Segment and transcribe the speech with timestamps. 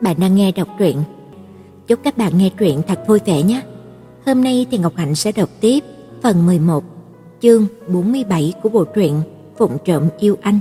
[0.00, 0.96] Bạn đang nghe đọc truyện.
[1.86, 3.62] Chúc các bạn nghe truyện thật vui vẻ nhé.
[4.26, 5.84] Hôm nay thì Ngọc Hạnh sẽ đọc tiếp
[6.22, 6.84] phần 11,
[7.40, 9.22] chương 47 của bộ truyện
[9.58, 10.58] Phụng trộm yêu anh.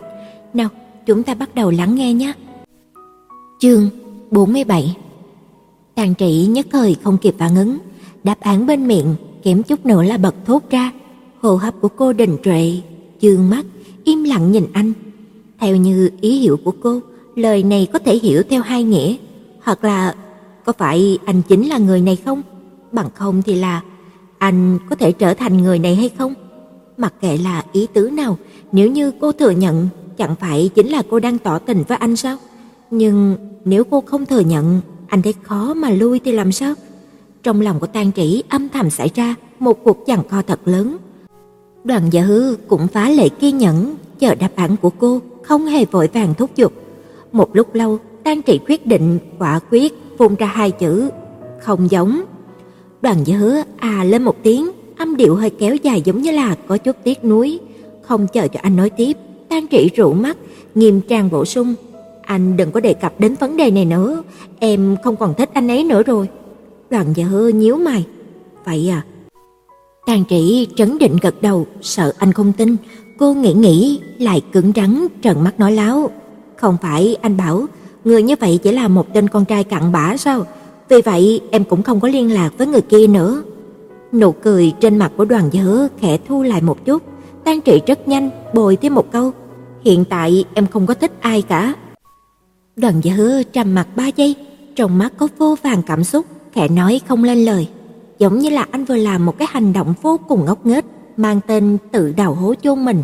[0.54, 0.70] Nào,
[1.06, 2.34] chúng ta bắt đầu lắng nghe nhé.
[3.60, 3.90] Chương
[4.32, 4.96] 47
[5.96, 7.78] Tàn trị nhất thời không kịp phản ứng,
[8.24, 10.92] đáp án bên miệng kém chút nữa là bật thốt ra.
[11.42, 12.72] Hô hấp của cô đình trệ,
[13.20, 13.66] dương mắt,
[14.04, 14.94] im lặng nhìn anh.
[15.60, 17.00] Theo như ý hiểu của cô,
[17.36, 19.16] lời này có thể hiểu theo hai nghĩa,
[19.66, 20.16] hoặc là
[20.66, 22.42] có phải anh chính là người này không?
[22.92, 23.82] Bằng không thì là
[24.38, 26.34] anh có thể trở thành người này hay không?
[26.98, 28.38] Mặc kệ là ý tứ nào,
[28.72, 32.16] nếu như cô thừa nhận, chẳng phải chính là cô đang tỏ tình với anh
[32.16, 32.38] sao?
[32.92, 36.74] Nhưng nếu cô không thừa nhận, anh thấy khó mà lui thì làm sao?
[37.44, 40.98] Trong lòng của Tang Trĩ âm thầm xảy ra một cuộc giằng co thật lớn.
[41.84, 45.86] Đoàn Dạ Hư cũng phá lệ kiên nhẫn chờ đáp án của cô, không hề
[45.86, 46.74] vội vàng thúc giục.
[47.32, 51.10] Một lúc lâu, Đan Trị quyết định quả quyết phun ra hai chữ
[51.62, 52.22] không giống.
[53.02, 56.56] Đoàn Dạ Hứa à lên một tiếng, âm điệu hơi kéo dài giống như là
[56.68, 57.60] có chút tiếc nuối,
[58.02, 59.18] không chờ cho anh nói tiếp,
[59.50, 60.38] Đan Trị rũ mắt,
[60.76, 61.74] nghiêm trang bổ sung,
[62.22, 64.24] anh đừng có đề cập đến vấn đề này nữa,
[64.60, 66.30] em không còn thích anh ấy nữa rồi.
[66.90, 68.06] Đoàn Dạ Hứa nhíu mày,
[68.66, 69.06] vậy à?
[70.08, 72.76] Đan Trị trấn định gật đầu, sợ anh không tin,
[73.20, 76.10] cô nghĩ nghĩ lại cứng rắn trợn mắt nói láo,
[76.56, 77.66] không phải anh bảo
[78.06, 80.46] người như vậy chỉ là một tên con trai cặn bã sao?
[80.90, 83.44] Vì vậy em cũng không có liên lạc với người kia nữa.
[84.14, 87.04] Nụ cười trên mặt của Đoàn Dở khẽ thu lại một chút,
[87.44, 89.32] tan Trị rất nhanh bồi thêm một câu,
[89.84, 91.74] hiện tại em không có thích ai cả.
[92.76, 94.36] Đoàn Dở trầm mặt ba giây,
[94.76, 97.68] trong mắt có vô vàng cảm xúc, khẽ nói không lên lời,
[98.20, 100.86] giống như là anh vừa làm một cái hành động vô cùng ngốc nghếch,
[101.18, 103.04] mang tên tự đào hố chôn mình.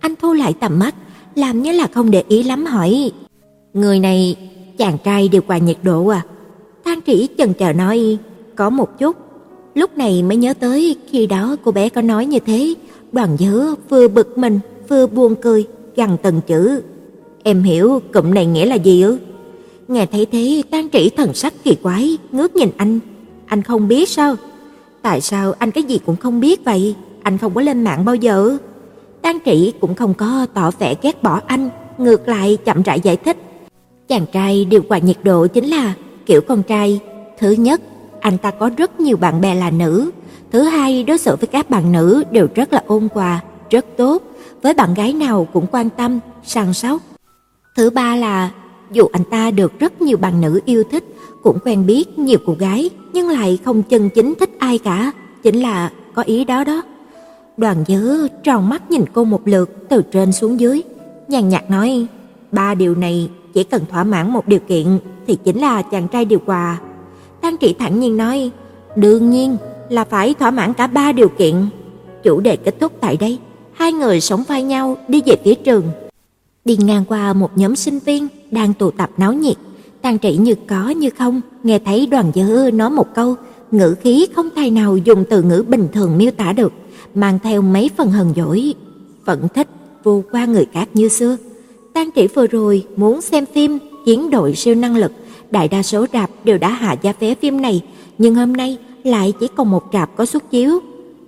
[0.00, 0.94] Anh thu lại tầm mắt,
[1.34, 3.12] làm như là không để ý lắm hỏi,
[3.76, 4.36] người này
[4.78, 6.22] chàng trai điều hòa nhiệt độ à?
[6.84, 8.18] Thang Trĩ chần chờ nói,
[8.56, 9.16] có một chút.
[9.74, 12.74] Lúc này mới nhớ tới khi đó cô bé có nói như thế,
[13.12, 15.66] Đoàn nhớ vừa bực mình vừa buồn cười,
[15.96, 16.82] gằn từng chữ.
[17.42, 19.18] Em hiểu cụm này nghĩa là gì ư?
[19.88, 22.98] Nghe thấy thế, Tang Trĩ thần sắc kỳ quái, ngước nhìn anh.
[23.46, 24.36] Anh không biết sao?
[25.02, 26.94] Tại sao anh cái gì cũng không biết vậy?
[27.22, 28.56] Anh không có lên mạng bao giờ?
[29.22, 33.16] Tang Trĩ cũng không có tỏ vẻ ghét bỏ anh, ngược lại chậm rãi giải
[33.16, 33.36] thích.
[34.08, 35.94] Chàng trai điều hòa nhiệt độ chính là
[36.26, 37.00] kiểu con trai.
[37.38, 37.80] Thứ nhất,
[38.20, 40.10] anh ta có rất nhiều bạn bè là nữ.
[40.52, 43.40] Thứ hai, đối xử với các bạn nữ đều rất là ôn hòa,
[43.70, 44.22] rất tốt.
[44.62, 47.02] Với bạn gái nào cũng quan tâm, săn sóc.
[47.76, 48.50] Thứ ba là,
[48.92, 51.04] dù anh ta được rất nhiều bạn nữ yêu thích,
[51.42, 55.12] cũng quen biết nhiều cô gái, nhưng lại không chân chính thích ai cả.
[55.42, 56.82] Chính là có ý đó đó.
[57.56, 60.82] Đoàn dứ tròn mắt nhìn cô một lượt từ trên xuống dưới,
[61.28, 62.06] nhàn nhạt nói,
[62.52, 66.24] ba điều này chỉ cần thỏa mãn một điều kiện thì chính là chàng trai
[66.24, 66.80] điều hòa.
[67.40, 68.50] Tang Trị thẳng nhiên nói,
[68.96, 69.56] đương nhiên
[69.88, 71.54] là phải thỏa mãn cả ba điều kiện.
[72.22, 73.38] Chủ đề kết thúc tại đây,
[73.72, 75.84] hai người sống vai nhau đi về phía trường.
[76.64, 79.56] Đi ngang qua một nhóm sinh viên đang tụ tập náo nhiệt,
[80.02, 83.34] Tang Trị như có như không nghe thấy Đoàn Dư nói một câu,
[83.70, 86.72] ngữ khí không thay nào dùng từ ngữ bình thường miêu tả được,
[87.14, 88.74] mang theo mấy phần hờn dỗi,
[89.24, 89.68] vẫn thích
[90.04, 91.36] vô qua người khác như xưa.
[91.96, 95.12] Tang Trĩ vừa rồi muốn xem phim Chiến đội siêu năng lực,
[95.50, 97.82] đại đa số rạp đều đã hạ giá vé phim này,
[98.18, 100.80] nhưng hôm nay lại chỉ còn một rạp có suất chiếu.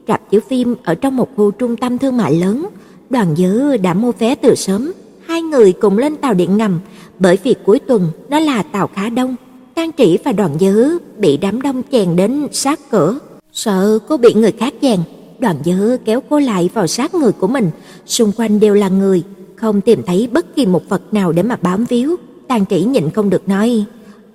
[0.09, 2.67] Rạp chiếu phim ở trong một khu trung tâm thương mại lớn,
[3.11, 4.93] Đoàn Dư đã mua vé từ sớm,
[5.27, 6.81] hai người cùng lên tàu điện ngầm,
[7.19, 9.37] bởi vì cuối tuần nó là tàu khá đông.
[9.75, 13.19] Tang Trĩ và Đoàn Dư bị đám đông chèn đến sát cửa,
[13.53, 15.01] sợ cô bị người khác chèn,
[15.39, 17.71] Đoàn Dư kéo cô lại vào sát người của mình,
[18.07, 19.23] xung quanh đều là người,
[19.61, 22.17] không tìm thấy bất kỳ một vật nào để mà bám víu.
[22.49, 23.85] Tàn Trĩ nhịn không được nói,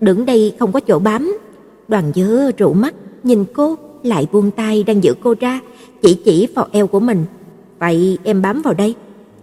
[0.02, 1.38] đứng đây không có chỗ bám.
[1.88, 5.60] Đoàn Dư rũ mắt nhìn cô, lại buông tay đang giữ cô ra,
[6.02, 7.26] chỉ chỉ vào eo của mình.
[7.80, 8.96] "Vậy em bám vào đây."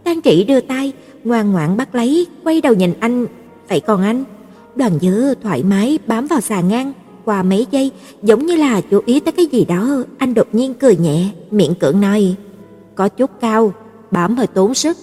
[0.04, 0.92] Tàn Trĩ đưa tay,
[1.24, 3.26] ngoan ngoãn bắt lấy, quay đầu nhìn anh,
[3.68, 4.24] "Vậy còn anh?"
[4.76, 6.92] Đoàn Dư thoải mái bám vào xà ngang,
[7.24, 7.90] qua mấy giây,
[8.22, 11.74] giống như là chú ý tới cái gì đó, anh đột nhiên cười nhẹ, miệng
[11.74, 12.34] cưỡng nói,
[12.94, 13.72] "Có chút cao,
[14.10, 14.96] bám hơi tốn sức."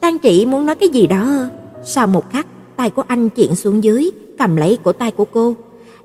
[0.00, 1.46] Tan chỉ muốn nói cái gì đó,
[1.84, 5.54] sau một khắc, tay của anh chuyển xuống dưới, cầm lấy cổ tay của cô.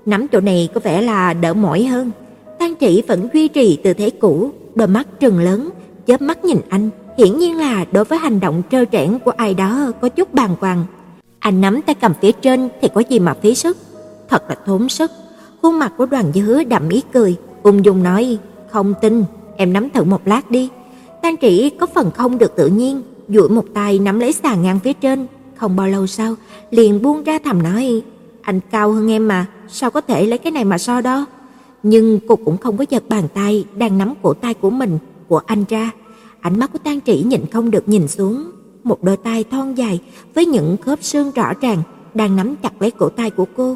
[0.05, 2.11] Nắm chỗ này có vẻ là đỡ mỏi hơn.
[2.59, 5.69] Tang Trị vẫn duy trì tư thế cũ, đôi mắt trừng lớn,
[6.07, 9.53] chớp mắt nhìn anh, hiển nhiên là đối với hành động trơ trẽn của ai
[9.53, 10.85] đó có chút bàng hoàng.
[11.39, 13.77] Anh nắm tay cầm phía trên thì có gì mà phí sức,
[14.29, 15.11] thật là thốn sức.
[15.61, 18.37] Khuôn mặt của Đoàn Dứa đậm ý cười, ung dung nói,
[18.71, 19.23] "Không tin,
[19.57, 20.69] em nắm thử một lát đi."
[21.21, 24.79] Tang Trị có phần không được tự nhiên, duỗi một tay nắm lấy xà ngang
[24.79, 26.35] phía trên, không bao lâu sau
[26.71, 28.01] liền buông ra thầm nói:
[28.41, 31.25] anh cao hơn em mà, sao có thể lấy cái này mà so đó?
[31.83, 35.41] Nhưng cô cũng không có giật bàn tay đang nắm cổ tay của mình của
[35.45, 35.91] anh ra.
[36.41, 38.51] Ánh mắt của Tang Trĩ nhìn không được nhìn xuống,
[38.83, 39.99] một đôi tay thon dài
[40.33, 41.81] với những khớp xương rõ ràng
[42.13, 43.75] đang nắm chặt lấy cổ tay của cô.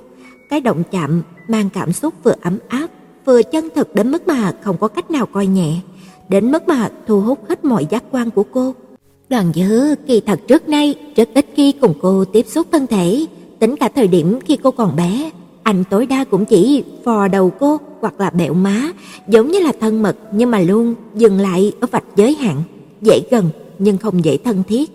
[0.50, 2.88] Cái động chạm mang cảm xúc vừa ấm áp,
[3.26, 5.80] vừa chân thực đến mức mà không có cách nào coi nhẹ,
[6.30, 8.74] đến mức mà thu hút hết mọi giác quan của cô.
[9.30, 13.26] Đoàn Dư kỳ thật trước nay rất ít khi cùng cô tiếp xúc thân thể,
[13.60, 15.32] tính cả thời điểm khi cô còn bé,
[15.64, 18.92] anh tối đa cũng chỉ phò đầu cô hoặc là bẹo má,
[19.28, 22.64] giống như là thân mật nhưng mà luôn dừng lại ở vạch giới hạn,
[23.02, 23.50] dễ gần
[23.80, 24.92] nhưng không dễ thân thiết.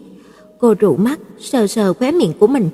[0.58, 2.68] Cô rủ mắt, sờ sờ khóe miệng của mình,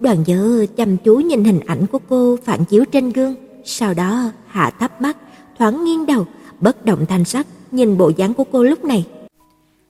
[0.00, 3.34] Đoàn Dư chăm chú nhìn hình ảnh của cô phản chiếu trên gương,
[3.64, 5.16] sau đó hạ thấp mắt,
[5.58, 6.26] thoáng nghiêng đầu,
[6.60, 9.06] bất động thanh sắc nhìn bộ dáng của cô lúc này.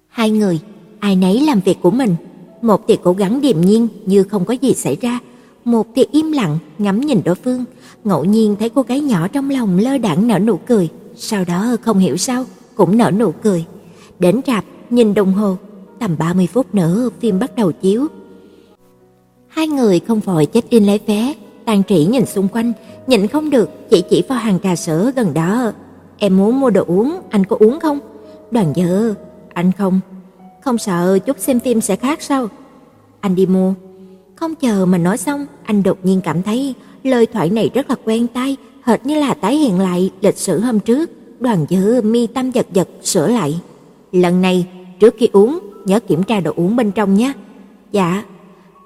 [0.08, 0.61] Hai người,
[1.06, 2.17] ai nấy làm việc của mình,
[2.62, 5.19] một thì cố gắng điềm nhiên như không có gì xảy ra,
[5.64, 7.64] một thì im lặng ngắm nhìn đối phương,
[8.05, 11.76] ngẫu nhiên thấy cô gái nhỏ trong lòng lơ đãng nở nụ cười, sau đó
[11.82, 12.44] không hiểu sao
[12.75, 13.64] cũng nở nụ cười.
[14.19, 15.56] Đến rạp nhìn đồng hồ,
[15.99, 18.06] tầm 30 phút nữa phim bắt đầu chiếu.
[19.49, 22.73] Hai người không vội chết in lấy vé, Tàn Trĩ nhìn xung quanh,
[23.06, 25.73] nhịn không được chỉ chỉ vào hàng trà sữa gần đó.
[26.19, 27.99] "Em muốn mua đồ uống, anh có uống không?"
[28.50, 29.14] Đoàn Dơ,
[29.52, 30.00] "Anh không."
[30.67, 32.49] "Không sợ chút xem phim sẽ khác sao?"
[33.21, 33.75] "Anh đi mua."
[34.35, 37.97] Không chờ mà nói xong, anh đột nhiên cảm thấy lời thoại này rất là
[38.05, 41.11] quen tai, hệt như là tái hiện lại lịch sử hôm trước.
[41.41, 43.61] Đoàn Dư mi tâm giật giật sửa lại.
[44.13, 44.67] "Lần này,
[45.01, 47.33] trước khi uống, nhớ kiểm tra đồ uống bên trong nhé."
[47.93, 48.25] "Dạ."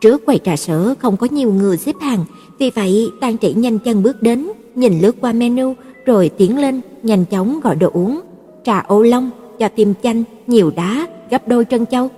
[0.00, 2.24] Trước quầy trà sữa không có nhiều người xếp hàng,
[2.58, 5.74] vì vậy Tang Trĩ nhanh chân bước đến, nhìn lướt qua menu
[6.06, 8.20] rồi tiến lên, nhanh chóng gọi đồ uống.
[8.64, 12.08] Trà ô long, cho tim chanh, nhiều đá, gấp đôi trân châu.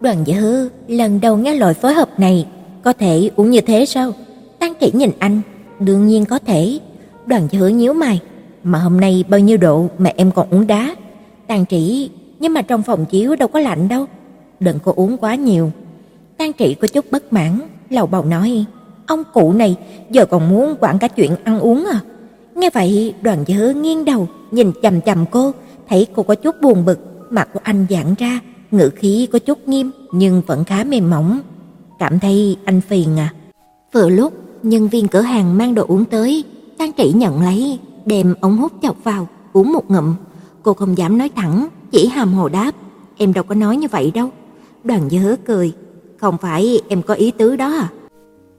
[0.00, 2.46] Đoàn Dư lần đầu nghe loại phối hợp này,
[2.82, 4.12] có thể uống như thế sao?
[4.58, 5.40] Tang Trĩ nhìn anh,
[5.80, 6.78] đương nhiên có thể.
[7.26, 8.20] Đoàn Dư nhíu mày,
[8.62, 10.96] mà hôm nay bao nhiêu độ mà em còn uống đá?
[11.46, 12.10] Tang Trị,
[12.40, 14.06] nhưng mà trong phòng chiếu đâu có lạnh đâu.
[14.60, 15.70] Đừng có uống quá nhiều.
[16.36, 17.60] Tang Trị có chút bất mãn,
[17.90, 18.64] lầu bầu nói:
[19.06, 19.76] "Ông cụ này
[20.10, 22.00] giờ còn muốn quản cả chuyện ăn uống à?"
[22.54, 25.52] Nghe vậy, Đoàn Dư nghiêng đầu, nhìn chằm chằm cô,
[25.88, 28.40] thấy cô có chút buồn bực, mặt của anh giãn ra,
[28.70, 31.40] ngữ khí có chút nghiêm nhưng vẫn khá mềm mỏng.
[31.98, 33.34] Cảm thấy anh phiền à?
[33.92, 34.32] Vừa lúc
[34.62, 36.44] nhân viên cửa hàng mang đồ uống tới,
[36.78, 40.14] Tang Trĩ nhận lấy, đem ống hút chọc vào, uống một ngụm.
[40.62, 42.72] Cô không dám nói thẳng, chỉ hàm hồ đáp,
[43.16, 44.30] "Em đâu có nói như vậy đâu."
[44.84, 45.72] Đoàn Dư cười,
[46.16, 47.88] "Không phải em có ý tứ đó à?"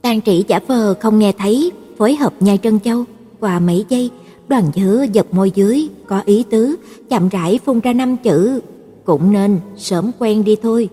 [0.02, 3.04] Tang Trĩ giả vờ không nghe thấy, phối hợp nhai trân châu,
[3.40, 4.10] qua mấy giây,
[4.48, 6.76] Đoàn dứa giật môi dưới, có ý tứ,
[7.08, 8.60] chậm rãi phun ra năm chữ,
[9.04, 10.88] cũng nên sớm quen đi thôi.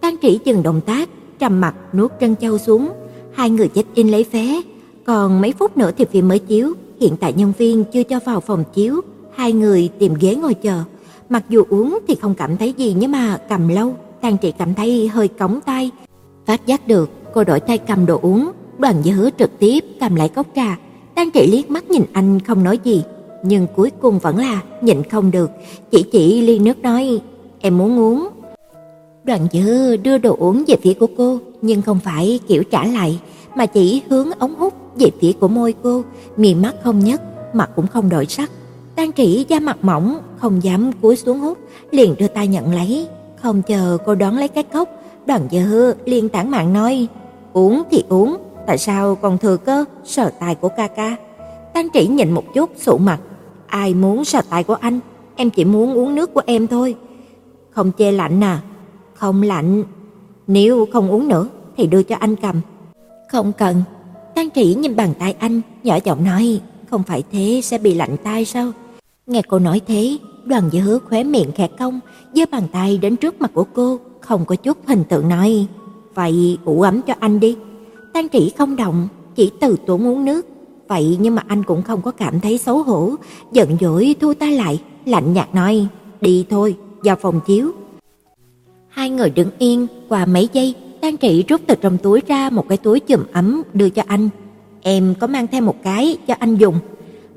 [0.00, 1.08] Tang Trĩ dừng động tác,
[1.38, 2.88] trầm mặt nuốt trân châu xuống,
[3.32, 4.60] hai người chết in lấy vé,
[5.04, 8.40] còn mấy phút nữa thì phim mới chiếu, hiện tại nhân viên chưa cho vào
[8.40, 9.00] phòng chiếu,
[9.34, 10.82] hai người tìm ghế ngồi chờ.
[11.28, 14.74] Mặc dù uống thì không cảm thấy gì nhưng mà cầm lâu, Tang Trĩ cảm
[14.74, 15.90] thấy hơi cống tay.
[16.46, 20.28] Phát giác được, cô đổi tay cầm đồ uống, Đoàn dứa trực tiếp cầm lại
[20.28, 20.76] cốc trà,
[21.16, 23.04] Tang Trĩ liếc mắt nhìn anh không nói gì,
[23.42, 25.50] nhưng cuối cùng vẫn là nhịn không được,
[25.90, 27.20] chỉ chỉ ly nước nói,
[27.60, 28.28] "Em muốn uống."
[29.24, 33.20] Đoàn Dư đưa đồ uống về phía của cô, nhưng không phải kiểu trả lại,
[33.56, 36.02] mà chỉ hướng ống hút về phía của môi cô,
[36.36, 37.20] mì mắt không nhấc,
[37.54, 38.50] mặt cũng không đổi sắc.
[38.96, 41.58] Tang chỉ da mặt mỏng, không dám cúi xuống hút,
[41.90, 43.08] liền đưa tay nhận lấy,
[43.42, 44.88] không chờ cô đón lấy cái cốc,
[45.26, 47.06] Đoàn Dư liền tản mạn nói,
[47.52, 51.16] "Uống thì uống, tại sao còn thừa cơ sờ tài của ca ca?"
[51.74, 53.20] Tang Trĩ nhìn một chút sụ mặt,
[53.66, 55.00] "Ai muốn sờ tài của anh,
[55.36, 56.96] em chỉ muốn uống nước của em thôi."
[57.70, 58.62] "Không chê lạnh à?"
[59.14, 59.84] "Không lạnh,
[60.46, 62.60] nếu không uống nữa thì đưa cho anh cầm."
[63.32, 63.82] "Không cần."
[64.34, 68.16] Tang Trĩ nhìn bàn tay anh, nhỏ giọng nói, "Không phải thế sẽ bị lạnh
[68.24, 68.72] tay sao?"
[69.26, 72.00] Nghe cô nói thế, Đoàn Dư khóe miệng khẽ cong,
[72.34, 75.66] giơ bàn tay đến trước mặt của cô, không có chút hình tượng nói,
[76.14, 77.56] "Vậy ủ ấm cho anh đi."
[78.16, 80.46] Tang Trĩ không động, chỉ từ tốn uống nước.
[80.88, 83.14] Vậy nhưng mà anh cũng không có cảm thấy xấu hổ,
[83.52, 85.86] giận dỗi thu tay lại, lạnh nhạt nói,
[86.20, 87.70] "Đi thôi, vào phòng chiếu."
[88.88, 92.68] Hai người đứng yên, qua mấy giây, Tang Trĩ rút từ trong túi ra một
[92.68, 94.28] cái túi chùm ấm đưa cho anh.
[94.82, 96.78] "Em có mang thêm một cái cho anh dùng."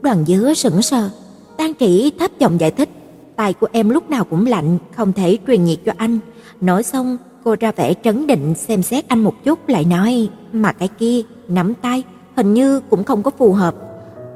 [0.01, 1.09] Đoàn Dứa sững sờ,
[1.57, 2.89] Tang Trĩ thấp giọng giải thích,
[3.35, 6.19] "Tay của em lúc nào cũng lạnh, không thể truyền nhiệt cho anh."
[6.61, 10.71] Nói xong, cô ra vẻ trấn định xem xét anh một chút lại nói, "Mà
[10.71, 12.03] cái kia, nắm tay,
[12.35, 13.75] hình như cũng không có phù hợp."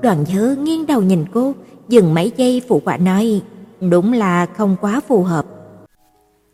[0.02, 1.54] Đoàn nhớ nghiêng đầu nhìn cô,
[1.90, 3.42] dừng mấy giây phụ quả nói,
[3.82, 5.46] "Đúng là không quá phù hợp."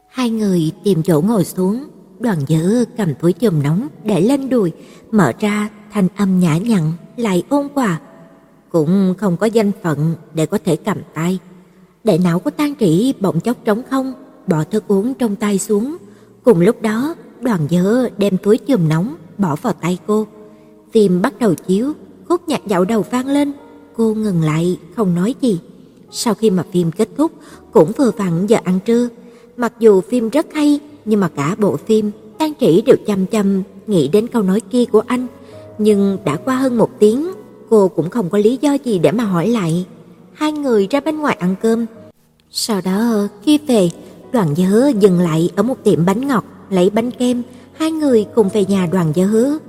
[0.09, 1.83] Hai người tìm chỗ ngồi xuống,
[2.19, 4.71] đoàn nhớ cầm túi chùm nóng để lên đùi,
[5.11, 7.99] mở ra thanh âm nhã nhặn lại ôn hòa.
[8.69, 11.39] Cũng không có danh phận để có thể cầm tay.
[12.03, 14.13] Đại não của tan Trĩ bỗng chốc trống không,
[14.47, 15.97] bỏ thức uống trong tay xuống.
[16.43, 20.27] Cùng lúc đó, đoàn dơ đem túi chùm nóng bỏ vào tay cô.
[20.91, 21.93] Phim bắt đầu chiếu,
[22.27, 23.51] khúc nhạc dạo đầu vang lên,
[23.95, 25.59] cô ngừng lại không nói gì.
[26.11, 27.31] Sau khi mà phim kết thúc,
[27.71, 29.09] cũng vừa vặn giờ ăn trưa.
[29.57, 33.63] Mặc dù phim rất hay, nhưng mà cả bộ phim tan Trĩ đều chăm chăm
[33.87, 35.27] nghĩ đến câu nói kia của anh,
[35.77, 37.31] nhưng đã qua hơn một tiếng,
[37.69, 39.85] cô cũng không có lý do gì để mà hỏi lại.
[40.33, 41.85] Hai người ra bên ngoài ăn cơm.
[42.51, 43.89] Sau đó khi về,
[44.31, 47.41] Đoàn Dơ dừng lại ở một tiệm bánh ngọt, lấy bánh kem,
[47.73, 49.59] hai người cùng về nhà Đoàn nhớ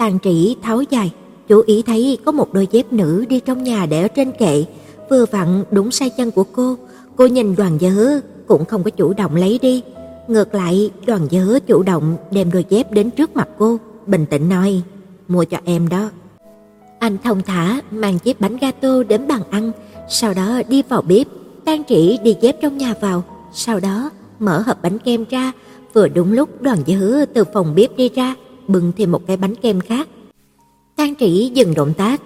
[0.00, 1.12] tàn Trĩ tháo dài,
[1.48, 4.64] chú ý thấy có một đôi dép nữ đi trong nhà để ở trên kệ,
[5.10, 6.76] vừa vặn đúng sai chân của cô.
[7.16, 9.82] Cô nhìn Đoàn Dơ cũng không có chủ động lấy đi,
[10.28, 14.48] ngược lại Đoàn Dơ chủ động đem đôi dép đến trước mặt cô, bình tĩnh
[14.48, 14.82] nói:
[15.28, 16.10] "Mua cho em đó."
[16.98, 19.72] Anh thông thả mang chiếc bánh gato đến bàn ăn,
[20.08, 21.26] sau đó đi vào bếp,
[21.64, 25.52] tàn Trĩ đi dép trong nhà vào, sau đó mở hộp bánh kem ra,
[25.92, 28.34] vừa đúng lúc Đoàn dữ từ phòng bếp đi ra,
[28.68, 30.08] bưng thêm một cái bánh kem khác.
[30.96, 32.20] Tang Trĩ dừng động tác,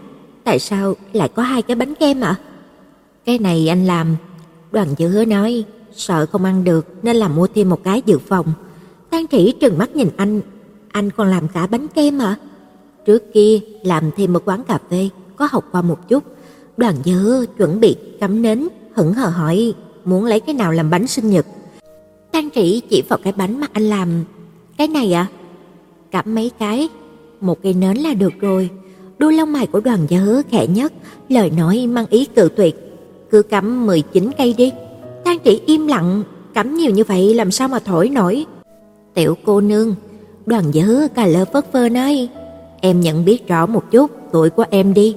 [0.44, 2.34] tại sao lại có hai cái bánh kem ạ?
[3.24, 4.16] Cái này anh làm,
[4.72, 8.52] Đoàn dữ nói, sợ không ăn được nên làm mua thêm một cái dự phòng.
[9.10, 10.40] Tang Trĩ trừng mắt nhìn anh,
[10.88, 12.36] anh còn làm cả bánh kem à?
[13.06, 16.24] Trước kia làm thêm một quán cà phê, có học qua một chút.
[16.76, 19.74] Đoàn dữ chuẩn bị cắm nến, hững hờ hỏi
[20.04, 21.46] muốn lấy cái nào làm bánh sinh nhật.
[22.32, 24.24] Trang Trĩ chỉ vào cái bánh mà anh làm.
[24.78, 25.26] Cái này à?
[26.10, 26.88] Cắm mấy cái,
[27.40, 28.70] một cây nến là được rồi.
[29.18, 30.92] Đuôi lông mày của đoàn dơ khẽ nhất,
[31.28, 32.76] lời nói mang ý cự tuyệt.
[33.30, 34.72] Cứ cắm 19 cây đi.
[35.24, 36.22] Trang Trĩ im lặng,
[36.54, 38.46] cắm nhiều như vậy làm sao mà thổi nổi.
[39.14, 39.94] Tiểu cô nương,
[40.46, 42.28] đoàn dơ cà lơ phất phơ nói,
[42.80, 45.16] em nhận biết rõ một chút tuổi của em đi.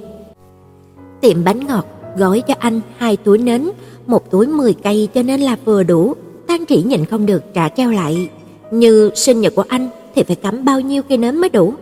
[1.21, 1.85] Tiệm bánh ngọt
[2.17, 3.69] gói cho anh hai túi nến,
[4.07, 6.13] một túi 10 cây cho nên là vừa đủ.
[6.47, 8.29] Tang Trĩ nhìn không được trả treo lại,
[8.71, 11.73] như sinh nhật của anh thì phải cắm bao nhiêu cây nến mới đủ.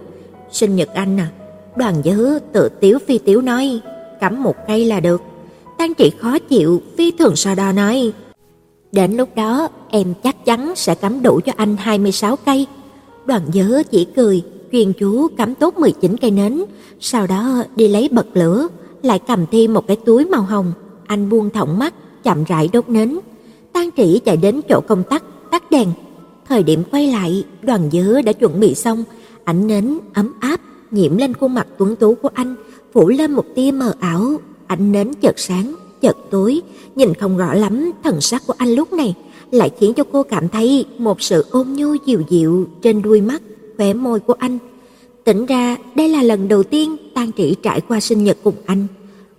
[0.51, 1.27] Sinh nhật anh à?
[1.75, 3.79] Đoàn Dư tự tiếu phi tiếu nói,
[4.20, 5.22] cắm một cây là được.
[5.77, 8.13] Tang Trĩ khó chịu, phi thường sau đó nói,
[8.91, 12.67] đến lúc đó em chắc chắn sẽ cắm đủ cho anh 26 cây.
[13.25, 16.63] Đoàn Dư chỉ cười, chuyên chú cắm tốt 19 cây nến,
[17.00, 18.67] sau đó đi lấy bật lửa,
[19.01, 20.74] lại cầm thêm một cái túi màu hồng.
[21.08, 21.94] Anh buông thõng mắt,
[22.25, 23.20] chậm rãi đốt nến.
[23.74, 25.88] Tang Trĩ chạy đến chỗ công tắc, tắt đèn.
[26.48, 29.03] Thời điểm quay lại, đoàn dứa đã chuẩn bị xong,
[29.44, 32.55] ánh nến ấm áp nhiễm lên khuôn mặt tuấn tú của anh,
[32.94, 34.39] phủ lên một tia mờ ảo.
[34.67, 36.62] Ánh nến chợt sáng, chợt tối,
[36.96, 39.15] nhìn không rõ lắm thần sắc của anh lúc này,
[39.51, 43.41] lại khiến cho cô cảm thấy một sự ôn nhu dịu dịu trên đuôi mắt,
[43.77, 44.58] khóe môi của anh.
[45.24, 48.88] Tỉnh ra, đây là lần đầu tiên Tang Trĩ trải qua sinh nhật cùng anh.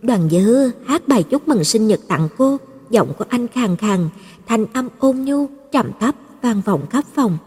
[0.02, 2.57] Đoàn Dư hát bài chúc mừng sinh nhật tặng cô,
[2.90, 4.09] giọng của anh khàn khàn,
[4.47, 7.38] thanh âm ôn nhu, trầm thấp vang vọng khắp phòng.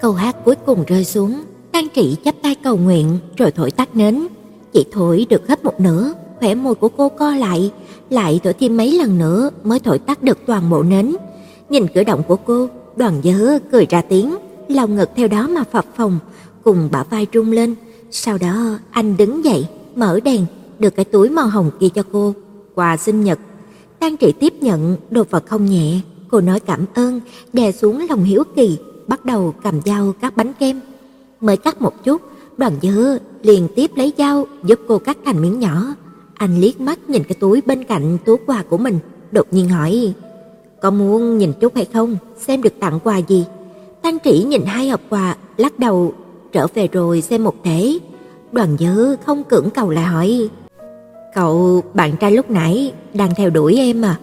[0.00, 1.42] Câu hát cuối cùng rơi xuống,
[1.72, 4.26] Tang Trị chắp tay cầu nguyện rồi thổi tắt nến.
[4.72, 7.72] Chỉ thổi được hết một nửa, khỏe môi của cô co lại,
[8.10, 11.16] lại thổi thêm mấy lần nữa mới thổi tắt được toàn bộ nến.
[11.68, 14.36] Nhìn cử động của cô, Đoàn Dư cười ra tiếng,
[14.68, 16.18] lòng ngực theo đó mà phập phồng,
[16.64, 17.74] cùng bả vai rung lên.
[18.10, 20.46] Sau đó anh đứng dậy, mở đèn,
[20.78, 22.34] đưa cái túi màu hồng kia cho cô,
[22.74, 23.38] quà sinh nhật.
[24.02, 27.20] Tang Trị tiếp nhận đồ vật không nhẹ, cô nói cảm ơn,
[27.52, 28.78] đè xuống lòng hiếu kỳ,
[29.08, 30.80] bắt đầu cầm dao cắt bánh kem.
[31.40, 32.22] Mới cắt một chút,
[32.56, 35.94] Đoàn Dư liền tiếp lấy dao giúp cô cắt thành miếng nhỏ.
[36.34, 38.98] Anh liếc mắt nhìn cái túi bên cạnh túi quà của mình,
[39.32, 40.12] đột nhiên hỏi:
[40.80, 43.44] "Có muốn nhìn chút hay không, xem được tặng quà gì?"
[44.02, 46.14] Tang trị nhìn hai hộp quà, lắc đầu,
[46.52, 47.98] trở về rồi xem một thể.
[48.52, 50.48] Đoàn Dư không cưỡng cầu lại hỏi:
[51.34, 54.18] "Cậu bạn trai lúc nãy đang theo đuổi em à?"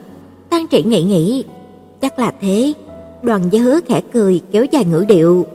[0.50, 1.44] Tăng Trị nghĩ nghĩ,
[2.02, 2.74] chắc là thế.
[3.24, 5.46] Đoàn Dư khẽ cười kéo dài ngữ điệu,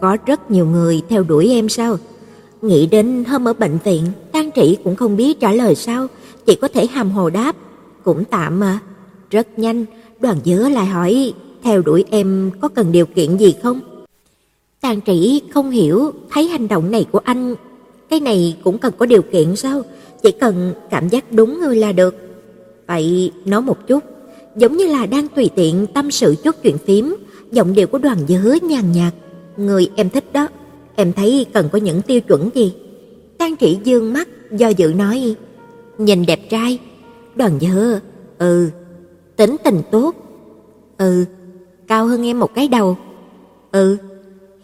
[0.00, 1.96] "Có rất nhiều người theo đuổi em sao?"
[2.62, 4.02] Nghĩ đến hôm ở bệnh viện,
[4.32, 6.06] Tăng Trị cũng không biết trả lời sao,
[6.46, 7.56] chỉ có thể hàm hồ đáp,
[8.04, 8.78] "Cũng tạm mà."
[9.30, 9.84] Rất nhanh,
[10.20, 13.80] Đoàn dứa lại hỏi, "Theo đuổi em có cần điều kiện gì không?"
[14.80, 17.54] Tàn Trĩ không hiểu, thấy hành động này của anh,
[18.10, 19.82] cái này cũng cần có điều kiện sao?
[20.22, 22.14] Chỉ cần cảm giác đúng người là được.
[22.86, 24.04] Vậy nói một chút,
[24.56, 27.16] giống như là đang tùy tiện tâm sự chút chuyện phím,
[27.50, 29.14] giọng điệu của Đoàn dứa nhàn nhạt,
[29.56, 30.48] "Người em thích đó,
[30.96, 32.74] em thấy cần có những tiêu chuẩn gì?"
[33.38, 35.34] Tang Trĩ dương mắt, do dự nói,
[35.98, 36.78] "Nhìn đẹp trai."
[37.36, 38.00] Đoàn dứa
[38.38, 38.68] "Ừ."
[39.36, 40.14] Tính tình tốt.
[40.98, 41.24] "Ừ."
[41.86, 42.96] Cao hơn em một cái đầu.
[43.72, 43.96] "Ừ."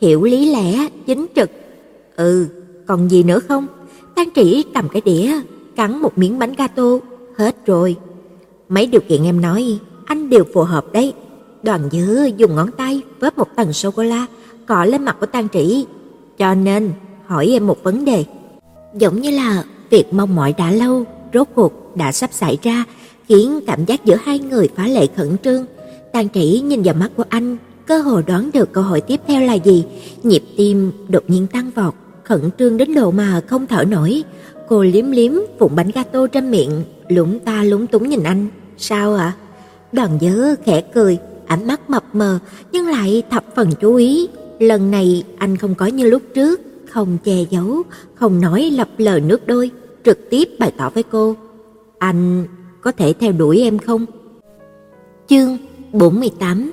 [0.01, 1.51] hiểu lý lẽ, chính trực.
[2.17, 2.47] Ừ,
[2.87, 3.67] còn gì nữa không?
[4.19, 5.33] Tang Trĩ cầm cái đĩa,
[5.77, 6.99] cắn một miếng bánh gato,
[7.37, 7.97] hết rồi.
[8.69, 11.13] Mấy điều kiện em nói, anh đều phù hợp đấy.
[11.63, 14.27] Đoàn Dư dùng ngón tay vớt một tầng sô cô la
[14.67, 15.87] cọ lên mặt của Tang Trĩ.
[16.39, 16.93] Cho nên,
[17.27, 18.25] hỏi em một vấn đề.
[18.95, 22.85] Giống như là việc mong mỏi đã lâu, rốt cuộc đã sắp xảy ra,
[23.29, 25.67] khiến cảm giác giữa hai người phá lệ khẩn trương.
[26.13, 27.57] Tang Trĩ nhìn vào mắt của anh,
[27.87, 29.85] cơ hồ đoán được câu hỏi tiếp theo là gì,
[30.23, 31.95] nhịp tim đột nhiên tăng vọt,
[32.29, 34.23] khẩn trương đến độ mà không thở nổi.
[34.69, 38.47] Cô liếm liếm vụn bánh gato trên miệng, lúng ta lúng túng nhìn anh.
[38.77, 39.37] "Sao ạ?" À?
[39.93, 42.39] Đoàn Dớ khẽ cười, ánh mắt mập mờ
[42.73, 44.29] nhưng lại thập phần chú ý.
[44.59, 47.83] Lần này anh không có như lúc trước, không che giấu,
[48.15, 49.71] không nói lập lờ nước đôi,
[50.05, 51.37] trực tiếp bày tỏ với cô.
[51.99, 52.47] Anh
[52.81, 54.07] có thể theo đuổi em không?
[55.29, 55.59] Chương
[55.93, 56.71] 48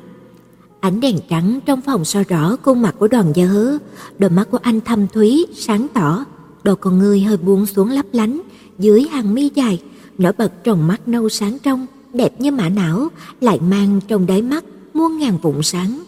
[0.85, 3.77] Ánh đèn trắng trong phòng soi rõ khuôn mặt của đoàn gia hứa,
[4.17, 6.25] đôi mắt của anh thâm thúy, sáng tỏ,
[6.63, 8.41] đôi con người hơi buông xuống lấp lánh,
[8.79, 9.81] dưới hàng mi dài,
[10.17, 13.07] nổi bật trong mắt nâu sáng trong, đẹp như mã não,
[13.41, 14.63] lại mang trong đáy mắt
[14.93, 16.03] muôn ngàn vụn sáng.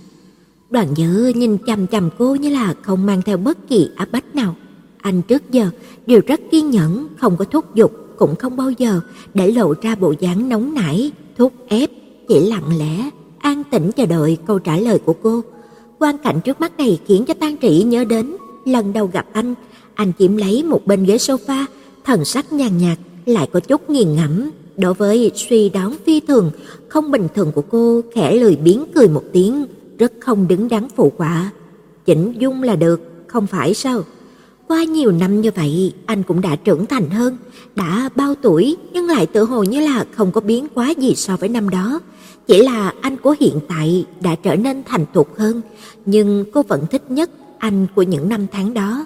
[0.69, 4.35] Đoàn Dư nhìn chằm chằm cô như là không mang theo bất kỳ áp bách
[4.35, 4.55] nào.
[4.97, 5.69] Anh trước giờ
[6.05, 9.01] đều rất kiên nhẫn, không có thúc giục, cũng không bao giờ
[9.33, 11.89] để lộ ra bộ dáng nóng nảy, thúc ép,
[12.27, 13.09] chỉ lặng lẽ,
[13.47, 15.43] an tĩnh chờ đợi câu trả lời của cô.
[15.99, 18.35] Quan cảnh trước mắt này khiến cho Tang trị nhớ đến
[18.65, 19.55] lần đầu gặp anh,
[19.95, 21.65] anh chiếm lấy một bên ghế sofa,
[22.05, 26.51] thần sắc nhàn nhạt, lại có chút nghiền ngẫm, đối với suy đoán phi thường,
[26.87, 29.65] không bình thường của cô, khẽ lười biếng cười một tiếng,
[29.97, 31.51] rất không đứng đắn phụ quả.
[32.05, 34.03] Chỉnh dung là được, không phải sao?
[34.67, 37.37] Qua nhiều năm như vậy, anh cũng đã trưởng thành hơn,
[37.75, 41.37] đã bao tuổi nhưng lại tự hồ như là không có biến quá gì so
[41.37, 41.99] với năm đó.
[42.47, 45.61] Chỉ là anh của hiện tại đã trở nên thành thục hơn,
[46.05, 49.05] nhưng cô vẫn thích nhất anh của những năm tháng đó.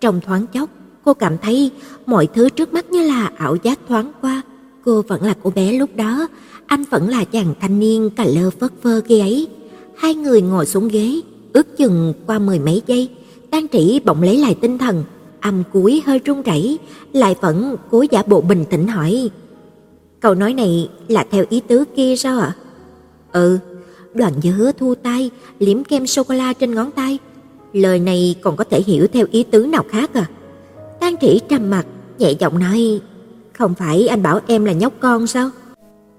[0.00, 0.70] Trong thoáng chốc,
[1.04, 1.70] cô cảm thấy
[2.06, 4.42] mọi thứ trước mắt như là ảo giác thoáng qua.
[4.84, 6.28] Cô vẫn là cô bé lúc đó,
[6.66, 9.48] anh vẫn là chàng thanh niên cà lơ phất phơ kia ấy.
[9.96, 11.20] Hai người ngồi xuống ghế,
[11.52, 13.08] ước chừng qua mười mấy giây,
[13.50, 15.04] tan Trĩ bỗng lấy lại tinh thần,
[15.40, 16.78] âm cuối hơi run rẩy,
[17.12, 19.30] lại vẫn cố giả bộ bình tĩnh hỏi:
[20.20, 22.56] "Câu nói này là theo ý tứ kia sao ạ?"
[23.32, 23.58] "Ừ."
[24.14, 27.18] Đoàn nhớ thu tay, liếm kem sô cô la trên ngón tay.
[27.72, 30.26] Lời này còn có thể hiểu theo ý tứ nào khác à?
[31.00, 31.86] Tan Trĩ trầm mặt,
[32.18, 33.00] nhẹ giọng nói:
[33.58, 35.50] "Không phải anh bảo em là nhóc con sao?"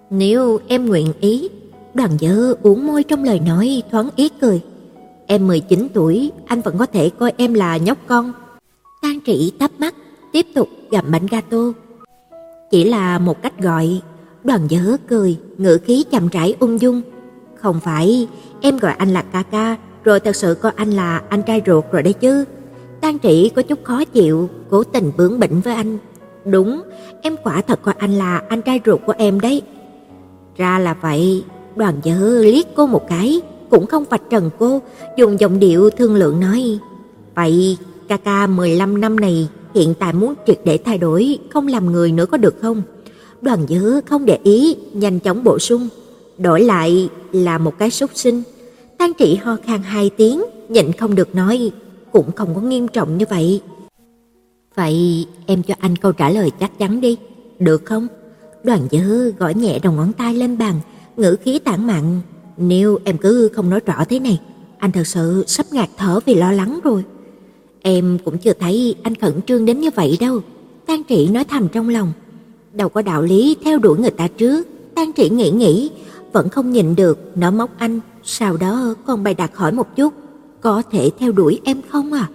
[0.09, 1.49] "Nếu em nguyện ý."
[1.93, 4.61] Đoàn dơ uống môi trong lời nói thoáng ý cười.
[5.27, 8.33] Em 19 tuổi, anh vẫn có thể coi em là nhóc con.
[9.01, 9.95] Tan Trĩ tấp mắt,
[10.31, 11.57] tiếp tục gặm bánh gato.
[12.71, 14.01] Chỉ là một cách gọi,
[14.43, 17.01] Đoàn Dở cười, ngữ khí chậm rãi ung dung.
[17.55, 18.27] Không phải,
[18.61, 21.83] em gọi anh là ca ca, rồi thật sự coi anh là anh trai ruột
[21.91, 22.45] rồi đấy chứ.
[23.01, 25.97] tan Trĩ có chút khó chịu, cố tình bướng bỉnh với anh.
[26.45, 26.81] Đúng,
[27.21, 29.61] em quả thật coi anh là anh trai ruột của em đấy.
[30.57, 31.43] Ra là vậy,
[31.75, 34.81] Đoàn Dở liếc cô một cái, cũng không vạch trần cô,
[35.17, 36.79] dùng giọng điệu thương lượng nói:
[37.35, 37.77] "Vậy
[38.07, 42.11] ca ca 15 năm này hiện tại muốn triệt để thay đổi, không làm người
[42.11, 42.81] nữa có được không?"
[43.43, 45.89] Đoàn Dư không để ý, nhanh chóng bổ sung:
[46.37, 48.43] "Đổi lại là một cái súc sinh."
[48.97, 51.71] Tang Trị ho khan hai tiếng, nhịn không được nói,
[52.11, 53.61] cũng không có nghiêm trọng như vậy.
[54.75, 57.17] "Vậy em cho anh câu trả lời chắc chắn đi,
[57.59, 58.07] được không?"
[58.63, 60.79] Đoàn Dư gõ nhẹ đầu ngón tay lên bàn,
[61.17, 62.21] ngữ khí tản mạn
[62.57, 64.39] nếu em cứ không nói rõ thế này,
[64.77, 67.03] anh thật sự sắp ngạt thở vì lo lắng rồi.
[67.81, 70.41] Em cũng chưa thấy anh khẩn trương đến như vậy đâu.
[70.85, 72.13] Tang Trị nói thầm trong lòng.
[72.73, 74.67] Đâu có đạo lý theo đuổi người ta trước.
[74.95, 75.91] Tang Trị nghĩ nghĩ,
[76.31, 77.99] vẫn không nhịn được, nó móc anh.
[78.23, 80.13] Sau đó còn bày đặt hỏi một chút.
[80.61, 82.29] Có thể theo đuổi em không à?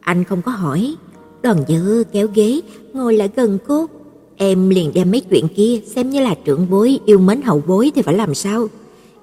[0.00, 0.94] Anh không có hỏi.
[1.42, 2.60] Đoàn dư kéo ghế,
[2.92, 3.86] ngồi lại gần cô.
[4.36, 7.92] Em liền đem mấy chuyện kia xem như là trưởng bối yêu mến hậu bối
[7.94, 8.68] thì phải làm sao?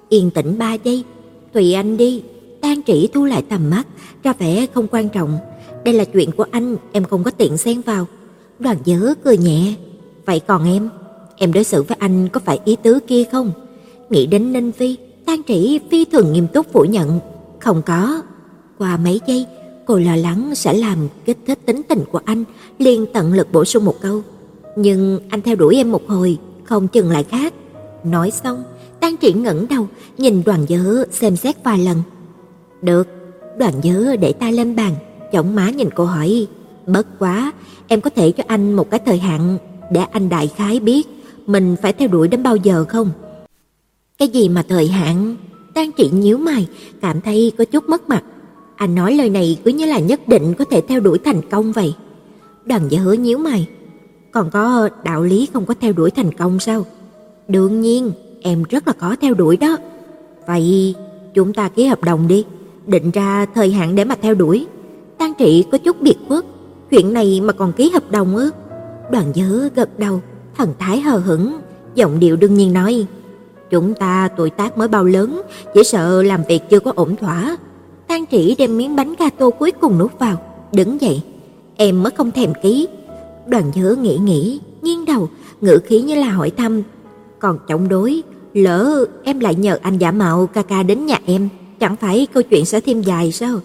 [0.08, 1.04] Yên tĩnh ba giây,
[1.52, 2.22] tùy anh đi.
[2.60, 3.86] Tang Trĩ thu lại tầm mắt,
[4.22, 5.38] ra vẻ không quan trọng.
[5.84, 8.06] Đây là chuyện của anh, em không có tiện xen vào.
[8.58, 9.74] Đoàn Dớ cười nhẹ.
[10.28, 10.88] Vậy còn em,
[11.36, 13.52] em đối xử với anh có phải ý tứ kia không?
[14.10, 17.20] Nghĩ đến Ninh Phi, Tang Trĩ phi thường nghiêm túc phủ nhận.
[17.58, 18.22] Không có.
[18.78, 19.46] Qua mấy giây,
[19.86, 22.44] cô lo lắng sẽ làm kích thích tính tình của anh,
[22.78, 24.22] liền tận lực bổ sung một câu.
[24.76, 27.54] Nhưng anh theo đuổi em một hồi, không chừng lại khác.
[28.04, 28.62] Nói xong,
[29.00, 29.88] Tang Trĩ ngẩng đầu,
[30.18, 32.02] nhìn Đoàn Dớ xem xét vài lần.
[32.82, 33.08] "Được."
[33.58, 34.94] Đoàn Dớ để tay lên bàn,
[35.32, 36.46] chổng má nhìn cô hỏi,
[36.86, 37.52] "Bất quá,
[37.86, 39.58] em có thể cho anh một cái thời hạn
[39.90, 41.08] để anh đại khái biết
[41.46, 43.10] mình phải theo đuổi đến bao giờ không?"
[44.18, 45.36] "Cái gì mà thời hạn?"
[45.78, 46.66] Tang trị nhíu mày,
[47.00, 48.24] cảm thấy có chút mất mặt.
[48.76, 51.72] Anh nói lời này cứ như là nhất định có thể theo đuổi thành công
[51.72, 51.94] vậy.
[52.64, 53.68] Đoàn giả Hứa nhíu mày,
[54.32, 56.86] còn có đạo lý không có theo đuổi thành công sao?
[57.48, 59.76] Đương nhiên, em rất là có theo đuổi đó.
[60.46, 60.94] Vậy
[61.34, 62.44] chúng ta ký hợp đồng đi,
[62.86, 64.66] định ra thời hạn để mà theo đuổi.
[65.18, 66.44] Tang Trị có chút biệt khuất,
[66.90, 68.50] chuyện này mà còn ký hợp đồng ư?
[69.10, 70.20] Đoàn Dư gật đầu,
[70.56, 71.58] thần thái hờ hững,
[71.94, 73.06] giọng điệu đương nhiên nói:
[73.70, 75.42] "Chúng ta tuổi tác mới bao lớn,
[75.74, 77.56] chỉ sợ làm việc chưa có ổn thỏa."
[78.06, 80.42] Tang Trĩ đem miếng bánh gato cuối cùng nuốt vào,
[80.72, 81.22] đứng dậy,
[81.76, 82.88] "Em mới không thèm ký."
[83.46, 85.28] Đoàn Dư nghĩ nghĩ, nghiêng đầu,
[85.60, 86.82] ngữ khí như là hỏi thăm,
[87.38, 88.22] "Còn chống đối,
[88.54, 91.48] lỡ em lại nhờ anh giả mạo ca ca đến nhà em,
[91.80, 93.60] chẳng phải câu chuyện sẽ thêm dài sao?"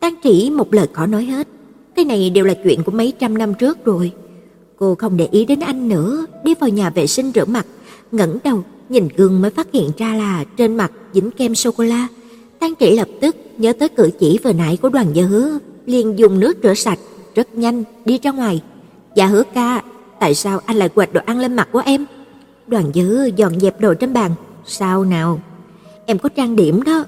[0.00, 1.48] Tang Trĩ một lời khó nói hết,
[1.94, 4.12] cái này đều là chuyện của mấy trăm năm trước rồi.
[4.78, 7.66] Cô không để ý đến anh nữa, đi vào nhà vệ sinh rửa mặt,
[8.12, 11.84] ngẩng đầu nhìn gương mới phát hiện ra là trên mặt dính kem sô cô
[11.84, 12.08] la.
[12.58, 16.18] Tang Trị lập tức nhớ tới cử chỉ vừa nãy của Đoàn Gia Hứa, liền
[16.18, 16.98] dùng nước rửa sạch,
[17.34, 18.62] rất nhanh đi ra ngoài.
[19.14, 19.82] "Dạ Hứa ca,
[20.20, 22.06] tại sao anh lại quệt đồ ăn lên mặt của em?"
[22.66, 24.30] Đoàn Gia Hứa dọn dẹp đồ trên bàn,
[24.66, 25.40] "Sao nào?
[26.06, 27.04] Em có trang điểm đó."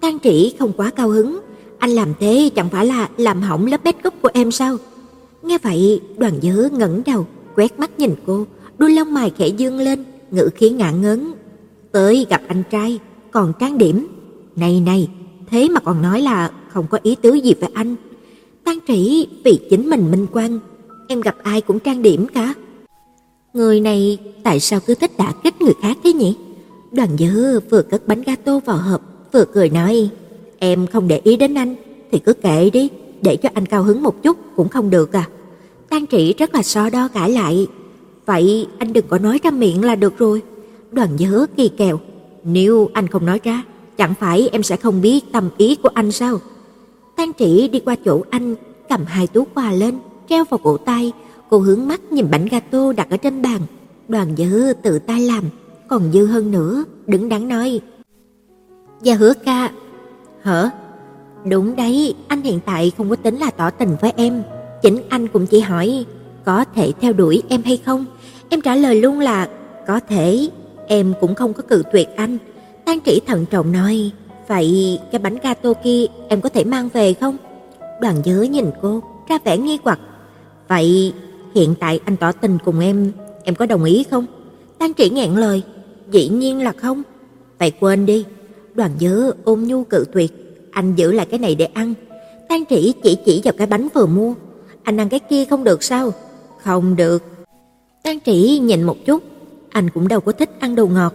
[0.00, 1.40] Tang Trị không quá cao hứng,
[1.78, 4.76] "Anh làm thế chẳng phải là làm hỏng lớp make up của em sao?"
[5.42, 7.26] Nghe vậy, Đoàn Dư ngẩng đầu,
[7.56, 8.46] quét mắt nhìn cô,
[8.78, 11.32] đôi lông mày khẽ dương lên, ngữ khí ngạn ngấn.
[11.92, 12.98] Tới gặp anh trai,
[13.30, 14.06] còn trang điểm.
[14.56, 15.08] Này này,
[15.50, 17.96] thế mà còn nói là không có ý tứ gì với anh.
[18.64, 20.58] Tan trĩ vì chính mình minh quan,
[21.08, 22.54] em gặp ai cũng trang điểm cả.
[23.54, 26.36] Người này tại sao cứ thích đả kích người khác thế nhỉ?
[26.92, 29.00] Đoàn Dư vừa cất bánh gato vào hộp,
[29.32, 30.08] vừa cười nói,
[30.58, 31.74] em không để ý đến anh
[32.12, 32.90] thì cứ kệ đi
[33.22, 35.28] để cho anh cao hứng một chút cũng không được à?
[35.88, 37.66] Tang Trị rất là so đo cãi lại,
[38.26, 40.42] vậy anh đừng có nói ra miệng là được rồi.
[40.92, 42.00] Đoàn Nhớ kỳ kèo,
[42.44, 43.62] nếu anh không nói ra,
[43.96, 46.38] chẳng phải em sẽ không biết tâm ý của anh sao?
[47.16, 48.54] Tang Trị đi qua chỗ anh,
[48.88, 51.12] cầm hai túi quà lên, treo vào cổ tay,
[51.50, 53.60] cô hướng mắt nhìn bánh gato đặt ở trên bàn.
[54.08, 55.44] Đoàn Nhớ tự tay làm,
[55.88, 57.80] còn dư hơn nữa, đứng đắn nói:
[59.02, 59.70] "Dạ hứa ca."
[60.42, 60.70] "Hả?"
[61.44, 64.42] Đúng đấy, anh hiện tại không có tính là tỏ tình với em,
[64.82, 66.04] chính anh cũng chỉ hỏi
[66.44, 68.04] có thể theo đuổi em hay không.
[68.48, 69.48] Em trả lời luôn là
[69.86, 70.48] có thể,
[70.86, 72.38] em cũng không có cự tuyệt anh.
[72.84, 74.10] tan Trĩ thận trọng nói,
[74.48, 77.36] vậy cái bánh gato kia em có thể mang về không?
[78.00, 80.00] Đoàn nhớ nhìn cô, ra vẻ nghi hoặc.
[80.68, 81.12] Vậy
[81.54, 83.12] hiện tại anh tỏ tình cùng em,
[83.44, 84.26] em có đồng ý không?
[84.78, 85.62] tan Trĩ nghẹn lời,
[86.10, 87.02] dĩ nhiên là không.
[87.58, 88.24] Vậy quên đi.
[88.74, 90.32] Đoàn nhớ ôm nhu cự tuyệt,
[90.72, 91.94] anh giữ lại cái này để ăn.
[92.48, 94.34] Tang Trĩ chỉ chỉ vào cái bánh vừa mua.
[94.82, 96.12] Anh ăn cái kia không được sao?
[96.62, 97.22] Không được.
[98.02, 99.22] Tang Trĩ nhìn một chút,
[99.70, 101.14] anh cũng đâu có thích ăn đồ ngọt.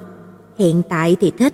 [0.58, 1.54] Hiện tại thì thích.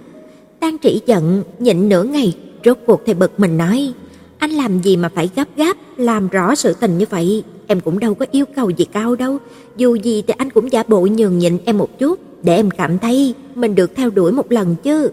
[0.59, 3.93] Tang Trĩ giận, nhịn nửa ngày, rốt cuộc thì bực mình nói,
[4.37, 7.99] anh làm gì mà phải gấp gáp làm rõ sự tình như vậy, em cũng
[7.99, 9.37] đâu có yêu cầu gì cao đâu,
[9.77, 12.99] dù gì thì anh cũng giả bộ nhường nhịn em một chút để em cảm
[12.99, 15.11] thấy mình được theo đuổi một lần chứ.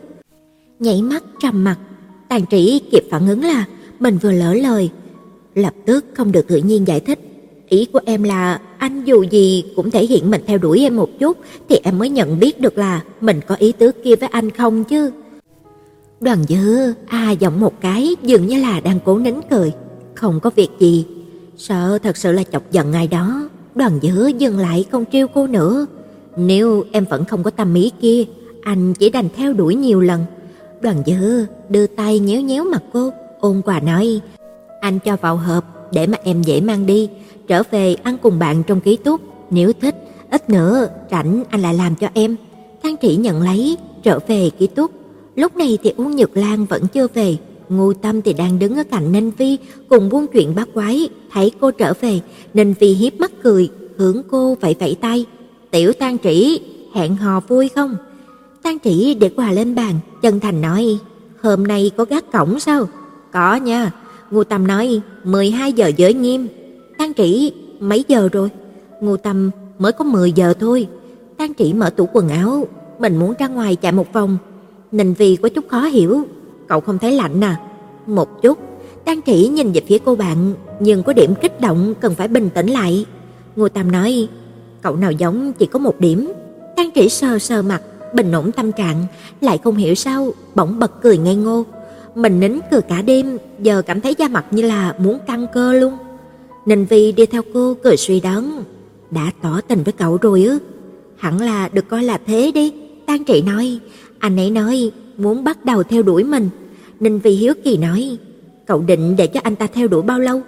[0.79, 1.77] Nhảy mắt trầm mặt,
[2.31, 3.65] Tàn Trĩ kịp phản ứng là
[4.01, 4.91] mình vừa lỡ lời,
[5.55, 7.19] lập tức không được tự nhiên giải thích.
[7.69, 11.09] Ý của em là anh dù gì cũng thể hiện mình theo đuổi em một
[11.19, 11.39] chút
[11.69, 14.85] thì em mới nhận biết được là mình có ý tứ kia với anh không
[14.85, 15.11] chứ.
[16.21, 19.73] Đoàn Dư a à, giọng một cái dường như là đang cố nín cười,
[20.15, 21.05] không có việc gì.
[21.57, 25.47] Sợ thật sự là chọc giận ai đó, Đoàn Dư dừng lại không trêu cô
[25.47, 25.87] nữa.
[26.37, 28.25] Nếu em vẫn không có tâm ý kia,
[28.63, 30.25] anh chỉ đành theo đuổi nhiều lần
[30.81, 34.21] Đoàn Dư đưa tay nhéo nhéo mặt cô, ôn quà nói:
[34.81, 37.09] "Anh cho vào hộp để mà em dễ mang đi,
[37.47, 39.95] trở về ăn cùng bạn trong ký túc, nếu thích,
[40.31, 42.37] ít nữa rảnh anh lại làm cho em."
[42.83, 44.91] Thang Trĩ nhận lấy, trở về ký túc.
[45.37, 47.37] Lúc này thì Uông Nhược Lan vẫn chưa về,
[47.69, 51.53] Ngô Tâm thì đang đứng ở cạnh Ninh Vi cùng buôn chuyện bác quái, thấy
[51.61, 52.21] cô trở về,
[52.55, 55.27] Ninh Vi hiếp mắt cười, hướng cô vẫy vẫy tay.
[55.71, 56.61] "Tiểu Tang Trĩ,
[56.95, 57.97] hẹn hò vui không?"
[58.63, 60.99] Tang chỉ để quà lên bàn, chân thành nói:
[61.43, 62.89] "Hôm nay có gác cổng sao?"
[63.33, 63.91] "Có nha."
[64.31, 66.49] Ngô Tâm nói: "12 giờ giới nghiêm."
[66.99, 68.49] Tang chỉ "Mấy giờ rồi?"
[69.01, 70.89] Ngô Tâm: "Mới có 10 giờ thôi."
[71.37, 72.67] Tang chỉ mở tủ quần áo,
[72.99, 74.39] mình muốn ra ngoài chạy một vòng.
[74.93, 76.23] Ninh Vi có chút khó hiểu,
[76.69, 77.61] "Cậu không thấy lạnh à?"
[78.07, 78.59] "Một chút."
[79.05, 82.51] Tang chỉ nhìn về phía cô bạn, nhưng có điểm kích động cần phải bình
[82.55, 83.05] tĩnh lại.
[83.57, 84.29] Ngô Tâm nói:
[84.83, 86.33] "Cậu nào giống chỉ có một điểm."
[86.77, 87.83] Tang chỉ sờ sờ mặt,
[88.15, 89.07] bình ổn tâm trạng,
[89.41, 91.65] lại không hiểu sao bỗng bật cười ngây ngô.
[92.15, 95.73] Mình nín cười cả đêm, giờ cảm thấy da mặt như là muốn căng cơ
[95.73, 95.99] luôn.
[96.67, 98.65] Ninh Vi đi theo cô cười suy đoán,
[99.11, 100.59] đã tỏ tình với cậu rồi ư?
[101.17, 102.73] Hẳn là được coi là thế đi.
[103.07, 103.79] Tang Trị nói,
[104.19, 106.49] anh ấy nói muốn bắt đầu theo đuổi mình.
[107.01, 108.19] Ninh Vi hiếu kỳ nói,
[108.67, 110.41] cậu định để cho anh ta theo đuổi bao lâu?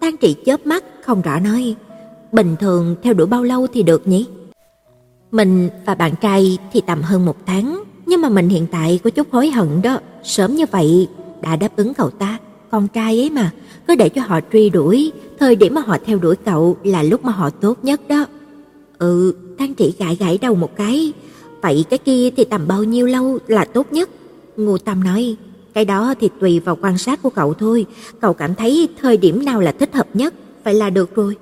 [0.00, 1.74] Tang Trị chớp mắt không rõ nói,
[2.32, 4.26] bình thường theo đuổi bao lâu thì được nhỉ?
[5.32, 9.10] Mình và bạn trai thì tầm hơn một tháng, nhưng mà mình hiện tại có
[9.10, 11.08] chút hối hận đó, sớm như vậy
[11.42, 12.38] đã đáp ứng cậu ta,
[12.70, 13.50] con trai ấy mà,
[13.88, 17.24] cứ để cho họ truy đuổi, thời điểm mà họ theo đuổi cậu là lúc
[17.24, 18.26] mà họ tốt nhất đó.
[18.98, 21.12] Ừ, Thang Trị gãi gãi đầu một cái,
[21.62, 24.10] vậy cái kia thì tầm bao nhiêu lâu là tốt nhất?
[24.56, 25.36] Ngô Tâm nói,
[25.74, 27.86] cái đó thì tùy vào quan sát của cậu thôi,
[28.20, 31.36] cậu cảm thấy thời điểm nào là thích hợp nhất, vậy là được rồi.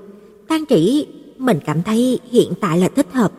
[0.48, 1.06] thang chỉ
[1.38, 3.32] mình cảm thấy hiện tại là thích hợp.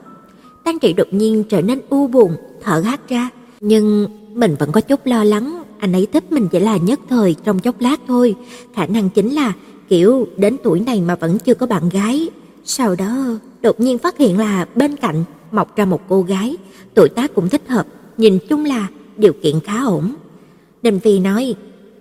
[0.69, 3.29] Tang Trị đột nhiên trở nên u buồn, thở hắt ra,
[3.59, 7.35] nhưng mình vẫn có chút lo lắng, anh ấy thích mình chỉ là nhất thời
[7.43, 8.35] trong chốc lát thôi,
[8.75, 9.53] khả năng chính là
[9.87, 12.29] kiểu đến tuổi này mà vẫn chưa có bạn gái.
[12.65, 13.25] Sau đó,
[13.61, 16.57] đột nhiên phát hiện là bên cạnh mọc ra một cô gái,
[16.93, 17.85] tuổi tác cũng thích hợp,
[18.17, 20.13] nhìn chung là điều kiện khá ổn.
[20.81, 21.55] Đình Phi nói,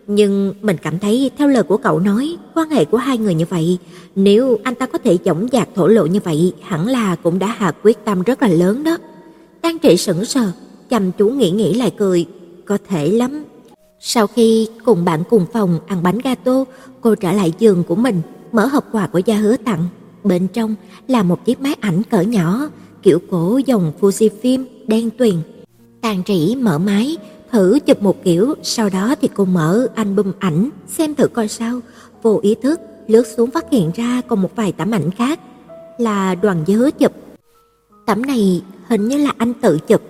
[0.09, 3.45] nhưng mình cảm thấy theo lời của cậu nói, quan hệ của hai người như
[3.49, 3.79] vậy,
[4.17, 7.47] nếu anh ta có thể dõng dạc thổ lộ như vậy, hẳn là cũng đã
[7.47, 8.97] hạ quyết tâm rất là lớn đó.
[9.61, 10.53] Tang Trị sững sờ,
[10.89, 12.27] chăm chú nghĩ nghĩ lại cười,
[12.65, 13.45] có thể lắm.
[14.01, 16.65] Sau khi cùng bạn cùng phòng ăn bánh gato,
[17.01, 18.21] cô trở lại giường của mình,
[18.53, 19.85] mở hộp quà của gia hứa tặng.
[20.25, 20.75] Bên trong
[21.09, 22.69] là một chiếc máy ảnh cỡ nhỏ,
[23.03, 25.35] kiểu cổ dòng Fujifilm đen tuyền.
[26.01, 27.17] Tàn trĩ mở máy,
[27.53, 31.81] thử chụp một kiểu, sau đó thì cô mở album ảnh xem thử coi sao.
[32.23, 35.41] Vô ý thức lướt xuống phát hiện ra còn một vài tấm ảnh khác
[35.99, 37.13] là đoàn dứa chụp.
[38.07, 40.03] Tấm này hình như là anh tự chụp,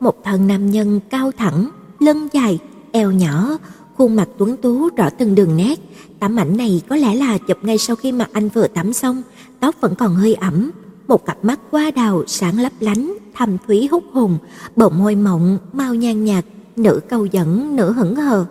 [0.00, 1.70] một thân nam nhân cao thẳng,
[2.00, 2.58] lưng dài,
[2.92, 3.58] eo nhỏ,
[3.96, 5.80] khuôn mặt tuấn tú rõ từng đường nét.
[6.20, 9.22] Tấm ảnh này có lẽ là chụp ngay sau khi mà anh vừa tắm xong,
[9.60, 10.70] tóc vẫn còn hơi ẩm,
[11.08, 14.38] một cặp mắt hoa đào sáng lấp lánh, thâm thúy hút hồn,
[14.76, 16.44] bờ môi mọng, mau nhan nhạt,
[16.76, 18.46] nửa câu dẫn, nửa hững hờ.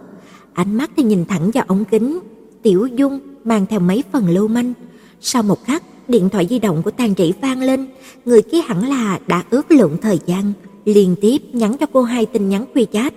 [0.54, 2.20] Ánh mắt thì nhìn thẳng vào ống kính,
[2.64, 4.74] tiểu dung mang theo mấy phần lưu manh.
[5.22, 7.88] Sau một khắc, điện thoại di động của Tàn Trĩ vang lên,
[8.26, 10.54] người kia hẳn là đã ước lượng thời gian,
[10.86, 13.14] liên tiếp nhắn cho cô hai tin nhắn quy chat.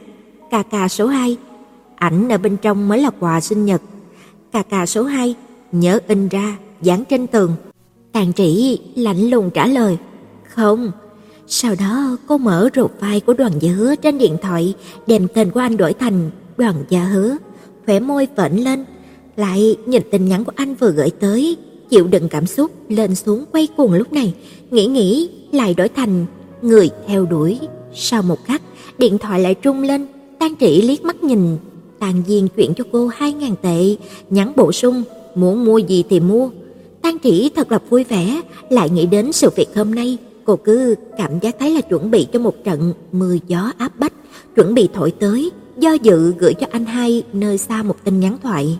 [0.50, 1.36] KK số 2,
[1.96, 3.82] ảnh ở bên trong mới là quà sinh nhật.
[4.52, 5.34] KK số 2,
[5.72, 7.54] nhớ in ra, dán trên tường.
[8.12, 9.98] Tàn Trĩ lạnh lùng trả lời,
[10.48, 10.92] "Không."
[11.50, 14.74] Sau đó cô mở profile của Đoàn Gia Hứa trên điện thoại,
[15.06, 17.36] đem tên của anh đổi thành Đoàn Gia Hứa,
[17.86, 18.84] khỏe môi vểnh lên,
[19.36, 21.56] lại nhìn tin nhắn của anh vừa gửi tới,
[21.90, 24.34] chịu đựng cảm xúc lên xuống quay cuồng lúc này,
[24.70, 26.26] nghĩ nghĩ lại đổi thành
[26.62, 27.58] người theo đuổi.
[27.94, 28.62] Sau một khắc,
[28.98, 30.06] điện thoại lại trung lên,
[30.38, 31.56] Tang Trĩ liếc mắt nhìn,
[31.98, 33.96] Tàn Diên chuyển cho cô 2000 tệ,
[34.30, 35.02] nhắn bổ sung,
[35.34, 36.50] muốn mua gì thì mua.
[37.02, 40.94] Tang Trĩ thật là vui vẻ, lại nghĩ đến sự việc hôm nay, cô cứ
[41.18, 44.12] cảm giác thấy là chuẩn bị cho một trận mưa gió áp bách,
[44.56, 48.36] chuẩn bị thổi tới, do dự gửi cho anh hai nơi xa một tin nhắn
[48.42, 48.78] thoại.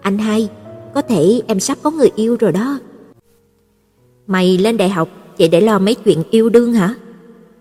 [0.00, 0.48] Anh hai,
[0.94, 2.78] có thể em sắp có người yêu rồi đó.
[4.26, 6.94] Mày lên đại học chỉ để lo mấy chuyện yêu đương hả?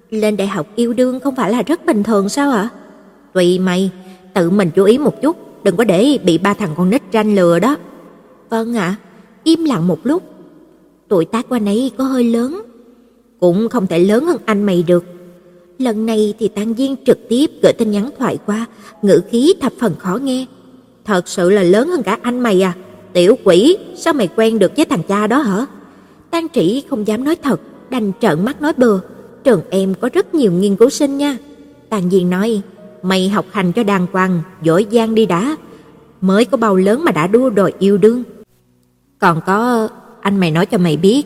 [0.09, 2.69] Lên đại học yêu đương không phải là rất bình thường sao ạ?
[3.33, 3.91] Tùy mày,
[4.33, 7.35] tự mình chú ý một chút, đừng có để bị ba thằng con nít tranh
[7.35, 7.77] lừa đó.
[8.49, 8.95] Vâng ạ,
[9.43, 10.23] im lặng một lúc.
[11.07, 12.61] Tuổi tác của anh ấy có hơi lớn,
[13.41, 15.03] cũng không thể lớn hơn anh mày được.
[15.79, 18.65] Lần này thì tan Diên trực tiếp gửi tin nhắn thoại qua,
[19.01, 20.45] ngữ khí thập phần khó nghe.
[21.05, 22.73] Thật sự là lớn hơn cả anh mày à?
[23.13, 25.65] Tiểu quỷ, sao mày quen được với thằng cha đó hả?
[26.31, 28.99] tan Trĩ không dám nói thật, đành trợn mắt nói bừa.
[29.43, 31.37] Trường em có rất nhiều nghiên cứu sinh nha.
[31.89, 32.61] tan Diên nói,
[33.03, 35.55] mày học hành cho đàng hoàng, giỏi giang đi đã.
[36.21, 38.23] Mới có bao lớn mà đã đua đòi yêu đương.
[39.19, 39.89] Còn có,
[40.21, 41.23] anh mày nói cho mày biết,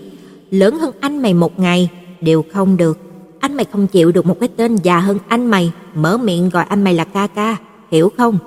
[0.52, 1.90] lớn hơn anh mày một ngày
[2.26, 2.98] đều không được.
[3.40, 6.66] Anh mày không chịu được một cái tên già hơn anh mày, mở miệng gọi
[6.70, 7.58] anh mày là ca ca,
[7.92, 8.38] hiểu không?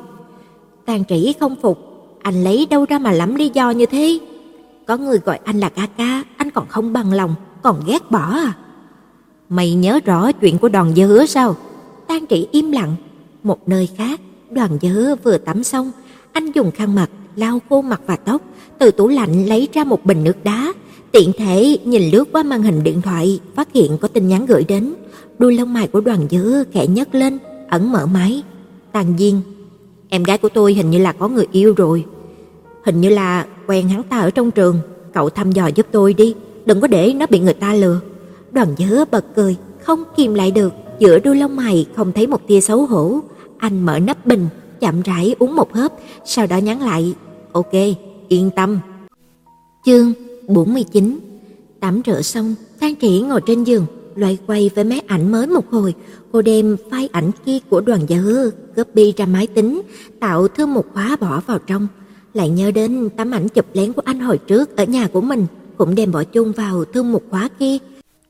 [0.87, 1.79] Tàn trĩ không phục,
[2.23, 4.19] anh lấy đâu ra mà lắm lý do như thế?
[4.87, 8.31] Có người gọi anh là ca ca, anh còn không bằng lòng, còn ghét bỏ
[8.31, 8.53] à?
[9.49, 11.57] Mày nhớ rõ chuyện của đoàn dơ hứa sao?
[12.07, 12.95] Tang trĩ im lặng.
[13.43, 15.91] Một nơi khác, đoàn dơ hứa vừa tắm xong,
[16.33, 18.43] anh dùng khăn mặt lau khô mặt và tóc,
[18.79, 20.73] từ tủ lạnh lấy ra một bình nước đá,
[21.13, 24.65] tiện thể nhìn lướt qua màn hình điện thoại, phát hiện có tin nhắn gửi
[24.65, 24.95] đến.
[25.39, 28.43] Đuôi lông mày của đoàn dứa khẽ nhấc lên, ẩn mở máy.
[28.93, 29.35] Tàn Diên,
[30.09, 32.05] em gái của tôi hình như là có người yêu rồi.
[32.85, 34.79] Hình như là quen hắn ta ở trong trường,
[35.13, 36.35] cậu thăm dò giúp tôi đi,
[36.67, 38.01] đừng có để nó bị người ta lừa.
[38.53, 42.47] Đoàn dứa bật cười, không kìm lại được, giữa đuôi lông mày không thấy một
[42.47, 43.21] tia xấu hổ.
[43.59, 44.49] Anh mở nắp bình,
[44.81, 45.93] chậm rãi uống một hớp,
[46.25, 47.15] sau đó nhắn lại,
[47.53, 47.73] "Ok,
[48.29, 48.79] yên tâm."
[49.85, 50.13] Chương
[50.49, 51.19] 49.
[51.81, 55.71] Tắm rửa xong, Phan Trĩ ngồi trên giường, loay quay với máy ảnh mới một
[55.71, 55.95] hồi,
[56.33, 59.83] cô đem file ảnh kia của đoàn gia hứa copy ra máy tính,
[60.21, 61.89] tạo thư một khóa bỏ vào trong.
[62.35, 65.47] Lại nhớ đến tấm ảnh chụp lén của anh hồi trước ở nhà của mình,
[65.77, 67.79] cũng đem bỏ chung vào thư một khóa kia.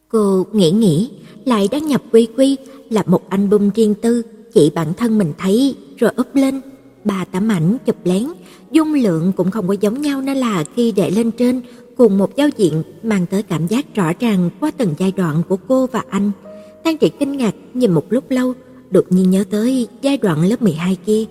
[0.09, 1.11] Cô nghĩ nghĩ,
[1.44, 2.57] lại đăng nhập quy quy
[2.90, 4.22] là một album riêng tư,
[4.54, 6.61] chỉ bản thân mình thấy rồi up lên.
[7.04, 8.26] Ba tấm ảnh chụp lén,
[8.72, 11.61] dung lượng cũng không có giống nhau nên là khi để lên trên
[11.98, 15.56] cùng một giao diện mang tới cảm giác rõ ràng qua từng giai đoạn của
[15.68, 16.30] cô và anh.
[16.84, 18.54] Tan Trị kinh ngạc nhìn một lúc lâu,
[18.90, 21.24] đột nhiên nhớ tới giai đoạn lớp 12 kia.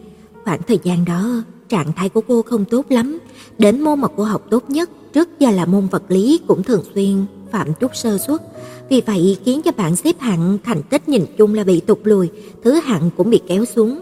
[0.43, 3.19] Khoảng thời gian đó, trạng thái của cô không tốt lắm,
[3.57, 6.83] đến môn mà cô học tốt nhất trước giờ là môn vật lý cũng thường
[6.95, 8.41] xuyên phạm chút sơ suất,
[8.89, 12.29] vì vậy khiến cho bạn xếp hạng thành tích nhìn chung là bị tụt lùi,
[12.63, 13.99] thứ hạng cũng bị kéo xuống.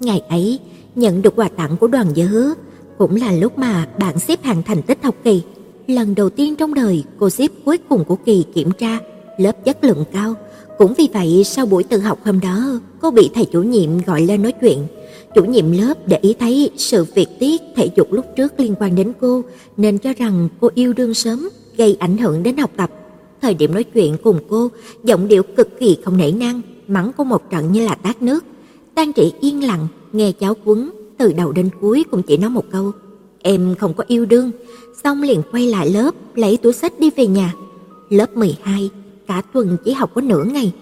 [0.00, 0.58] Ngày ấy,
[0.94, 2.54] nhận được quà tặng của đoàn giới, hứa,
[2.98, 5.42] cũng là lúc mà bạn xếp hạng thành tích học kỳ.
[5.88, 8.98] Lần đầu tiên trong đời cô xếp cuối cùng của kỳ kiểm tra,
[9.38, 10.34] lớp chất lượng cao.
[10.78, 14.22] Cũng vì vậy sau buổi tự học hôm đó, cô bị thầy chủ nhiệm gọi
[14.22, 14.78] lên nói chuyện.
[15.34, 18.94] Chủ nhiệm lớp để ý thấy sự việc tiết thể dục lúc trước liên quan
[18.94, 19.42] đến cô,
[19.76, 22.90] nên cho rằng cô yêu đương sớm, gây ảnh hưởng đến học tập.
[23.42, 24.68] Thời điểm nói chuyện cùng cô,
[25.04, 28.44] giọng điệu cực kỳ không nể nang, mắng cô một trận như là tát nước.
[28.94, 32.64] Tang Trị yên lặng nghe cháu quấn, từ đầu đến cuối cũng chỉ nói một
[32.72, 32.92] câu:
[33.42, 34.50] "Em không có yêu đương."
[35.04, 37.54] Xong liền quay lại lớp, lấy túi sách đi về nhà.
[38.08, 38.90] Lớp 12,
[39.26, 40.72] cả tuần chỉ học có nửa ngày.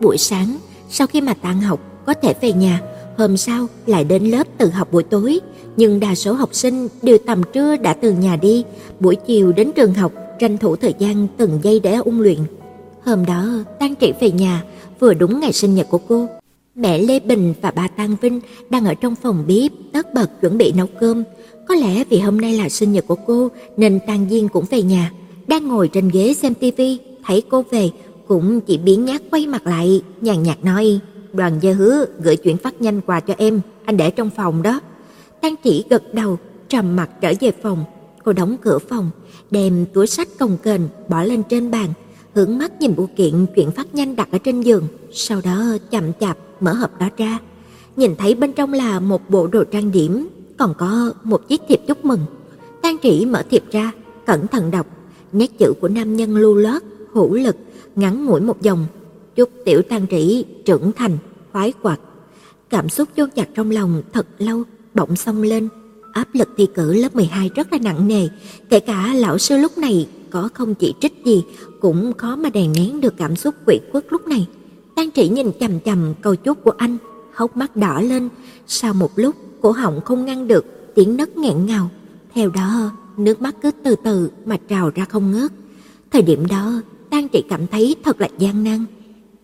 [0.00, 0.56] Buổi sáng,
[0.88, 2.80] sau khi mà tan học có thể về nhà,
[3.18, 5.40] hôm sau lại đến lớp tự học buổi tối,
[5.76, 8.64] nhưng đa số học sinh đều tầm trưa đã từ nhà đi,
[9.00, 12.38] buổi chiều đến trường học tranh thủ thời gian từng giây để ôn luyện.
[13.04, 13.48] Hôm đó,
[13.80, 14.64] Tan Trị về nhà,
[15.00, 16.28] vừa đúng ngày sinh nhật của cô.
[16.74, 20.58] Mẹ Lê Bình và bà Tăng Vinh đang ở trong phòng bếp tất bật chuẩn
[20.58, 21.24] bị nấu cơm.
[21.68, 24.82] Có lẽ vì hôm nay là sinh nhật của cô nên tăng Diên cũng về
[24.82, 25.12] nhà,
[25.46, 27.90] đang ngồi trên ghế xem tivi, thấy cô về
[28.28, 31.00] cũng chỉ biến nhát quay mặt lại, nhàn nhạt nói:
[31.32, 34.80] "Đoàn Gia Hứa gửi chuyển phát nhanh quà cho em, anh để trong phòng đó."
[35.40, 37.84] tăng Chỉ gật đầu, trầm mặt trở về phòng.
[38.24, 39.10] Cô đóng cửa phòng,
[39.50, 41.88] đem túi sách cồng kềnh bỏ lên trên bàn,
[42.34, 46.04] hướng mắt nhìn bộ kiện chuyển phát nhanh đặt ở trên giường, sau đó chậm
[46.20, 47.38] chạp mở hộp đó ra,
[47.96, 51.80] nhìn thấy bên trong là một bộ đồ trang điểm, còn có một chiếc thiệp
[51.86, 52.20] chúc mừng.
[52.82, 53.92] Tang Trĩ mở thiệp ra,
[54.26, 54.86] cẩn thận đọc,
[55.32, 57.56] nét chữ của nam nhân lưu loát, hữu lực,
[57.94, 58.86] ngắn ngủi một dòng,
[59.34, 61.18] chúc tiểu Tang Trĩ trưởng thành,
[61.52, 62.00] khoái quạt.
[62.70, 64.62] Cảm xúc chôn chặt trong lòng thật lâu,
[64.94, 65.68] bỗng xông lên,
[66.12, 68.28] áp lực thi cử lớp 12 rất là nặng nề,
[68.68, 71.44] kể cả lão sư lúc này có không chỉ trích gì
[71.80, 74.46] cũng khó mà đè nén được cảm xúc quỷ quất lúc này.
[75.02, 76.96] Tang Trĩ nhìn chằm chằm câu chúc của anh,
[77.34, 78.28] hốc mắt đỏ lên,
[78.66, 81.90] sau một lúc cổ họng không ngăn được tiếng nấc nghẹn ngào,
[82.34, 85.52] theo đó nước mắt cứ từ từ mà trào ra không ngớt.
[86.10, 86.72] Thời điểm đó,
[87.10, 88.84] Tang Trĩ cảm thấy thật là gian nan.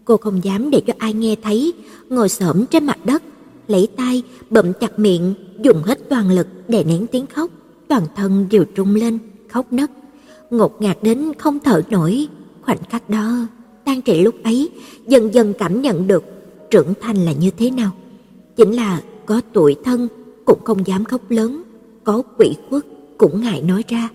[0.05, 1.73] Cô không dám để cho ai nghe thấy,
[2.09, 3.23] ngồi xổm trên mặt đất,
[3.69, 7.51] lấy tay bậm chặt miệng, dùng hết toàn lực để nén tiếng khóc,
[7.89, 9.19] toàn thân đều trung lên,
[9.49, 9.91] khóc nấc,
[10.51, 12.29] ngột ngạt đến không thở nổi.
[12.63, 13.47] Khoảnh khắc đó,
[13.89, 14.71] Tang Trị lúc ấy
[15.07, 16.25] dần dần cảm nhận được
[16.71, 17.91] trưởng thành là như thế nào.
[18.57, 20.09] Chính là có tuổi thân
[20.45, 21.63] cũng không dám khóc lớn,
[22.05, 22.85] có quỷ khuất
[23.19, 24.09] cũng ngại nói ra.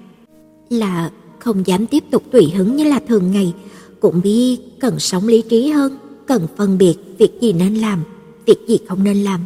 [0.70, 3.54] Là không dám tiếp tục tùy hứng như là thường ngày,
[4.00, 8.04] cũng biết cần sống lý trí hơn, cần phân biệt việc gì nên làm,
[8.46, 9.40] việc gì không nên làm.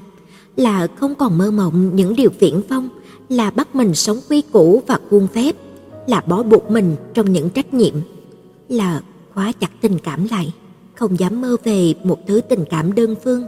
[0.56, 2.90] Là không còn mơ mộng những điều viễn vông,
[3.30, 5.56] là bắt mình sống quy củ và khuôn phép,
[6.08, 7.94] là bó buộc mình trong những trách nhiệm,
[8.70, 9.02] là
[9.38, 10.54] khóa chặt tình cảm lại,
[10.96, 13.44] không dám mơ về một thứ tình cảm đơn phương.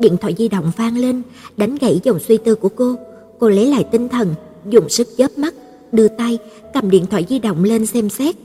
[0.00, 1.22] Điện thoại di động vang lên,
[1.56, 2.94] đánh gãy dòng suy tư của cô.
[3.38, 4.34] Cô lấy lại tinh thần,
[4.68, 5.54] dùng sức chớp mắt,
[5.92, 6.38] đưa tay
[6.74, 8.36] cầm điện thoại di động lên xem xét.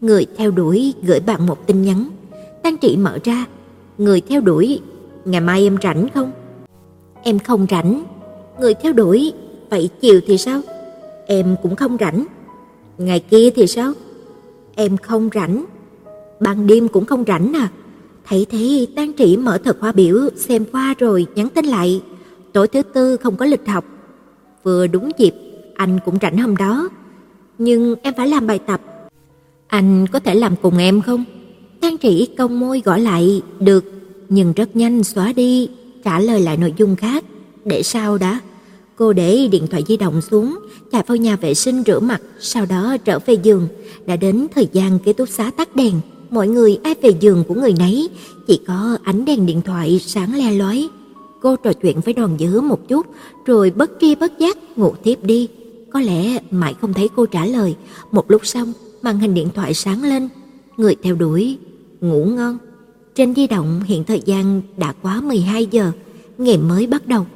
[0.00, 2.10] Người theo đuổi gửi bạn một tin nhắn.
[2.62, 3.46] Tăng Trị mở ra,
[3.98, 4.80] người theo đuổi,
[5.24, 6.32] ngày mai em rảnh không?
[7.22, 8.04] Em không rảnh.
[8.60, 9.32] Người theo đuổi,
[9.70, 10.60] vậy chiều thì sao?
[11.26, 12.26] Em cũng không rảnh.
[12.98, 13.92] Ngày kia thì sao?
[14.74, 15.64] Em không rảnh
[16.40, 17.68] ban đêm cũng không rảnh à.
[18.26, 22.02] Thấy thế Tang Trĩ mở thật hoa biểu xem qua rồi nhắn tin lại,
[22.52, 23.84] tối thứ tư không có lịch học.
[24.62, 25.34] Vừa đúng dịp,
[25.74, 26.88] anh cũng rảnh hôm đó,
[27.58, 28.80] nhưng em phải làm bài tập.
[29.66, 31.24] Anh có thể làm cùng em không?
[31.80, 33.84] Tang Trĩ cong môi gõ lại, được,
[34.28, 35.68] nhưng rất nhanh xóa đi,
[36.04, 37.24] trả lời lại nội dung khác,
[37.64, 38.40] để sau đã.
[38.96, 40.58] Cô để điện thoại di động xuống,
[40.92, 43.68] chạy vào nhà vệ sinh rửa mặt, sau đó trở về giường.
[44.06, 46.00] Đã đến thời gian ký túc xá tắt đèn,
[46.30, 48.08] mọi người ai về giường của người nấy,
[48.46, 50.88] chỉ có ánh đèn điện thoại sáng le lói.
[51.40, 53.06] Cô trò chuyện với Đoàn dữ một chút,
[53.46, 55.48] rồi bất tri bất giác ngủ tiếp đi.
[55.92, 57.74] Có lẽ mãi không thấy cô trả lời,
[58.10, 58.72] một lúc xong,
[59.02, 60.28] màn hình điện thoại sáng lên,
[60.76, 61.58] người theo đuổi
[62.00, 62.58] ngủ ngon.
[63.14, 65.92] Trên di động hiện thời gian đã quá 12 giờ,
[66.38, 67.26] ngày mới bắt đầu.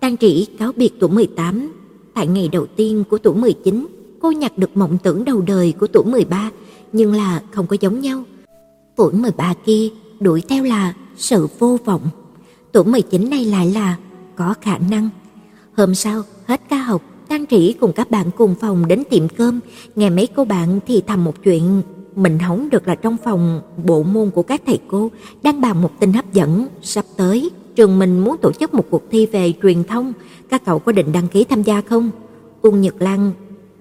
[0.00, 1.72] Tang Trĩ cáo biệt tuổi 18,
[2.14, 3.86] tại ngày đầu tiên của tuổi 19,
[4.20, 6.50] cô nhặt được mộng tưởng đầu đời của tuổi 13,
[6.92, 8.24] nhưng là không có giống nhau.
[8.96, 9.88] Tuổi 13 kia
[10.20, 12.02] đuổi theo là sự vô vọng.
[12.72, 13.96] Tuổi 19 này lại là
[14.36, 15.08] có khả năng.
[15.76, 19.60] Hôm sau, hết ca học, Tăng Trĩ cùng các bạn cùng phòng đến tiệm cơm,
[19.96, 21.82] nghe mấy cô bạn thì thầm một chuyện
[22.16, 25.10] mình hóng được là trong phòng bộ môn của các thầy cô
[25.42, 29.02] đang bàn một tin hấp dẫn sắp tới trường mình muốn tổ chức một cuộc
[29.10, 30.12] thi về truyền thông,
[30.48, 32.10] các cậu có định đăng ký tham gia không?
[32.62, 33.32] Uông Nhật Lan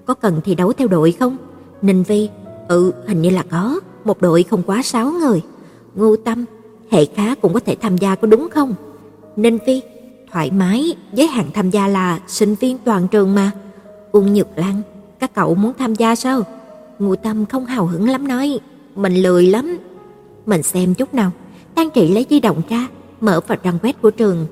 [0.06, 1.38] có cần thi đấu theo đội không?
[1.82, 2.30] Ninh Vi,
[2.68, 5.42] ừ, hình như là có, một đội không quá 6 người.
[5.96, 6.46] Ngô Tâm,
[6.92, 8.76] hệ khá cũng có thể tham gia có đúng không?
[9.36, 9.82] Ninh Vi,
[10.32, 13.52] thoải mái, giới hạn tham gia là sinh viên toàn trường mà.
[14.12, 14.82] Uông Nhật Lan,
[15.20, 16.44] các cậu muốn tham gia sao?
[17.00, 18.60] Ngô Tâm không hào hứng lắm nói,
[18.96, 19.78] mình lười lắm.
[20.46, 21.32] Mình xem chút nào.
[21.76, 22.88] tan Trị lấy di động ra,
[23.22, 24.46] mở vào trang web của trường.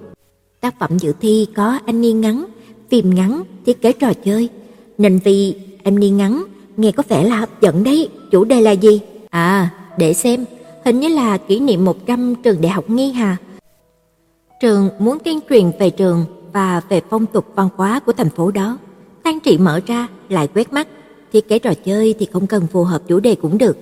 [0.61, 2.45] Tác phẩm dự thi có anh niên ngắn,
[2.89, 4.49] phim ngắn, thiết kế trò chơi.
[4.97, 6.43] Nên vì em niên ngắn,
[6.77, 9.01] nghe có vẻ là hấp dẫn đấy, chủ đề là gì?
[9.29, 10.45] À, để xem,
[10.85, 13.37] hình như là kỷ niệm 100 trường đại học Nghi Hà.
[14.61, 18.51] Trường muốn tuyên truyền về trường và về phong tục văn hóa của thành phố
[18.51, 18.77] đó.
[19.23, 20.87] Tăng trị mở ra, lại quét mắt,
[21.33, 23.77] thiết kế trò chơi thì không cần phù hợp chủ đề cũng được.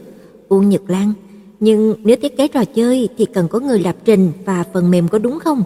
[0.50, 1.14] Uông Nhật Lan
[1.60, 5.08] nhưng nếu thiết kế trò chơi thì cần có người lập trình và phần mềm
[5.08, 5.64] có đúng không?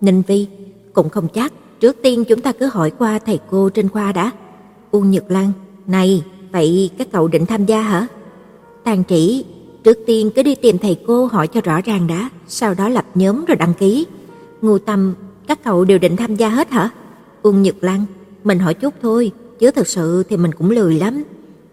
[0.00, 0.46] Ninh Vi,
[0.92, 4.30] cũng không chắc, trước tiên chúng ta cứ hỏi qua thầy cô trên khoa đã.
[4.90, 5.52] Uông Nhật Lan,
[5.86, 6.22] này,
[6.52, 8.06] vậy các cậu định tham gia hả?
[8.84, 9.44] Tàn Trĩ,
[9.84, 13.04] trước tiên cứ đi tìm thầy cô hỏi cho rõ ràng đã, sau đó lập
[13.14, 14.06] nhóm rồi đăng ký.
[14.62, 15.14] Ngu Tâm,
[15.46, 16.90] các cậu đều định tham gia hết hả?
[17.42, 18.04] Uông Nhật Lan,
[18.44, 21.22] mình hỏi chút thôi, chứ thật sự thì mình cũng lười lắm.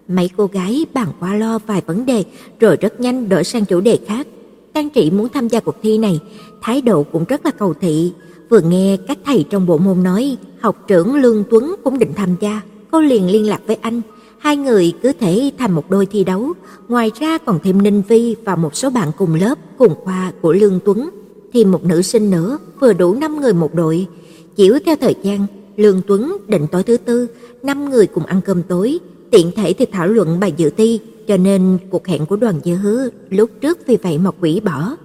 [0.08, 2.24] Mấy cô gái bàn qua lo vài vấn đề
[2.60, 4.28] rồi rất nhanh đổi sang chủ đề khác.
[4.74, 6.20] Tàn Trị muốn tham gia cuộc thi này,
[6.62, 8.12] thái độ cũng rất là cầu thị.
[8.50, 12.36] Vừa nghe các thầy trong bộ môn nói, học trưởng Lương Tuấn cũng định tham
[12.40, 14.02] gia, cô liền liên lạc với anh.
[14.40, 16.54] Hai người cứ thể thành một đôi thi đấu,
[16.88, 20.54] ngoài ra còn thêm Ninh Vi và một số bạn cùng lớp, cùng khoa của
[20.54, 21.10] Lương Tuấn.
[21.54, 24.08] Thêm một nữ sinh nữa, vừa đủ 5 người một đội.
[24.56, 27.28] Chiếu theo thời gian, Lương Tuấn định tối thứ tư,
[27.64, 29.00] năm người cùng ăn cơm tối,
[29.32, 32.76] tiện thể thì thảo luận bài dự thi, cho nên cuộc hẹn của đoàn dự
[32.76, 34.96] hứa lúc trước vì vậy mà quỷ bỏ.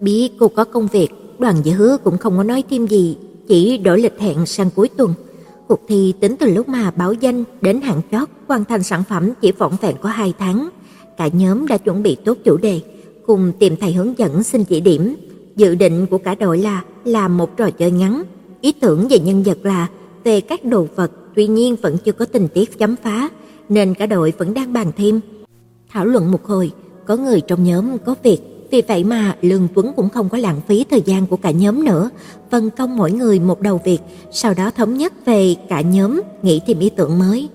[0.00, 3.16] Biết cô có công việc, đoàn dự hứa cũng không có nói thêm gì,
[3.48, 5.14] chỉ đổi lịch hẹn sang cuối tuần.
[5.68, 9.30] Cuộc thi tính từ lúc mà báo danh đến hạn chót hoàn thành sản phẩm
[9.40, 10.68] chỉ vỏn vẹn có 2 tháng.
[11.16, 12.80] Cả nhóm đã chuẩn bị tốt chủ đề,
[13.26, 15.16] cùng tìm thầy hướng dẫn xin chỉ điểm.
[15.56, 18.22] Dự định của cả đội là làm một trò chơi ngắn,
[18.60, 19.88] ý tưởng về nhân vật là
[20.24, 23.28] về các đồ vật tuy nhiên vẫn chưa có tình tiết chấm phá,
[23.68, 25.20] nên cả đội vẫn đang bàn thêm.
[25.90, 26.70] Thảo luận một hồi,
[27.06, 28.38] có người trong nhóm có việc,
[28.70, 31.84] vì vậy mà Lương Tuấn cũng không có lãng phí thời gian của cả nhóm
[31.84, 32.10] nữa,
[32.50, 33.98] phân công mỗi người một đầu việc,
[34.32, 37.48] sau đó thống nhất về cả nhóm nghĩ tìm ý tưởng mới.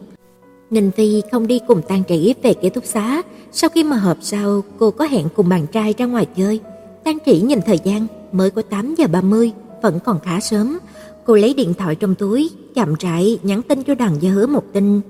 [0.70, 4.18] Ninh Vi không đi cùng Tang Trĩ về ký túc xá, sau khi mà họp
[4.22, 6.60] sau, cô có hẹn cùng bạn trai ra ngoài chơi.
[7.04, 9.52] Tang Trĩ nhìn thời gian, mới có 8 giờ 30,
[9.82, 10.78] vẫn còn khá sớm,
[11.26, 14.64] Cô lấy điện thoại trong túi, chậm rãi nhắn tin cho đàn gia hứa một
[14.74, 15.02] tin.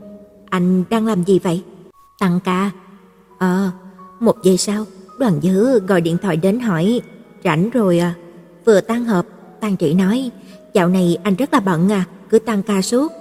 [0.49, 1.63] Anh đang làm gì vậy?
[2.19, 2.71] Tăng ca.
[3.37, 3.71] Ờ,
[4.19, 4.85] một giây sau,
[5.23, 7.01] đoàn Dữ gọi điện thoại đến hỏi.
[7.43, 8.13] Rảnh rồi à?
[8.65, 9.25] Vừa tan họp,
[9.59, 10.31] Tăng trị nói.
[10.73, 13.11] Dạo này anh rất là bận à, cứ tăng ca suốt.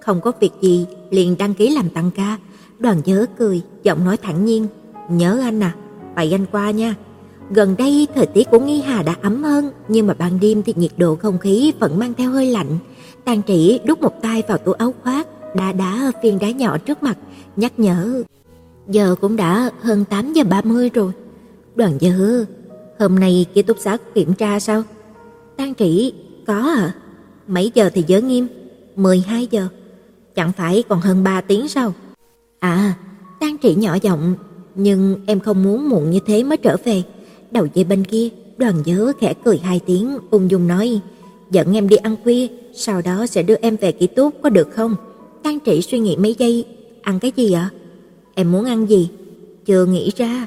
[0.00, 2.38] Không có việc gì, liền đăng ký làm tăng ca.
[2.78, 4.66] Đoàn Dữ cười, giọng nói thẳng nhiên.
[5.10, 5.74] Nhớ anh à,
[6.14, 6.94] vậy anh qua nha.
[7.50, 10.74] Gần đây thời tiết của Nghi Hà đã ấm hơn, nhưng mà ban đêm thì
[10.76, 12.78] nhiệt độ không khí vẫn mang theo hơi lạnh.
[13.24, 17.02] Tàn Trị đút một tay vào túi áo khoác, đá đá viên đá nhỏ trước
[17.02, 17.18] mặt,
[17.56, 18.22] nhắc nhở.
[18.88, 21.12] Giờ cũng đã hơn 8 giờ 30 rồi.
[21.80, 22.44] Đoàn dư,
[22.98, 24.82] hôm nay ký túc xá kiểm tra sao?
[25.56, 26.12] tan Trĩ,
[26.46, 26.94] có à?
[27.48, 28.46] Mấy giờ thì giới nghiêm?
[28.96, 29.68] 12 giờ.
[30.34, 31.94] Chẳng phải còn hơn 3 tiếng sao?
[32.58, 32.94] À,
[33.40, 34.34] tan Trĩ nhỏ giọng,
[34.74, 37.02] nhưng em không muốn muộn như thế mới trở về.
[37.50, 41.00] Đầu dây bên kia, đoàn nhớ khẽ cười hai tiếng, ung dung nói,
[41.50, 44.68] dẫn em đi ăn khuya, sau đó sẽ đưa em về ký túc có được
[44.70, 44.96] không?
[45.42, 46.64] tan trị suy nghĩ mấy giây,
[47.02, 47.70] ăn cái gì ạ?
[48.34, 49.10] Em muốn ăn gì?
[49.64, 50.46] Chưa nghĩ ra.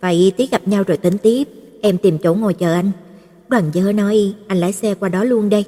[0.00, 1.48] Vậy tí gặp nhau rồi tính tiếp,
[1.80, 2.90] em tìm chỗ ngồi chờ anh.
[3.48, 5.64] Đoàn dứa nói, anh lái xe qua đó luôn đây.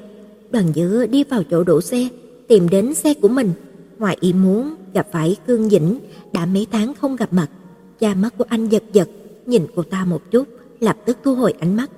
[0.50, 2.08] Đoàn dứa đi vào chỗ đổ xe,
[2.48, 3.52] tìm đến xe của mình.
[3.98, 5.98] Ngoài ý muốn, gặp phải Cương Dĩnh,
[6.32, 7.50] đã mấy tháng không gặp mặt.
[7.98, 9.08] cha mắt của anh giật giật,
[9.46, 10.48] nhìn cô ta một chút,
[10.80, 11.90] lập tức thu hồi ánh mắt.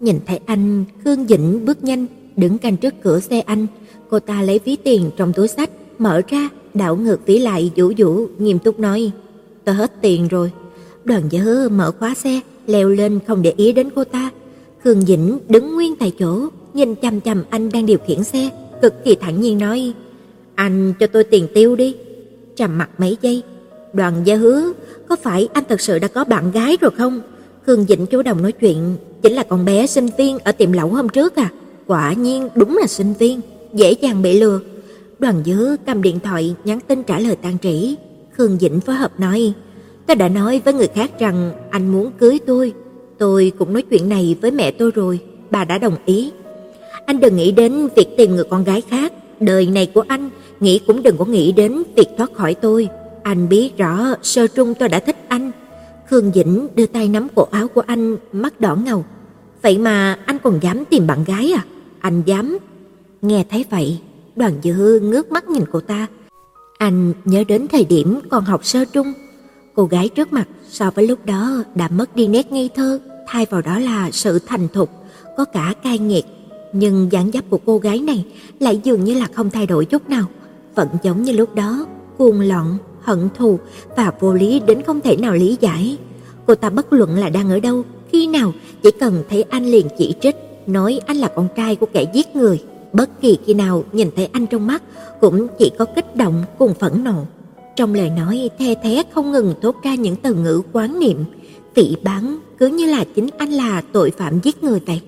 [0.00, 2.06] Nhìn thấy anh, cương Dĩnh bước nhanh
[2.36, 3.66] đứng canh trước cửa xe anh,
[4.10, 7.92] cô ta lấy ví tiền trong túi sách, mở ra, đảo ngược ví lại vũ
[7.96, 9.10] vũ nghiêm túc nói:
[9.64, 10.50] "Tôi hết tiền rồi."
[11.04, 14.30] Đoàn Dơ mở khóa xe, leo lên không để ý đến cô ta.
[14.84, 18.50] Khương Dĩnh đứng nguyên tại chỗ, nhìn chằm chằm anh đang điều khiển xe,
[18.82, 19.92] cực kỳ thẳng nhiên nói:
[20.54, 21.96] "Anh cho tôi tiền tiêu đi."
[22.56, 23.42] Trầm mặt mấy giây,
[23.92, 24.72] Đoàn Gia hứa,
[25.08, 27.20] có phải anh thật sự đã có bạn gái rồi không?
[27.66, 30.88] Khương Dĩnh chủ động nói chuyện, chính là con bé sinh viên ở tiệm lẩu
[30.88, 31.50] hôm trước à?
[31.86, 33.40] Quả nhiên đúng là sinh viên,
[33.72, 34.60] dễ dàng bị lừa.
[35.18, 37.96] Đoàn Dứa cầm điện thoại nhắn tin trả lời Tang Trĩ.
[38.36, 39.52] Khương Dĩnh phối hợp nói:
[40.06, 42.72] "Tôi đã nói với người khác rằng anh muốn cưới tôi,
[43.18, 45.18] tôi cũng nói chuyện này với mẹ tôi rồi,
[45.50, 46.32] bà đã đồng ý.
[47.06, 50.30] Anh đừng nghĩ đến việc tìm người con gái khác, đời này của anh
[50.60, 52.88] nghĩ cũng đừng có nghĩ đến việc thoát khỏi tôi.
[53.22, 55.50] Anh biết rõ sơ trung tôi đã thích anh."
[56.10, 59.04] Khương Dĩnh đưa tay nắm cổ áo của anh, mắt đỏ ngầu.
[59.62, 61.64] "Vậy mà anh còn dám tìm bạn gái à?
[62.00, 62.58] Anh dám?"
[63.22, 63.98] Nghe thấy vậy,
[64.36, 66.06] Đoàn Dư ngước mắt nhìn cô ta.
[66.78, 69.12] Anh nhớ đến thời điểm còn học sơ trung,
[69.74, 73.46] cô gái trước mặt so với lúc đó đã mất đi nét ngây thơ, thay
[73.50, 74.90] vào đó là sự thành thục,
[75.36, 76.24] có cả cay nghiệt,
[76.72, 78.24] nhưng dáng dấp của cô gái này
[78.60, 80.24] lại dường như là không thay đổi chút nào,
[80.74, 81.86] vẫn giống như lúc đó,
[82.18, 83.58] cuồng loạn, hận thù
[83.96, 85.98] và vô lý đến không thể nào lý giải.
[86.46, 88.52] Cô ta bất luận là đang ở đâu, khi nào,
[88.82, 92.36] chỉ cần thấy anh liền chỉ trích, nói anh là con trai của kẻ giết
[92.36, 92.62] người.
[92.92, 94.82] Bất kỳ khi nào nhìn thấy anh trong mắt
[95.20, 97.26] cũng chỉ có kích động cùng phẫn nộ.
[97.76, 101.24] Trong lời nói the thé không ngừng thốt ra những từ ngữ quán niệm,
[101.74, 105.00] tỷ bán cứ như là chính anh là tội phạm giết người vậy.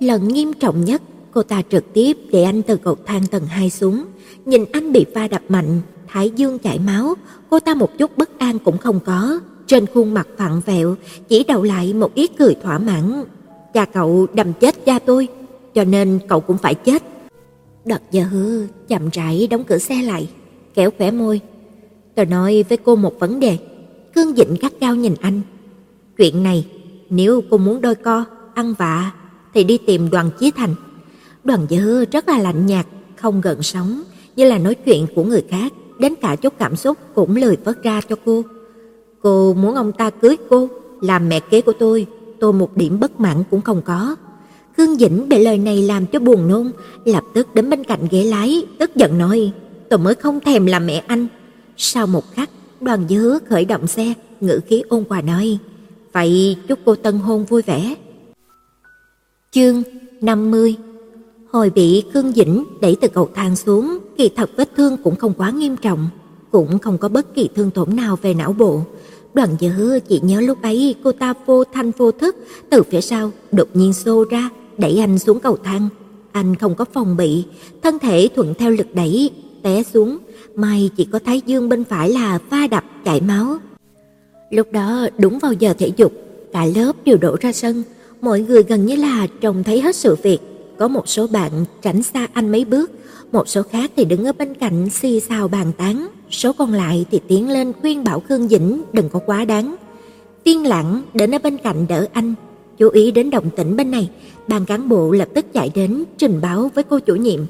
[0.00, 3.70] Lần nghiêm trọng nhất, cô ta trực tiếp để anh từ cầu thang tầng 2
[3.70, 4.04] xuống,
[4.44, 7.14] nhìn anh bị va đập mạnh, thái dương chảy máu,
[7.50, 10.96] cô ta một chút bất an cũng không có, trên khuôn mặt vặn vẹo
[11.28, 13.24] chỉ đầu lại một ít cười thỏa mãn.
[13.74, 15.28] Cha cậu đâm chết cha tôi,
[15.74, 17.02] cho nên cậu cũng phải chết.
[17.84, 20.28] Đợt giờ hư chậm rãi đóng cửa xe lại,
[20.74, 21.40] kéo khỏe môi.
[22.14, 23.58] Tôi nói với cô một vấn đề.
[24.14, 25.40] Cương Dĩnh gắt cao nhìn anh.
[26.16, 26.66] Chuyện này,
[27.10, 29.12] nếu cô muốn đôi co, ăn vạ,
[29.54, 30.74] thì đi tìm đoàn Chí Thành.
[31.44, 32.86] Đoàn dơ rất là lạnh nhạt,
[33.16, 34.02] không gần sóng,
[34.36, 37.82] như là nói chuyện của người khác, đến cả chút cảm xúc cũng lười vớt
[37.82, 38.42] ra cho cô.
[39.22, 40.68] Cô muốn ông ta cưới cô,
[41.00, 42.06] làm mẹ kế của tôi,
[42.40, 44.16] tôi một điểm bất mãn cũng không có.
[44.76, 46.70] Khương Dĩnh bị lời này làm cho buồn nôn,
[47.04, 49.52] lập tức đến bên cạnh ghế lái, tức giận nói:
[49.88, 51.26] "Tôi mới không thèm làm mẹ anh."
[51.82, 52.50] Sau một khắc,
[52.80, 55.58] Đoàn Dứa khởi động xe, ngữ khí ôn hòa nói:
[56.12, 57.94] "Vậy chúc cô tân hôn vui vẻ."
[59.50, 59.82] Chương
[60.20, 60.76] 50
[61.50, 65.34] Hồi bị Khương Dĩnh đẩy từ cầu thang xuống, kỳ thật vết thương cũng không
[65.34, 66.08] quá nghiêm trọng,
[66.50, 68.82] cũng không có bất kỳ thương tổn nào về não bộ.
[69.34, 72.36] Đoàn Dứa chỉ nhớ lúc ấy cô ta vô thanh vô thức
[72.70, 75.88] từ phía sau đột nhiên xô ra, đẩy anh xuống cầu thang.
[76.32, 77.44] Anh không có phòng bị,
[77.82, 79.30] thân thể thuận theo lực đẩy,
[79.62, 80.18] té xuống,
[80.54, 83.58] may chỉ có thái dương bên phải là va đập chảy máu.
[84.50, 86.12] Lúc đó đúng vào giờ thể dục,
[86.52, 87.82] cả lớp đều đổ ra sân,
[88.20, 90.38] mọi người gần như là trông thấy hết sự việc,
[90.78, 91.50] có một số bạn
[91.82, 92.90] tránh xa anh mấy bước,
[93.32, 97.06] một số khác thì đứng ở bên cạnh xì xào bàn tán, số còn lại
[97.10, 99.76] thì tiến lên khuyên bảo Khương Dĩnh đừng có quá đáng.
[100.44, 102.34] Tiên Lãng đến ở bên cạnh đỡ anh,
[102.78, 104.10] chú ý đến động tĩnh bên này,
[104.48, 107.40] ban cán bộ lập tức chạy đến trình báo với cô chủ nhiệm.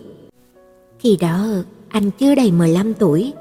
[0.98, 1.46] Khi đó,
[1.90, 3.32] anh chưa đầy 15 tuổi,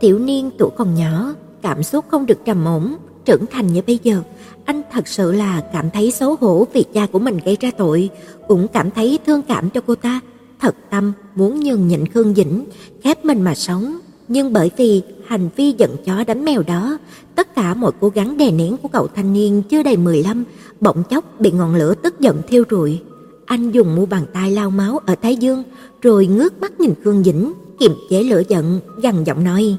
[0.00, 3.98] tiểu niên tuổi còn nhỏ, cảm xúc không được trầm ổn, trưởng thành như bây
[4.02, 4.22] giờ,
[4.64, 8.10] anh thật sự là cảm thấy xấu hổ vì cha của mình gây ra tội,
[8.48, 10.20] cũng cảm thấy thương cảm cho cô ta,
[10.60, 12.64] thật tâm muốn nhường nhịn Khương Dĩnh,
[13.02, 13.98] khép mình mà sống,
[14.28, 16.98] nhưng bởi vì hành vi giận chó đánh mèo đó,
[17.34, 20.44] tất cả mọi cố gắng đè nén của cậu thanh niên chưa đầy 15
[20.80, 23.00] bỗng chốc bị ngọn lửa tức giận thiêu rụi.
[23.46, 25.62] Anh dùng mu bàn tay lau máu ở thái dương,
[26.02, 29.76] rồi ngước mắt nhìn Khương Dĩnh, kiềm chế lửa giận, gằn giọng nói: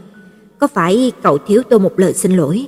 [0.60, 2.68] "Có phải cậu thiếu tôi một lời xin lỗi?"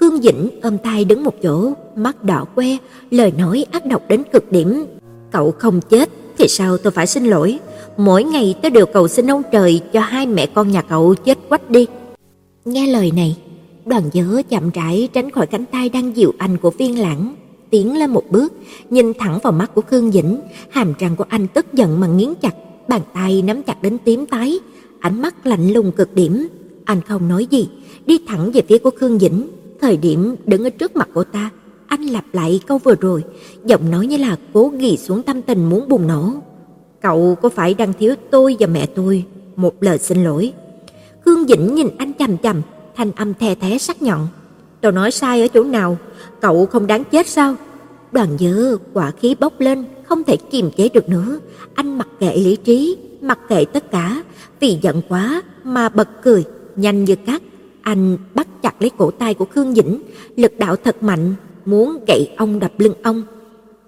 [0.00, 2.76] Khương Dĩnh ôm tay đứng một chỗ, mắt đỏ que,
[3.10, 4.84] lời nói ác độc đến cực điểm.
[5.32, 6.08] "Cậu không chết
[6.38, 7.58] thì sao tôi phải xin lỗi?
[7.96, 11.38] Mỗi ngày tôi đều cầu xin ông trời cho hai mẹ con nhà cậu chết
[11.48, 11.86] quách đi."
[12.64, 13.36] Nghe lời này,
[13.84, 17.34] Đoàn Dớ chậm rãi tránh khỏi cánh tay đang dịu anh của Viên Lãng,
[17.70, 18.52] tiến lên một bước,
[18.90, 22.34] nhìn thẳng vào mắt của Khương Dĩnh, hàm răng của anh tức giận mà nghiến
[22.42, 22.54] chặt,
[22.88, 24.58] bàn tay nắm chặt đến tím tái,
[25.00, 26.48] ánh mắt lạnh lùng cực điểm.
[26.84, 27.68] Anh không nói gì,
[28.06, 29.48] đi thẳng về phía của Khương Dĩnh,
[29.80, 31.50] thời điểm đứng ở trước mặt cô ta,
[31.86, 33.24] anh lặp lại câu vừa rồi,
[33.64, 36.32] giọng nói như là cố ghi xuống tâm tình muốn bùng nổ.
[37.02, 39.24] Cậu có phải đang thiếu tôi và mẹ tôi
[39.56, 40.52] một lời xin lỗi?
[41.24, 42.62] Khương Dĩnh nhìn anh chằm chằm,
[42.96, 44.28] thanh âm the thé sắc nhọn.
[44.80, 45.98] Tôi nói sai ở chỗ nào?
[46.40, 47.54] Cậu không đáng chết sao?
[48.12, 51.38] Đoàn Dư quả khí bốc lên, không thể kiềm chế được nữa,
[51.74, 54.22] anh mặc kệ lý trí, mặc kệ tất cả,
[54.60, 56.44] vì giận quá mà bật cười,
[56.76, 57.42] nhanh như cắt,
[57.82, 60.02] Anh bắt chặt lấy cổ tay của Khương Dĩnh,
[60.36, 61.34] lực đạo thật mạnh,
[61.64, 63.22] muốn gậy ông đập lưng ông.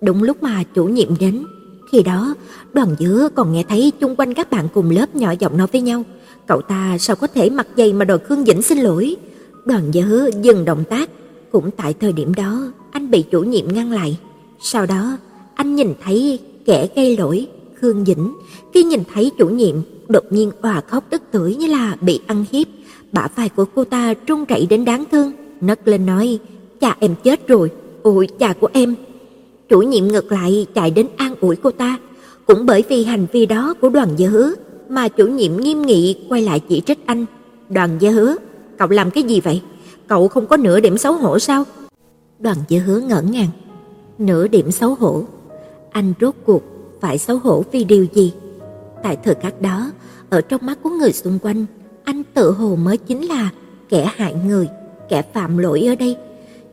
[0.00, 1.44] Đúng lúc mà chủ nhiệm đến,
[1.92, 2.34] khi đó
[2.72, 5.80] đoàn dứa còn nghe thấy chung quanh các bạn cùng lớp nhỏ giọng nói với
[5.80, 6.02] nhau,
[6.46, 9.16] cậu ta sao có thể mặc giày mà đòi Khương Dĩnh xin lỗi.
[9.64, 11.10] Đoàn dứa dừng động tác,
[11.52, 14.18] cũng tại thời điểm đó anh bị chủ nhiệm ngăn lại.
[14.60, 15.16] Sau đó,
[15.54, 18.34] anh nhìn thấy kẻ gây lỗi, Khương Dĩnh,
[18.74, 19.76] khi nhìn thấy chủ nhiệm,
[20.08, 22.66] đột nhiên òa khóc tức tưởi như là bị ăn hiếp,
[23.12, 26.38] bả vai của cô ta run rẩy đến đáng thương, nấc lên nói:
[26.80, 27.70] "Cha em chết rồi,
[28.02, 28.94] ôi cha của em."
[29.68, 31.98] Chủ nhiệm ngược lại chạy đến an ủi cô ta,
[32.46, 34.54] cũng bởi vì hành vi đó của Đoàn Gia Hứa
[34.88, 37.26] mà chủ nhiệm nghiêm nghị quay lại chỉ trích anh.
[37.68, 38.36] "Đoàn Gia Hứa,
[38.78, 39.62] cậu làm cái gì vậy?
[40.08, 41.64] Cậu không có nửa điểm xấu hổ sao?"
[42.38, 43.48] Đoàn Gia Hứa ngỡ ngàng,
[44.18, 45.24] nửa điểm xấu hổ.
[45.94, 46.62] Anh rốt cuộc
[47.00, 48.32] phải xấu hổ vì điều gì?
[49.02, 49.90] Tại thời khắc đó,
[50.30, 51.66] ở trong mắt của người xung quanh,
[52.04, 53.50] anh tự hồ mới chính là
[53.88, 54.68] kẻ hại người,
[55.08, 56.16] kẻ phạm lỗi ở đây.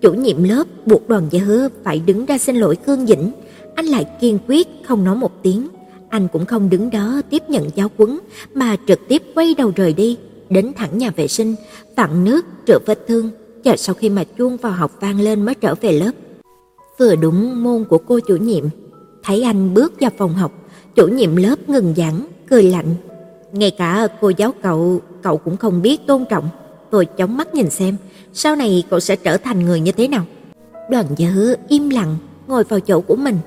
[0.02, 3.32] Chủ nhiệm lớp buộc Đoàn Gia Hứa phải đứng ra xin lỗi Khương Dĩnh,
[3.76, 5.68] anh lại kiên quyết không nói một tiếng.
[6.10, 8.20] Anh cũng không đứng đó tiếp nhận giáo quấn
[8.54, 10.18] mà trực tiếp quay đầu rời đi,
[10.50, 11.56] đến thẳng nhà vệ sinh,
[11.96, 13.30] tặng nước rửa vết thương,
[13.64, 16.12] chờ sau khi mà chuông vào học vang lên mới trở về lớp.
[17.00, 18.66] Vừa đúng môn của cô chủ nhiệm,
[19.24, 20.52] thấy anh bước vào phòng học,
[20.96, 22.96] chủ nhiệm lớp ngừng giảng, cười lạnh.
[23.52, 26.50] Ngay cả cô giáo cậu, cậu cũng không biết tôn trọng.
[26.92, 27.98] Tôi chóng mắt nhìn xem,
[28.34, 30.26] sau này cậu sẽ trở thành người như thế nào.
[30.90, 32.16] Đoàn Dữ im lặng
[32.48, 33.38] ngồi vào chỗ của mình,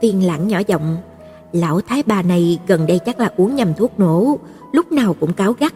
[0.00, 0.96] Tiên Lãng nhỏ giọng,
[1.52, 4.38] lão thái bà này gần đây chắc là uống nhầm thuốc nổ,
[4.72, 5.74] lúc nào cũng cáo gắt.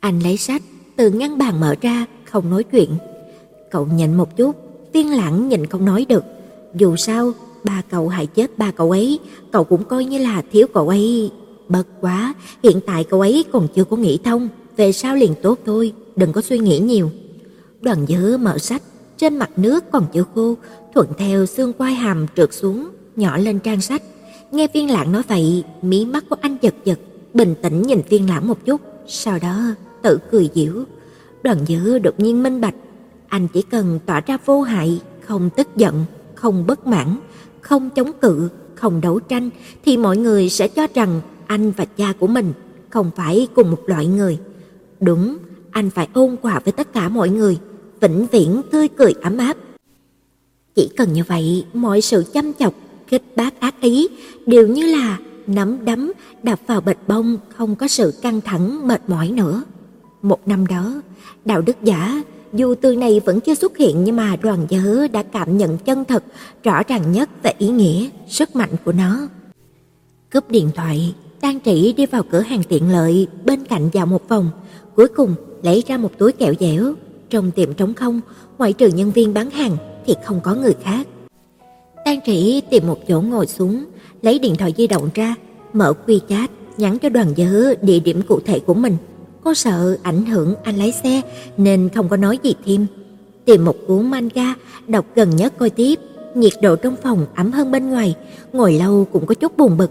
[0.00, 0.62] Anh lấy sách
[0.96, 2.90] từ ngăn bàn mở ra, không nói chuyện.
[3.70, 4.56] Cậu nhịn một chút,
[4.92, 6.24] Tiên Lãng nhìn không nói được,
[6.74, 7.32] dù sao
[7.64, 9.18] ba cậu hại chết ba cậu ấy,
[9.52, 11.30] cậu cũng coi như là thiếu cậu ấy.
[11.68, 15.58] Bất quá, hiện tại cậu ấy còn chưa có nghĩ thông, về sau liền tốt
[15.66, 17.10] thôi, đừng có suy nghĩ nhiều.
[17.80, 18.82] Đoàn dữ mở sách,
[19.16, 20.56] trên mặt nước còn chưa khô,
[20.94, 24.02] thuận theo xương quai hàm trượt xuống, nhỏ lên trang sách.
[24.52, 26.98] Nghe Viên Lãng nói vậy, mí mắt của anh giật giật,
[27.34, 29.60] bình tĩnh nhìn Viên Lãng một chút, sau đó
[30.02, 30.72] tự cười giễu.
[31.42, 32.74] Đoàn dữ đột nhiên minh bạch,
[33.28, 36.04] anh chỉ cần tỏ ra vô hại, không tức giận,
[36.34, 37.16] không bất mãn,
[37.62, 39.50] không chống cự, không đấu tranh
[39.84, 42.52] thì mọi người sẽ cho rằng anh và cha của mình
[42.90, 44.38] không phải cùng một loại người.
[45.00, 45.36] Đúng,
[45.70, 47.58] anh phải ôn hòa với tất cả mọi người,
[48.00, 49.56] vĩnh viễn tươi cười ấm áp.
[50.74, 52.74] Chỉ cần như vậy, mọi sự chăm chọc,
[53.06, 54.08] khích bác ác ý
[54.46, 59.02] đều như là nắm đấm đập vào bịch bông không có sự căng thẳng mệt
[59.08, 59.62] mỏi nữa.
[60.22, 61.02] Một năm đó,
[61.44, 62.22] đạo đức giả
[62.52, 64.82] dù từ này vẫn chưa xuất hiện nhưng mà đoàn gia
[65.12, 66.24] đã cảm nhận chân thật,
[66.62, 69.28] rõ ràng nhất về ý nghĩa, sức mạnh của nó.
[70.30, 74.28] Cướp điện thoại, Trang Trĩ đi vào cửa hàng tiện lợi bên cạnh dạo một
[74.28, 74.50] vòng,
[74.96, 76.94] cuối cùng lấy ra một túi kẹo dẻo.
[77.30, 78.20] Trong tiệm trống không,
[78.58, 79.76] ngoại trừ nhân viên bán hàng
[80.06, 81.06] thì không có người khác.
[82.04, 83.84] Trang Trĩ tìm một chỗ ngồi xuống,
[84.22, 85.34] lấy điện thoại di động ra,
[85.72, 87.46] mở quy chat, nhắn cho đoàn gia
[87.82, 88.96] địa điểm cụ thể của mình.
[89.44, 91.20] Cô sợ ảnh hưởng anh lái xe
[91.56, 92.86] nên không có nói gì thêm.
[93.44, 94.54] Tìm một cuốn manga
[94.88, 95.98] đọc gần nhất coi tiếp,
[96.34, 98.16] nhiệt độ trong phòng ấm hơn bên ngoài,
[98.52, 99.90] ngồi lâu cũng có chút buồn bực.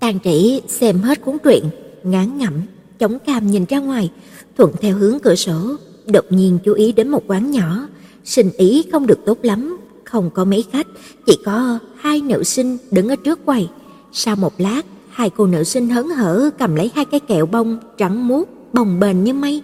[0.00, 1.64] Tàn Trĩ xem hết cuốn truyện,
[2.02, 2.52] ngán ngẩm,
[2.98, 4.10] chống cam nhìn ra ngoài,
[4.56, 7.88] thuận theo hướng cửa sổ, đột nhiên chú ý đến một quán nhỏ,
[8.24, 10.86] sinh ý không được tốt lắm, không có mấy khách,
[11.26, 13.68] chỉ có hai nữ sinh đứng ở trước quầy.
[14.12, 17.78] Sau một lát, hai cô nữ sinh hớn hở cầm lấy hai cái kẹo bông
[17.98, 19.62] trắng muốt bồng bềnh như mây.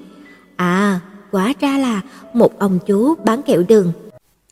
[0.56, 1.00] À,
[1.30, 2.02] quá ra là
[2.34, 3.92] một ông chú bán kẹo đường.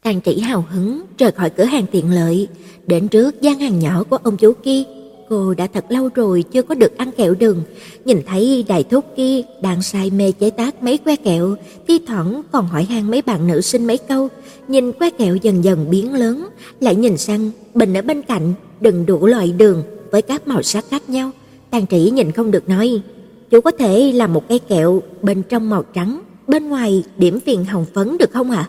[0.02, 2.48] Tàn Trĩ hào hứng rời khỏi cửa hàng tiện lợi,
[2.86, 4.82] đến trước gian hàng nhỏ của ông chú kia.
[5.28, 7.62] Cô đã thật lâu rồi chưa có được ăn kẹo đường,
[8.04, 11.56] nhìn thấy đại thúc kia đang say mê chế tác mấy que kẹo,
[11.88, 14.28] thi thoảng còn hỏi han mấy bạn nữ sinh mấy câu,
[14.68, 16.48] nhìn que kẹo dần dần biến lớn,
[16.80, 20.84] lại nhìn sang bình ở bên cạnh, đừng đủ loại đường với các màu sắc
[20.90, 21.30] khác nhau.
[21.70, 23.02] Tàn Trĩ nhìn không được nói,
[23.50, 27.64] Chú có thể làm một cái kẹo bên trong màu trắng, bên ngoài điểm viền
[27.64, 28.68] hồng phấn được không ạ?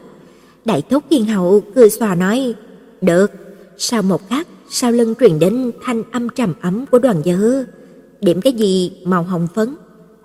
[0.66, 2.54] Đại thúc kiên hậu cười xòa nói,
[3.02, 3.32] được.
[3.78, 7.66] Sau một khắc, sau lưng truyền đến thanh âm trầm ấm của đoàn dơ.
[8.22, 9.76] Điểm cái gì màu hồng phấn?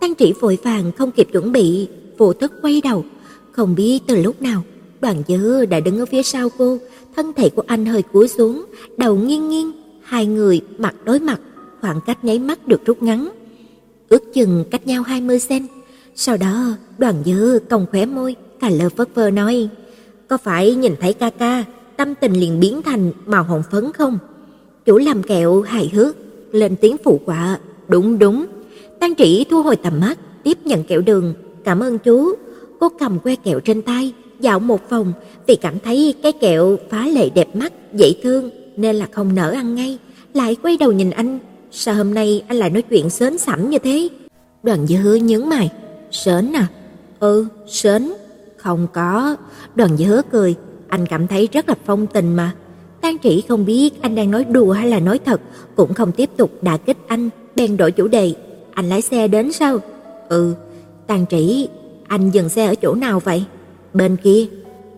[0.01, 1.89] Tăng trị vội vàng không kịp chuẩn bị,
[2.19, 3.05] vô thức quay đầu.
[3.53, 4.63] Không biết từ lúc nào,
[5.01, 6.79] đoàn dơ đã đứng ở phía sau cô,
[7.17, 8.65] thân thể của anh hơi cúi xuống,
[8.97, 11.41] đầu nghiêng nghiêng, hai người mặt đối mặt,
[11.81, 13.29] khoảng cách nháy mắt được rút ngắn
[14.09, 15.55] ước chừng cách nhau 20 cm.
[16.15, 19.69] Sau đó, Đoàn Dư cong khóe môi, cà lơ phất phơ nói:
[20.29, 21.65] "Có phải nhìn thấy ca ca,
[21.97, 24.19] tâm tình liền biến thành màu hồng phấn không?"
[24.85, 26.17] Chủ làm kẹo hài hước
[26.53, 28.47] lên tiếng phụ quả, "Đúng đúng."
[29.01, 31.35] Tăng Trĩ thu hồi tầm mắt, tiếp nhận kẹo đường,
[31.65, 32.35] "Cảm ơn chú."
[32.79, 35.13] cô cầm que kẹo trên tay, dạo một vòng
[35.47, 39.51] vì cảm thấy cái kẹo phá lệ đẹp mắt, dễ thương nên là không nỡ
[39.51, 39.99] ăn ngay,
[40.35, 41.39] lại quay đầu nhìn anh,
[41.79, 44.09] sao hôm nay anh lại nói chuyện sến sẩm như thế?
[44.63, 45.71] Đoàn Dư nhướng mày,
[46.11, 46.67] "Sến à?"
[47.21, 48.13] "Ừ, sến."
[48.57, 49.37] "Không có."
[49.75, 50.55] Đoàn Dư cười,
[50.89, 52.53] "Anh cảm thấy rất là phong tình mà."
[53.01, 55.41] Tang Trĩ không biết anh đang nói đùa hay là nói thật,
[55.77, 58.35] cũng không tiếp tục đả kích anh, bèn đổi chủ đề,
[58.75, 59.79] "Anh lái xe đến sao?"
[60.29, 60.55] "Ừ."
[61.07, 61.69] Tang Trĩ,
[62.07, 63.45] "Anh dừng xe ở chỗ nào vậy?"
[63.95, 64.47] "Bên kia."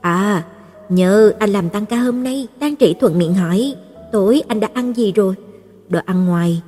[0.01, 0.45] "À,
[0.89, 3.75] nhớ anh làm tăng ca hôm nay." Tang Trĩ thuận miệng hỏi,
[4.13, 5.35] "Tối anh đã ăn gì rồi?"
[5.89, 6.63] "Đồ ăn ngoài."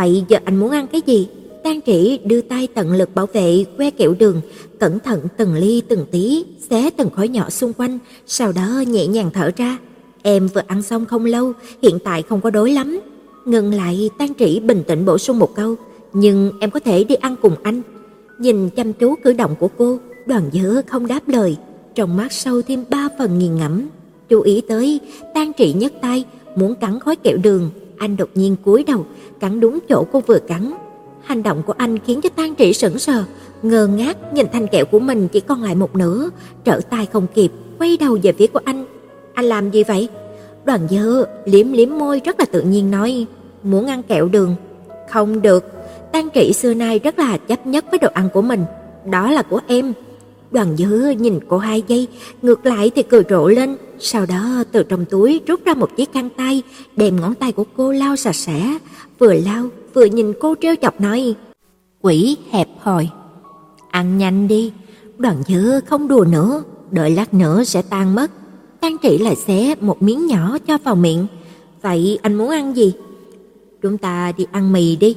[0.00, 1.28] "Vậy giờ anh muốn ăn cái gì?"
[1.64, 4.40] Tang Trĩ đưa tay tận lực bảo vệ que kẹo đường,
[4.78, 9.06] cẩn thận từng ly từng tí, xé từng khối nhỏ xung quanh, sau đó nhẹ
[9.06, 9.78] nhàng thở ra.
[10.22, 13.00] Em vừa ăn xong không lâu, hiện tại không có đói lắm.
[13.44, 15.76] Ngừng lại, Tang Trĩ bình tĩnh bổ sung một câu,
[16.12, 17.82] "Nhưng em có thể đi ăn cùng anh."
[18.38, 21.56] Nhìn chăm chú cử động của cô, Đoàn Dư không đáp lời,
[21.94, 23.88] trong mắt sâu thêm ba phần nghiền ngẫm.
[24.28, 25.00] Chú ý tới,
[25.34, 26.24] Tang Trĩ nhấc tay,
[26.56, 27.70] muốn cắn khối kẹo đường,
[28.00, 29.06] anh đột nhiên cúi đầu,
[29.40, 30.72] cắn đúng chỗ cô vừa cắn.
[31.22, 33.24] Hành động của anh khiến cho Tang Trĩ sững sờ,
[33.62, 36.30] ngơ ngác nhìn thanh kẹo của mình chỉ còn lại một nửa,
[36.64, 38.84] trở tay không kịp, quay đầu về phía của anh.
[39.34, 40.08] Anh làm gì vậy?
[40.64, 43.26] Đoàn Dơ liếm liếm môi rất là tự nhiên nói,
[43.62, 44.54] muốn ăn kẹo đường.
[45.10, 45.64] Không được,
[46.12, 48.64] Tang Trĩ xưa nay rất là chấp nhất với đồ ăn của mình,
[49.10, 49.92] đó là của em.
[50.52, 52.08] Đoàn Dư nhìn cô hai giây,
[52.42, 56.12] ngược lại thì cười rộ lên, sau đó từ trong túi rút ra một chiếc
[56.12, 56.62] khăn tay,
[56.96, 58.78] đem ngón tay của cô lau sạch sẽ,
[59.18, 61.34] vừa lau vừa nhìn cô trêu chọc nói:
[62.00, 63.08] "Quỷ hẹp hòi,
[63.90, 64.72] ăn nhanh đi."
[65.18, 68.30] Đoàn Dư không đùa nữa, đợi lát nữa sẽ tan mất.
[68.80, 71.26] Tang Trị lại xé một miếng nhỏ cho vào miệng.
[71.82, 72.92] "Vậy anh muốn ăn gì?"
[73.82, 75.16] "Chúng ta đi ăn mì đi."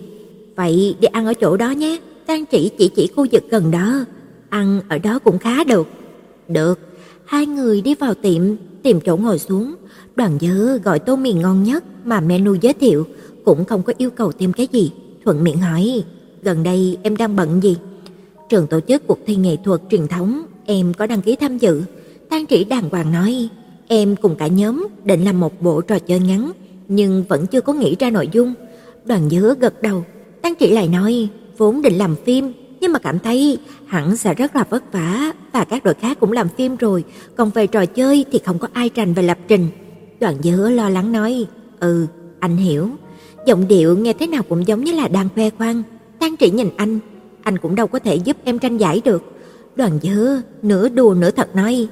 [0.55, 4.05] "Vậy đi ăn ở chỗ đó nhé." Tang Trị chỉ chỉ khu vực gần đó.
[4.53, 5.87] "Ăn ở đó cũng khá được."
[6.47, 6.79] "Được."
[7.25, 8.41] Hai người đi vào tiệm,
[8.83, 9.75] tìm chỗ ngồi xuống.
[10.15, 13.07] Đoàn Dư gọi tô mì ngon nhất mà menu giới thiệu,
[13.45, 14.91] cũng không có yêu cầu thêm cái gì,
[15.25, 16.03] thuận miệng hỏi,
[16.41, 17.77] "Gần đây em đang bận gì?"
[18.49, 21.81] Trường tổ chức cuộc thi nghệ thuật truyền thống, em có đăng ký tham dự.
[22.29, 23.49] Tan Trĩ đàng hoàng nói,
[23.87, 26.51] "Em cùng cả nhóm định làm một bộ trò chơi ngắn,
[26.87, 28.53] nhưng vẫn chưa có nghĩ ra nội dung."
[29.05, 30.05] Đoàn Dứa gật đầu,
[30.41, 31.27] Tăng Trị lại nói,
[31.57, 32.53] "Vốn định làm phim,
[32.83, 33.57] nhưng mà cảm thấy
[33.87, 37.03] hẳn sẽ rất là vất vả và các đội khác cũng làm phim rồi,
[37.35, 39.67] còn về trò chơi thì không có ai rành về lập trình."
[40.19, 41.45] Đoàn Dứa lo lắng nói,
[41.79, 42.07] "Ừ,
[42.39, 42.89] anh hiểu."
[43.45, 45.83] Giọng điệu nghe thế nào cũng giống như là đang khoe khoang.
[46.19, 46.99] Tang Trị nhìn anh,
[47.43, 49.23] anh cũng đâu có thể giúp em tranh giải được.
[49.75, 51.87] Đoàn Dư nửa đùa nửa thật nói,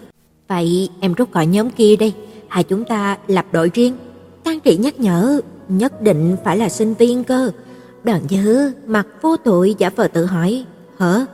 [0.47, 2.13] "Vậy em rút khỏi nhóm kia đi,
[2.47, 3.93] hai chúng ta lập đội riêng."
[4.43, 7.51] Tang Trị nhắc nhở, nhất định phải là sinh viên cơ.
[8.03, 10.65] Đoàn Dư mặt vô tội giả vờ tự hỏi,
[11.01, 11.25] "Hả?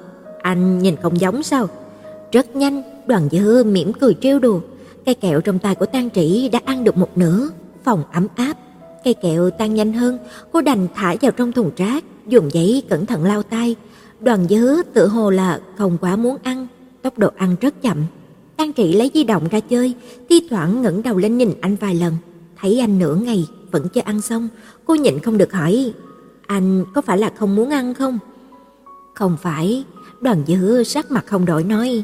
[0.41, 1.67] Anh nhìn không giống sao?"
[2.31, 4.59] Rất nhanh, Đoàn Dư mỉm cười trêu đùa,
[5.05, 7.49] cây kẹo trong tay của Tang Trị đã ăn được một nửa,
[7.83, 8.57] phòng ấm áp
[9.03, 10.17] Cây kẹo tan nhanh hơn,
[10.51, 13.75] cô đành thả vào trong thùng rác, dùng giấy cẩn thận lau tay.
[14.19, 16.67] Đoàn Dứ tự hồ là không quá muốn ăn,
[17.01, 17.97] tốc độ ăn rất chậm.
[18.57, 19.93] tang Trị lấy di động ra chơi,
[20.29, 22.13] thi thoảng ngẩng đầu lên nhìn anh vài lần,
[22.61, 24.47] thấy anh nửa ngày vẫn chưa ăn xong,
[24.85, 25.93] cô nhịn không được hỏi,
[26.47, 28.19] "Anh có phải là không muốn ăn không?"
[29.17, 29.83] "Không phải."
[30.21, 32.03] Đoàn dữ sắc mặt không đổi nói,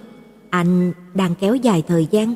[0.49, 2.35] "Anh đang kéo dài thời gian,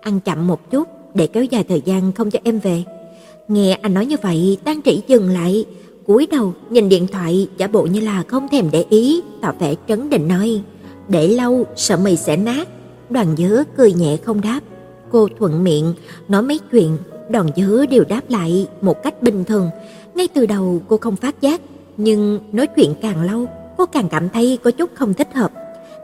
[0.00, 2.84] ăn chậm một chút để kéo dài thời gian không cho em về."
[3.48, 5.64] Nghe anh nói như vậy, Tang Trĩ dừng lại,
[6.06, 9.74] cúi đầu nhìn điện thoại, giả bộ như là không thèm để ý, tỏ vẻ
[9.88, 10.62] trấn định nói:
[11.08, 12.68] "Để lâu sợ mì sẽ nát."
[13.10, 14.60] Đoàn Dứa cười nhẹ không đáp.
[15.10, 15.94] Cô thuận miệng
[16.28, 16.96] nói mấy chuyện,
[17.30, 19.70] Đoàn Dứa đều đáp lại một cách bình thường.
[20.14, 21.60] Ngay từ đầu cô không phát giác,
[21.96, 23.46] nhưng nói chuyện càng lâu,
[23.80, 25.52] cô càng cảm thấy có chút không thích hợp.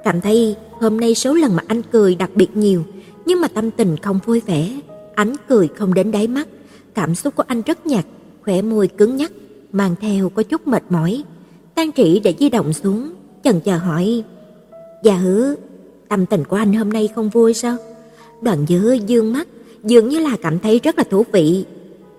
[0.04, 2.84] Cảm thấy hôm nay số lần mà anh cười đặc biệt nhiều,
[3.26, 4.80] nhưng mà tâm tình không vui vẻ,
[5.14, 6.48] ánh cười không đến đáy mắt
[6.94, 8.04] Cảm xúc của anh rất nhạt,
[8.44, 9.32] khỏe môi cứng nhắc,
[9.72, 11.24] mang theo có chút mệt mỏi.
[11.74, 13.12] Tang Trị để di động xuống,
[13.44, 14.22] chần chờ hỏi:
[15.02, 15.56] "Dạ hứ
[16.08, 17.76] tâm tình của anh hôm nay không vui sao?"
[18.42, 19.48] Đoàn Dứa dương mắt,
[19.84, 21.64] dường như là cảm thấy rất là thú vị.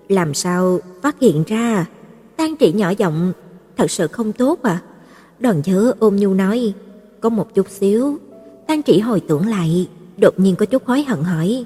[0.08, 1.86] Làm sao phát hiện ra?
[2.36, 3.32] Tang Trị nhỏ giọng:
[3.76, 4.80] "Thật sự không tốt à?"
[5.40, 6.72] Đoàn nhớ ôm nhu nói:
[7.20, 8.18] "Có một chút xíu."
[8.66, 11.64] Tan Trị hồi tưởng lại, đột nhiên có chút hối hận hỏi: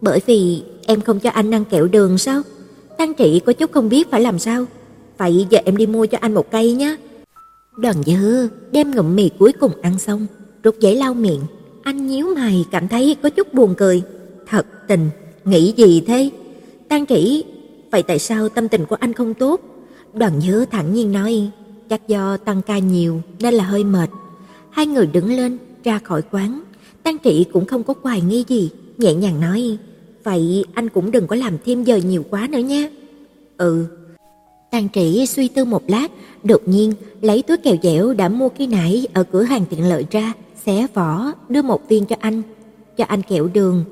[0.00, 2.42] "Bởi vì Em không cho anh ăn kẹo đường sao?
[2.98, 4.64] Tăng trị có chút không biết phải làm sao.
[5.18, 6.96] Vậy giờ em đi mua cho anh một cây nhé.
[7.76, 10.26] Đoàn dư đem ngụm mì cuối cùng ăn xong,
[10.62, 11.40] rút giấy lau miệng.
[11.82, 14.02] Anh nhíu mày cảm thấy có chút buồn cười.
[14.46, 15.10] Thật tình,
[15.44, 16.30] nghĩ gì thế?
[16.88, 17.44] Tăng trị,
[17.90, 19.60] vậy tại sao tâm tình của anh không tốt?
[20.14, 21.50] Đoàn dư thẳng nhiên nói,
[21.94, 24.10] chắc do tăng ca nhiều nên là hơi mệt.
[24.70, 26.62] Hai người đứng lên, ra khỏi quán.
[27.02, 29.78] tăng Trị cũng không có hoài nghi gì, nhẹ nhàng nói,
[30.24, 32.88] "Vậy anh cũng đừng có làm thêm giờ nhiều quá nữa nha."
[33.56, 33.86] "Ừ."
[34.70, 36.10] tăng Trị suy tư một lát,
[36.42, 40.06] đột nhiên lấy túi kẹo dẻo đã mua khi nãy ở cửa hàng tiện lợi
[40.10, 40.32] ra,
[40.66, 42.42] xé vỏ, đưa một viên cho anh,
[42.96, 43.84] cho anh kẹo đường.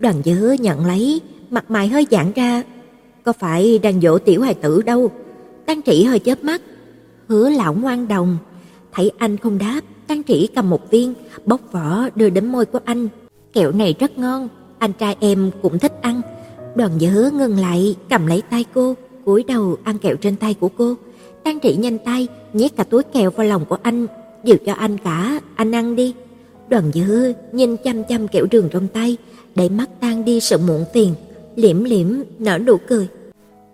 [0.00, 2.62] Đoàn Dư nhận lấy, mặt mày hơi giãn ra,
[3.24, 5.10] có phải đang dỗ tiểu hài tử đâu.
[5.66, 6.62] tăng Trị hơi chớp mắt,
[7.28, 8.36] hứa lão ngoan đồng,
[8.92, 11.14] thấy anh không đáp, Tăng Trĩ cầm một viên,
[11.44, 13.08] bóc vỏ đưa đến môi của anh.
[13.52, 14.48] Kẹo này rất ngon,
[14.78, 16.20] anh trai em cũng thích ăn.
[16.74, 18.94] Đoàn Dư ngừng lại, cầm lấy tay cô,
[19.24, 20.94] cúi đầu ăn kẹo trên tay của cô.
[21.44, 24.06] Tăng Trĩ nhanh tay nhét cả túi kẹo vào lòng của anh,
[24.44, 26.14] "Đều cho anh cả, anh ăn đi."
[26.68, 29.16] Đoàn Dư nhìn chăm chăm kẹo đường trong tay,
[29.54, 31.14] để mắt tan đi sự muộn phiền,
[31.56, 32.06] liễm liễm
[32.38, 33.08] nở nụ cười.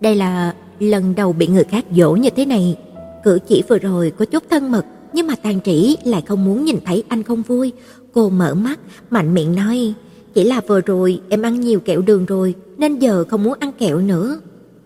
[0.01, 2.77] Đây là lần đầu bị người khác dỗ như thế này,
[3.23, 6.65] cử chỉ vừa rồi có chút thân mật, nhưng mà Tang Trĩ lại không muốn
[6.65, 7.71] nhìn thấy anh không vui.
[8.13, 9.93] Cô mở mắt, mạnh miệng nói,
[10.33, 13.71] "Chỉ là vừa rồi em ăn nhiều kẹo đường rồi, nên giờ không muốn ăn
[13.71, 14.39] kẹo nữa."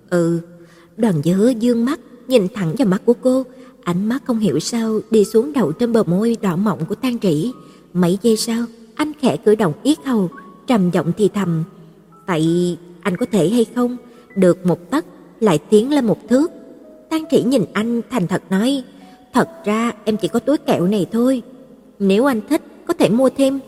[0.10, 0.40] "Ừ."
[0.98, 3.44] Đoàn Dư dương mắt, nhìn thẳng vào mắt của cô,
[3.84, 7.20] ánh mắt không hiểu sao đi xuống đầu trên bờ môi đỏ mọng của Tang
[7.20, 7.52] Trĩ.
[7.94, 8.66] Mấy giây sau,
[8.96, 10.30] anh khẽ cử động yết hầu,
[10.68, 11.64] trầm giọng thì thầm,
[12.28, 13.98] "Vậy anh có thể hay không
[14.36, 15.06] được một tấc
[15.40, 16.52] lại tiến lên một thước?"
[17.10, 18.84] Tang Trĩ nhìn anh thành thật nói,
[19.34, 21.42] "Thật ra em chỉ có túi kẹo này thôi,
[22.00, 23.60] nếu anh thích có thể mua thêm."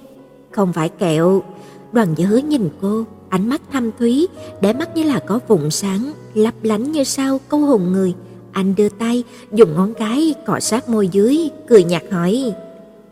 [0.52, 1.44] "Không phải kẹo."
[1.92, 4.28] Đoàn Dư nhìn cô, ánh mắt thâm thúy,
[4.62, 8.14] để mắt như là có vùng sáng, lấp lánh như sao câu hồn người.
[8.52, 12.54] Anh đưa tay, dùng ngón cái cọ sát môi dưới, cười nhạt hỏi: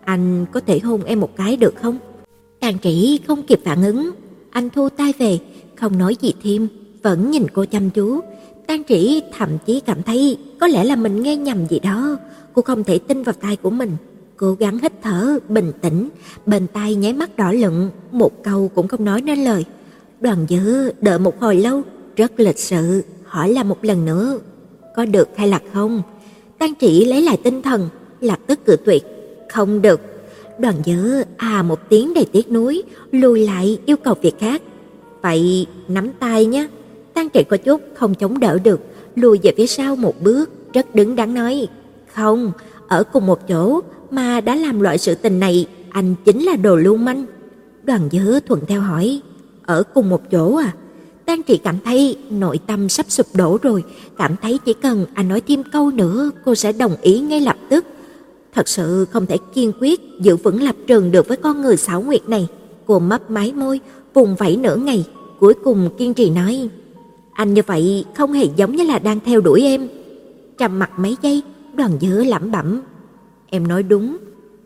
[0.05, 1.97] "Anh có thể hôn em một cái được không?"
[2.59, 4.11] Tàn Trĩ không kịp phản ứng,
[4.49, 5.39] anh thu tay về,
[5.75, 6.67] không nói gì thêm,
[7.03, 8.19] vẫn nhìn cô chăm chú.
[8.67, 12.17] Tang Trĩ thậm chí cảm thấy có lẽ là mình nghe nhầm gì đó,
[12.53, 13.91] cô không thể tin vào tai của mình.
[14.37, 16.09] Cố gắng hít thở, bình tĩnh,
[16.45, 19.65] bên tai nháy mắt đỏ lựng, một câu cũng không nói nên lời.
[20.21, 21.81] Đoàn Dư đợi một hồi lâu,
[22.15, 24.39] rất lịch sự, hỏi là một lần nữa,
[24.95, 26.01] có được hay là không?
[26.59, 27.89] Tang Trĩ lấy lại tinh thần,
[28.19, 29.03] lập tức cự tuyệt,
[29.49, 30.01] không được.
[30.59, 34.61] Đoàn Dư à một tiếng đầy tiếc nuối, lùi lại yêu cầu việc khác.
[35.21, 36.67] Vậy nắm tay nhé.
[37.15, 38.79] Tăng trị có chút không chống đỡ được,
[39.15, 41.67] lùi về phía sau một bước, rất đứng đắn nói,
[42.13, 42.51] "Không,
[42.87, 46.75] ở cùng một chỗ mà đã làm loại sự tình này, anh chính là đồ
[46.75, 47.25] lưu manh."
[47.83, 49.21] Đoàn dứa thuận theo hỏi,
[49.65, 50.73] "Ở cùng một chỗ à?"
[51.25, 53.83] Tang Trị cảm thấy nội tâm sắp sụp đổ rồi,
[54.17, 57.57] cảm thấy chỉ cần anh nói thêm câu nữa, cô sẽ đồng ý ngay lập
[57.69, 57.85] tức.
[58.53, 62.01] Thật sự không thể kiên quyết giữ vững lập trường được với con người xảo
[62.01, 62.47] nguyệt này.
[62.85, 63.79] Cô mấp máy môi,
[64.13, 65.05] vùng vẫy nửa ngày,
[65.39, 66.69] cuối cùng kiên trì nói:
[67.35, 69.87] "Anh như vậy không hề giống như là đang theo đuổi em."
[70.57, 71.41] Trầm mặt mấy giây,
[71.75, 72.81] Đoàn Dư lẩm bẩm:
[73.49, 74.17] "Em nói đúng."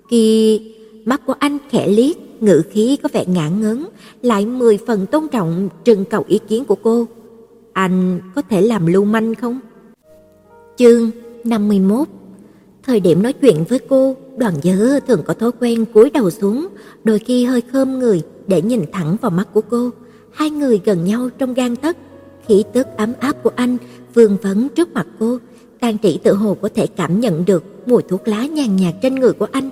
[0.09, 0.57] Kia,
[1.05, 3.85] mắt của anh khẽ liếc, ngữ khí có vẻ ngạn ngớn
[4.21, 7.07] lại mười phần tôn trọng trưng cầu ý kiến của cô.
[7.73, 9.59] Anh có thể làm lưu manh không?
[10.77, 11.11] Chương
[11.43, 12.07] 51
[12.83, 16.67] Thời điểm nói chuyện với cô, đoàn dơ thường có thói quen cúi đầu xuống,
[17.03, 19.89] đôi khi hơi khom người để nhìn thẳng vào mắt của cô.
[20.31, 21.97] Hai người gần nhau trong gan tấc,
[22.49, 23.77] khí tức ấm áp của anh
[24.13, 25.37] vương vấn trước mặt cô.
[25.79, 29.15] Tang Trĩ tự hồ có thể cảm nhận được mùi thuốc lá nhàn nhạt trên
[29.15, 29.69] người của anh.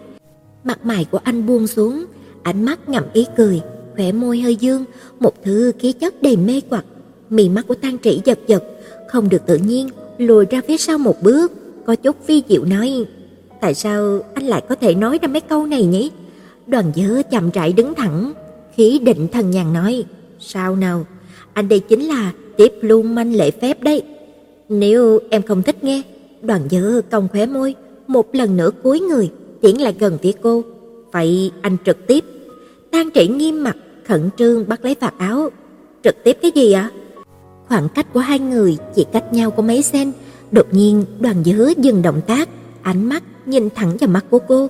[0.64, 2.06] Mặt mày của anh buông xuống,
[2.44, 3.62] ánh mắt ngậm ý cười,
[3.96, 4.86] khỏe môi hơi dương,
[5.20, 6.86] một thứ khí chất đầy mê hoặc.
[7.30, 8.64] Mì mắt của Tang Trĩ giật giật,
[9.12, 11.52] không được tự nhiên, lùi ra phía sau một bước,
[11.86, 13.06] có chút phi diệu nói:
[13.62, 16.12] "Tại sao anh lại có thể nói ra mấy câu này nhỉ?"
[16.68, 18.34] Đoàn dứa chậm rãi đứng thẳng,
[18.76, 20.04] khí định thần nhàn nói:
[20.40, 21.06] "Sao nào,
[21.54, 24.04] anh đây chính là tiếp lưu manh lễ phép đấy.
[24.70, 26.02] Nếu em không thích nghe."
[26.42, 27.76] Đoàn Dư cong khóe môi,
[28.08, 29.32] một lần nữa cúi người,
[29.62, 30.64] tiến lại gần phía cô.
[31.12, 32.24] "Vậy anh trực tiếp."
[32.92, 33.78] Tang Trĩ nghiêm mặt,
[34.08, 35.50] khẩn trương bắt lấy vạt áo.
[36.04, 36.92] "Trực tiếp cái gì ạ?"
[37.68, 40.12] Khoảng cách của hai người chỉ cách nhau có mấy sen,
[40.52, 42.50] đột nhiên Đoàn Dư dừng động tác,
[42.82, 44.68] ánh mắt nhìn thẳng vào mắt của cô.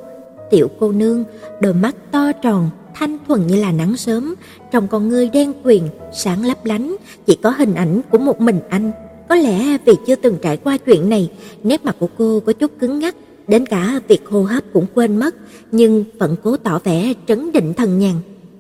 [0.52, 1.24] Tiểu cô nương,
[1.62, 4.36] đôi mắt to tròn, thanh thuần như là nắng sớm,
[4.72, 5.84] trong con ngươi đen quyền,
[6.14, 6.96] sáng lấp lánh,
[7.26, 8.92] chỉ có hình ảnh của một mình anh.
[9.30, 11.32] Có lẽ vì chưa từng trải qua chuyện này,
[11.64, 13.16] nét mặt của cô có chút cứng ngắc,
[13.48, 15.36] đến cả việc hô hấp cũng quên mất,
[15.72, 18.16] nhưng vẫn cố tỏ vẻ trấn định thần nhàn.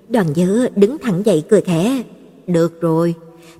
[0.10, 2.04] Đoàn Dư đứng thẳng dậy cười khẽ,
[2.48, 3.16] "Được rồi."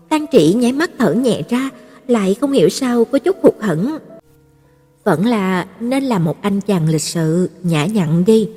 [0.10, 1.70] Tang Trĩ nháy mắt thở nhẹ ra,
[2.08, 3.98] lại không hiểu sao có chút hụt hẫng.
[5.08, 8.50] Vẫn là nên là một anh chàng lịch sự, nhã nhặn đi.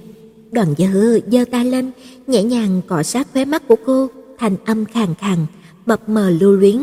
[0.53, 1.91] Đoàn Dư giơ tay lên,
[2.27, 5.39] nhẹ nhàng cọ sát khóe mắt của cô, thành âm khàn khàn,
[5.87, 6.83] mập mờ lưu luyến.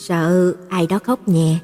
[0.00, 1.58] Sợ ai đó khóc nhẹ.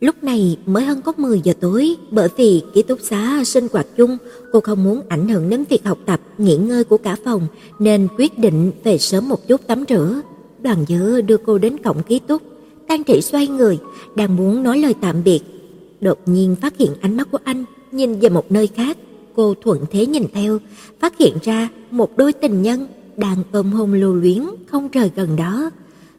[0.00, 3.86] Lúc này mới hơn có 10 giờ tối, bởi vì ký túc xá sinh hoạt
[3.96, 4.16] chung,
[4.52, 7.46] cô không muốn ảnh hưởng đến việc học tập, nghỉ ngơi của cả phòng
[7.78, 10.20] nên quyết định về sớm một chút tắm rửa.
[10.62, 12.42] Đoàn Dư đưa cô đến cổng ký túc,
[12.88, 13.78] Tang Trị xoay người,
[14.14, 15.53] đang muốn nói lời tạm biệt,
[16.04, 18.96] đột nhiên phát hiện ánh mắt của anh nhìn về một nơi khác.
[19.34, 20.58] Cô thuận thế nhìn theo,
[21.00, 22.86] phát hiện ra một đôi tình nhân
[23.16, 25.70] đang ôm hôn lưu luyến không rời gần đó.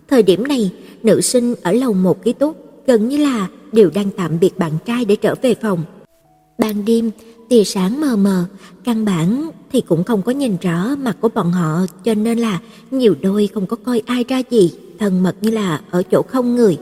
[0.08, 0.72] Thời điểm này,
[1.04, 2.58] nữ sinh ở lầu một ký túc
[2.88, 5.84] gần như là đều đang tạm biệt bạn trai để trở về phòng.
[6.58, 7.12] Ban đêm,
[7.50, 8.46] tia sáng mờ mờ,
[8.84, 12.60] căn bản thì cũng không có nhìn rõ mặt của bọn họ, cho nên là
[12.92, 16.56] nhiều đôi không có coi ai ra gì, thân mật như là ở chỗ không
[16.56, 16.78] người.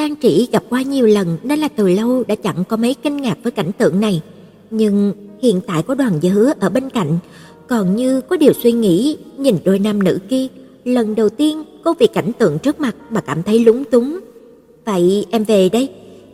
[0.00, 3.16] Tang Trĩ gặp qua nhiều lần nên là từ lâu đã chẳng có mấy kinh
[3.16, 4.22] ngạc với cảnh tượng này,
[4.70, 7.18] nhưng hiện tại có đoàn hứa ở bên cạnh,
[7.68, 10.46] còn như có điều suy nghĩ, nhìn đôi nam nữ kia,
[10.84, 14.20] lần đầu tiên cô vì cảnh tượng trước mặt mà cảm thấy lúng túng.
[14.84, 15.88] "Vậy em về đây."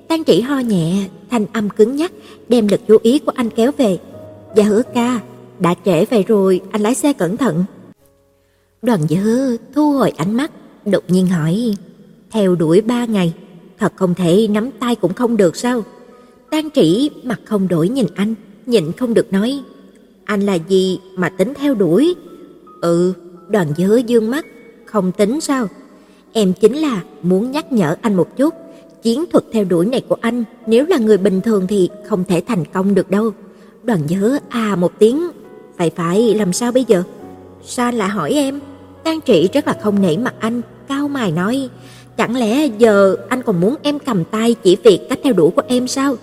[0.08, 2.12] Tang Trĩ ho nhẹ, thanh âm cứng nhắc,
[2.48, 3.98] đem lực chú ý của anh kéo về.
[4.56, 5.20] "Dạ hứa ca,
[5.58, 7.64] đã trễ về rồi, anh lái xe cẩn thận."
[8.82, 10.50] Đoàn Dư thu hồi ánh mắt,
[10.84, 11.74] đột nhiên hỏi:
[12.30, 13.32] "Theo đuổi ba ngày,
[13.78, 15.84] thật không thể nắm tay cũng không được sao?"
[16.50, 18.34] Tang Trĩ mặt không đổi nhìn anh,
[18.66, 19.60] nhịn không được nói:
[20.24, 22.14] "Anh là gì mà tính theo đuổi?"
[22.80, 23.12] "Ừ."
[23.48, 24.46] Đoàn dớ dương mắt,
[24.84, 25.68] "Không tính sao?"
[26.32, 28.54] "Em chính là muốn nhắc nhở anh một chút."
[29.06, 32.42] chiến thuật theo đuổi này của anh nếu là người bình thường thì không thể
[32.46, 33.30] thành công được đâu.
[33.82, 35.28] Đoàn nhớ à một tiếng,
[35.76, 37.02] phải phải làm sao bây giờ?
[37.64, 38.60] Sao lại hỏi em?
[39.04, 41.68] Tang trị rất là không nể mặt anh, cao mài nói,
[42.16, 45.62] chẳng lẽ giờ anh còn muốn em cầm tay chỉ việc cách theo đuổi của
[45.68, 46.16] em sao?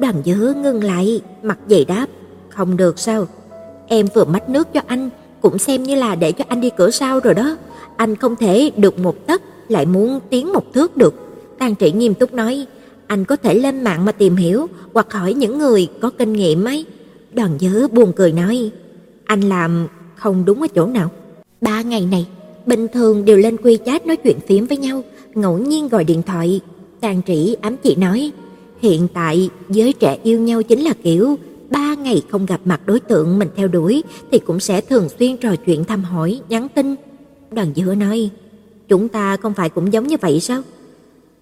[0.00, 2.06] Đoàn nhớ ngưng lại, mặt dày đáp,
[2.48, 3.26] không được sao?
[3.86, 5.10] Em vừa mách nước cho anh,
[5.40, 7.56] cũng xem như là để cho anh đi cửa sau rồi đó.
[7.96, 11.14] Anh không thể được một tấc lại muốn tiến một thước được.
[11.58, 12.66] Tàn Trị nghiêm túc nói,
[13.06, 16.64] anh có thể lên mạng mà tìm hiểu hoặc hỏi những người có kinh nghiệm
[16.64, 16.86] ấy.
[17.32, 18.70] Đoàn Dớ buồn cười nói,
[19.24, 21.10] anh làm không đúng ở chỗ nào.
[21.60, 22.26] Ba ngày này,
[22.66, 25.02] bình thường đều lên quy chat nói chuyện phím với nhau,
[25.34, 26.60] ngẫu nhiên gọi điện thoại.
[27.00, 28.32] Tàn Trĩ ám chỉ nói,
[28.78, 31.36] hiện tại giới trẻ yêu nhau chính là kiểu
[31.70, 35.36] ba ngày không gặp mặt đối tượng mình theo đuổi thì cũng sẽ thường xuyên
[35.36, 36.94] trò chuyện thăm hỏi, nhắn tin.
[37.50, 38.30] Đoàn Dứa nói,
[38.88, 40.62] chúng ta không phải cũng giống như vậy sao?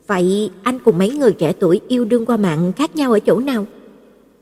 [0.06, 3.38] Vậy anh cùng mấy người trẻ tuổi yêu đương qua mạng khác nhau ở chỗ
[3.38, 3.66] nào?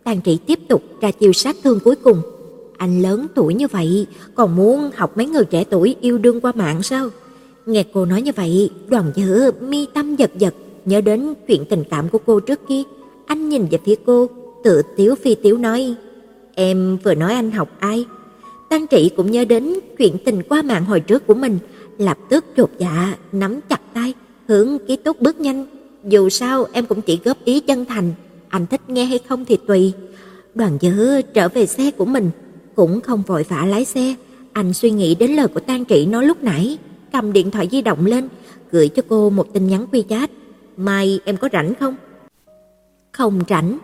[0.05, 2.23] Tàn trị tiếp tục ra chiêu sát thương cuối cùng.
[2.77, 6.53] Anh lớn tuổi như vậy, còn muốn học mấy người trẻ tuổi yêu đương qua
[6.55, 7.09] mạng sao?
[7.67, 10.55] Nghe cô nói như vậy, đoàn dữ mi tâm giật giật,
[10.85, 12.83] nhớ đến chuyện tình cảm của cô trước kia.
[13.27, 14.27] Anh nhìn về phía cô,
[14.65, 15.95] tự tiếu phi tiếu nói,
[16.55, 18.05] em vừa nói anh học ai?
[18.69, 21.59] Tăng trị cũng nhớ đến chuyện tình qua mạng hồi trước của mình,
[21.99, 24.15] lập tức chột dạ, nắm chặt tay,
[24.49, 25.67] hướng ký túc bước nhanh.
[26.05, 28.13] Dù sao em cũng chỉ góp ý chân thành,
[28.49, 29.93] anh thích nghe hay không thì tùy.
[30.55, 32.31] Đoàn dữ trở về xe của mình,
[32.75, 34.15] cũng không vội vã lái xe.
[34.53, 36.79] Anh suy nghĩ đến lời của tan Trị nói lúc nãy,
[37.13, 38.29] cầm điện thoại di động lên,
[38.71, 40.31] gửi cho cô một tin nhắn quy chat.
[40.77, 41.95] Mai em có rảnh không?
[43.13, 43.79] Không rảnh.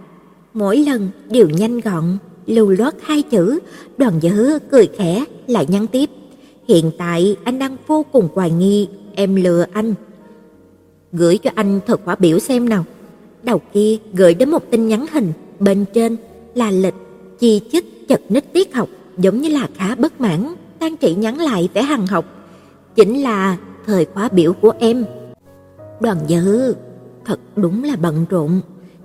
[0.54, 3.58] Mỗi lần đều nhanh gọn, lưu loát hai chữ,
[3.98, 6.10] đoàn dữ cười khẽ lại nhắn tiếp.
[6.68, 9.94] Hiện tại anh đang vô cùng hoài nghi em lừa anh
[11.16, 12.84] gửi cho anh thật quả biểu xem nào.
[13.42, 16.16] Đầu kia gửi đến một tin nhắn hình, bên trên
[16.54, 16.94] là lịch
[17.38, 21.40] chi chích chật ních tiết học, giống như là khá bất mãn, Tan Trị nhắn
[21.40, 22.24] lại vẻ hằng học,
[22.96, 25.04] chính là thời khóa biểu của em.
[26.00, 26.74] Đoàn Dư,
[27.24, 28.60] thật đúng là bận rộn,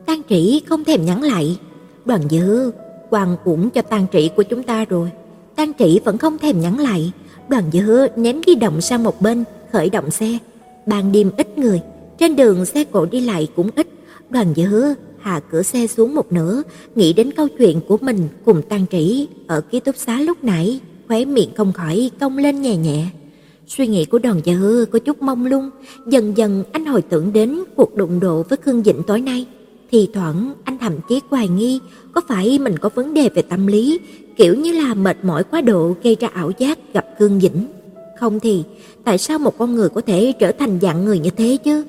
[0.05, 1.59] Tang Trĩ không thèm nhắn lại.
[2.05, 2.71] Đoàn Dư,
[3.09, 5.09] quàng cũng cho Tang Trĩ của chúng ta rồi.
[5.55, 7.11] Tang Trĩ vẫn không thèm nhắn lại,
[7.49, 10.37] Đoàn Dư ném di động sang một bên, khởi động xe.
[10.85, 11.81] Ban đêm ít người,
[12.17, 13.87] trên đường xe cộ đi lại cũng ít,
[14.29, 16.61] đoàn dự hạ cửa xe xuống một nửa,
[16.95, 20.79] nghĩ đến câu chuyện của mình cùng Tang Trĩ ở ký túc xá lúc nãy,
[21.07, 23.05] khóe miệng không khỏi cong lên nhẹ nhẹ.
[23.77, 25.69] Suy nghĩ của đoàn gia dữ có chút mông lung,
[26.07, 29.45] dần dần anh hồi tưởng đến cuộc đụng độ với Khương Dĩnh tối nay.
[29.91, 31.79] Thì thoảng anh thậm chí hoài nghi
[32.11, 33.99] có phải mình có vấn đề về tâm lý,
[34.37, 37.67] kiểu như là mệt mỏi quá độ gây ra ảo giác gặp Khương Dĩnh.
[38.19, 38.63] Không thì,
[39.03, 41.85] tại sao một con người có thể trở thành dạng người như thế chứ?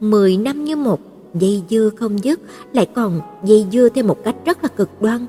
[0.00, 1.00] mười năm như một,
[1.34, 2.40] dây dưa không dứt,
[2.72, 5.26] lại còn dây dưa theo một cách rất là cực đoan.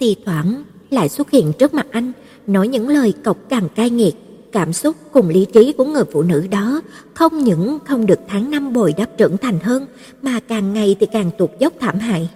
[0.00, 2.12] Thì thoảng lại xuất hiện trước mặt anh,
[2.46, 4.14] nói những lời cộc cằn cay nghiệt,
[4.52, 6.80] cảm xúc cùng lý trí của người phụ nữ đó
[7.14, 9.86] không những không được tháng năm bồi đắp trưởng thành hơn,
[10.22, 12.30] mà càng ngày thì càng tụt dốc thảm hại.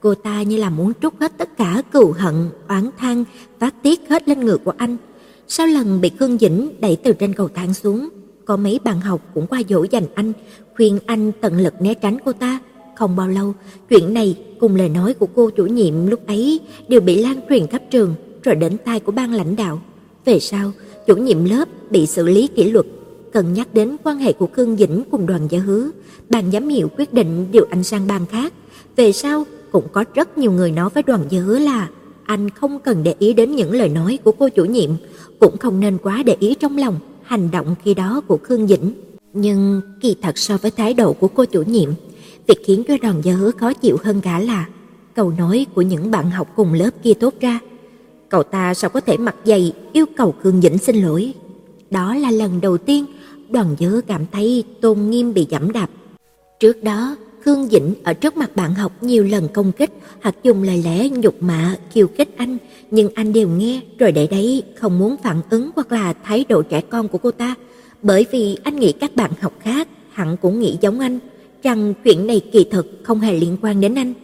[0.00, 2.34] Cô ta như là muốn trút hết tất cả cừu hận,
[2.68, 3.24] oán than,
[3.58, 4.96] phát tiết hết lên người của anh.
[5.48, 8.08] Sau lần bị Khương Dĩnh đẩy từ trên cầu thang xuống,
[8.44, 10.32] có mấy bạn học cũng qua dỗ dành anh,
[10.76, 12.58] khuyên anh tận lực né tránh cô ta,
[12.96, 13.54] Không bao lâu,
[13.88, 17.66] chuyện này cùng lời nói của cô chủ nhiệm lúc ấy đều bị lan truyền
[17.66, 19.82] khắp trường, rồi đến tai của ban lãnh đạo.
[20.24, 20.72] Về sau,
[21.10, 22.86] chủ nhiệm lớp bị xử lý kỷ luật,
[23.32, 25.90] cần nhắc đến quan hệ của Khương Dĩnh cùng đoàn gia hứa,
[26.28, 28.52] ban giám hiệu quyết định điều anh sang ban khác.
[28.96, 31.88] Về sau, cũng có rất nhiều người nói với đoàn gia hứa là
[32.24, 34.90] anh không cần để ý đến những lời nói của cô chủ nhiệm,
[35.38, 38.92] cũng không nên quá để ý trong lòng hành động khi đó của Khương Dĩnh.
[39.32, 41.90] Nhưng kỳ thật so với thái độ của cô chủ nhiệm,
[42.46, 44.68] việc khiến cho đoàn gia hứa khó chịu hơn cả là
[45.14, 47.60] câu nói của những bạn học cùng lớp kia tốt ra.
[48.30, 51.34] Cậu ta sao có thể mặt dày yêu cầu Khương Dĩnh xin lỗi?
[51.90, 53.04] Đó là lần đầu tiên
[53.48, 55.90] đoàn gia cảm thấy tôn nghiêm bị giảm đạp.
[56.60, 59.90] Trước đó, Khương Dĩnh ở trước mặt bạn học nhiều lần công kích
[60.22, 62.58] hoặc dùng lời lẽ nhục mạ khiêu khích anh,
[62.90, 66.62] nhưng anh đều nghe rồi để đấy không muốn phản ứng hoặc là thái độ
[66.62, 67.54] trẻ con của cô ta,
[68.02, 71.18] bởi vì anh nghĩ các bạn học khác hẳn cũng nghĩ giống anh,
[71.62, 74.14] rằng chuyện này kỳ thực không hề liên quan đến anh.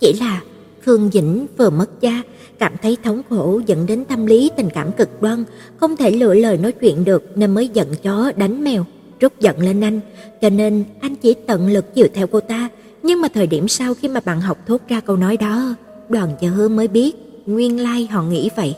[0.00, 0.42] Chỉ là
[0.84, 2.22] Khương Dĩnh vừa mất cha,
[2.58, 5.44] cảm thấy thống khổ dẫn đến tâm lý tình cảm cực đoan,
[5.76, 8.86] không thể lựa lời nói chuyện được nên mới giận chó đánh mèo
[9.20, 10.00] trút giận lên anh,
[10.40, 12.68] cho nên anh chỉ tận lực chiều theo cô ta.
[13.02, 15.74] Nhưng mà thời điểm sau khi mà bạn học thốt ra câu nói đó,
[16.08, 17.16] đoàn gia hứa mới biết
[17.46, 18.74] nguyên lai họ nghĩ vậy.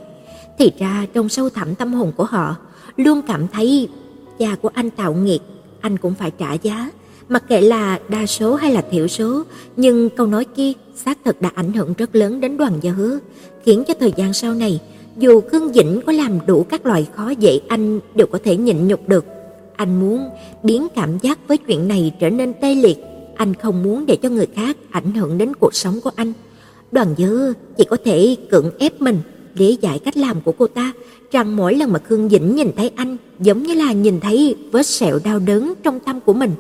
[0.59, 2.57] Thì ra trong sâu thẳm tâm hồn của họ
[2.97, 3.89] luôn cảm thấy
[4.39, 5.41] cha của anh tạo nghiệt,
[5.81, 6.91] anh cũng phải trả giá.
[7.29, 9.43] Mặc kệ là đa số hay là thiểu số,
[9.77, 13.19] nhưng câu nói kia xác thực đã ảnh hưởng rất lớn đến đoàn gia hứa,
[13.65, 14.81] khiến cho thời gian sau này,
[15.17, 18.89] dù Khương Dĩnh có làm đủ các loại khó dễ anh đều có thể nhịn
[18.89, 19.25] nhục được.
[19.77, 20.29] Anh muốn
[20.63, 22.99] biến cảm giác với chuyện này trở nên tê liệt,
[23.37, 26.33] anh không muốn để cho người khác ảnh hưởng đến cuộc sống của anh.
[26.93, 29.19] Đoàn Dư chỉ có thể cưỡng ép mình
[29.55, 30.93] lý giải cách làm của cô ta,
[31.31, 34.87] rằng mỗi lần mà Khương Dĩnh nhìn thấy anh giống như là nhìn thấy vết
[34.87, 36.51] sẹo đau đớn trong tâm của mình,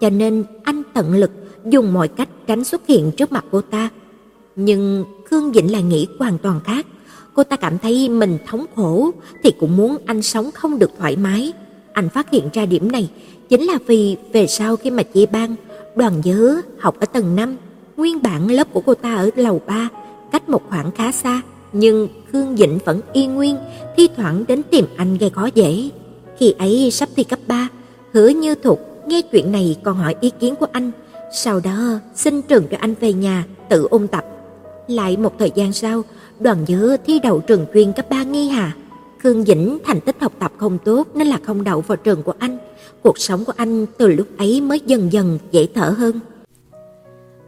[0.00, 1.30] cho nên anh tận lực
[1.64, 3.88] dùng mọi cách tránh xuất hiện trước mặt cô ta.
[4.56, 6.86] Nhưng Khương Dĩnh lại nghĩ hoàn toàn khác.
[7.34, 9.10] Cô ta cảm thấy mình thống khổ
[9.42, 11.52] thì cũng muốn anh sống không được thoải mái.
[11.92, 13.10] Anh phát hiện ra điểm này
[13.48, 15.54] chính là vì về sau khi mà chia ban,
[15.96, 17.56] đoàn nhớ học ở tầng 5,
[17.96, 19.88] nguyên bản lớp của cô ta ở lầu 3,
[20.32, 21.42] cách một khoảng khá xa,
[21.72, 23.56] nhưng Khương Dĩnh vẫn y nguyên,
[23.96, 25.90] thi thoảng đến tìm anh gây khó dễ.
[26.38, 27.68] Khi ấy sắp thi cấp 3,
[28.12, 30.90] Hứa Như Thục nghe chuyện này còn hỏi ý kiến của anh,
[31.32, 34.24] sau đó xin trường cho anh về nhà tự ôn tập.
[34.88, 36.02] Lại một thời gian sau,
[36.40, 38.76] đoàn nhớ thi đậu trường chuyên cấp 3 nghi hà.
[39.18, 42.34] Khương Dĩnh thành tích học tập không tốt nên là không đậu vào trường của
[42.38, 42.58] anh.
[43.02, 46.20] Cuộc sống của anh từ lúc ấy mới dần dần dễ thở hơn.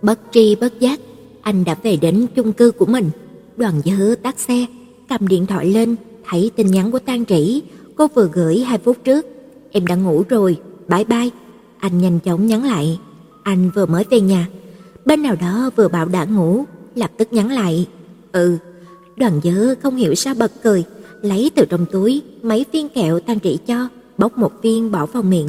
[0.03, 1.01] Bất tri bất giác,
[1.43, 3.11] anh đã về đến chung cư của mình.
[3.57, 4.67] Đoàn nhớ tắt xe,
[5.09, 5.97] cầm điện thoại lên,
[6.29, 7.63] thấy tin nhắn của Tang Trĩ,
[7.97, 9.27] cô vừa gửi hai phút trước.
[9.71, 10.57] Em đã ngủ rồi,
[10.89, 11.31] bye bye.
[11.79, 12.99] Anh nhanh chóng nhắn lại,
[13.45, 14.49] anh vừa mới về nhà.
[15.05, 16.65] Bên nào đó vừa bảo đã ngủ,
[16.95, 17.87] lập tức nhắn lại,
[18.33, 18.57] ừ.
[19.17, 20.85] Đoàn dớ không hiểu sao bật cười,
[21.23, 23.89] lấy từ trong túi mấy viên kẹo Tang Trị cho,
[24.19, 25.49] bóc một viên bỏ vào miệng.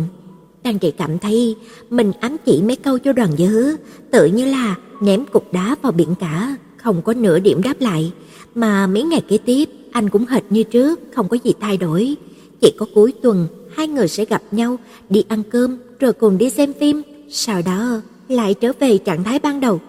[0.63, 1.55] Tang Trị cảm thấy
[1.89, 3.75] mình ám chỉ mấy câu cho Đoàn dớ,
[4.11, 8.11] tự như là ném cục đá vào biển cả, không có nửa điểm đáp lại,
[8.55, 12.15] mà mấy ngày kế tiếp anh cũng hệt như trước, không có gì thay đổi.
[12.61, 14.77] Chỉ có cuối tuần hai người sẽ gặp nhau,
[15.09, 19.39] đi ăn cơm rồi cùng đi xem phim, sau đó lại trở về trạng thái
[19.39, 19.79] ban đầu.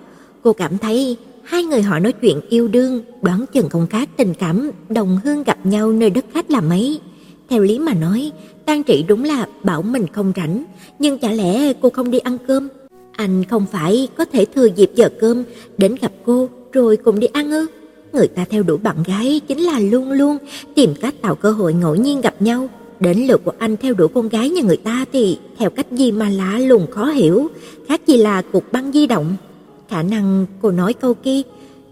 [0.42, 1.16] Cô cảm thấy
[1.46, 5.42] Hai người họ nói chuyện yêu đương, đoán chừng không khác tình cảm đồng hương
[5.42, 7.00] gặp nhau nơi đất khách là mấy.
[7.48, 8.32] Theo lý mà nói,
[8.64, 10.64] Tang Trị đúng là bảo mình không rảnh,
[10.98, 12.68] nhưng chả lẽ cô không đi ăn cơm?
[13.12, 15.44] Anh không phải có thể thừa dịp giờ cơm
[15.78, 17.66] đến gặp cô rồi cùng đi ăn ư?
[18.12, 20.38] Người ta theo đuổi bạn gái chính là luôn luôn
[20.74, 22.68] tìm cách tạo cơ hội ngẫu nhiên gặp nhau.
[23.00, 26.12] Đến lượt của anh theo đuổi con gái nhà người ta thì theo cách gì
[26.12, 27.48] mà lạ lùng khó hiểu,
[27.88, 29.36] khác gì là cục băng di động.
[29.88, 31.40] Khả năng cô nói câu kia,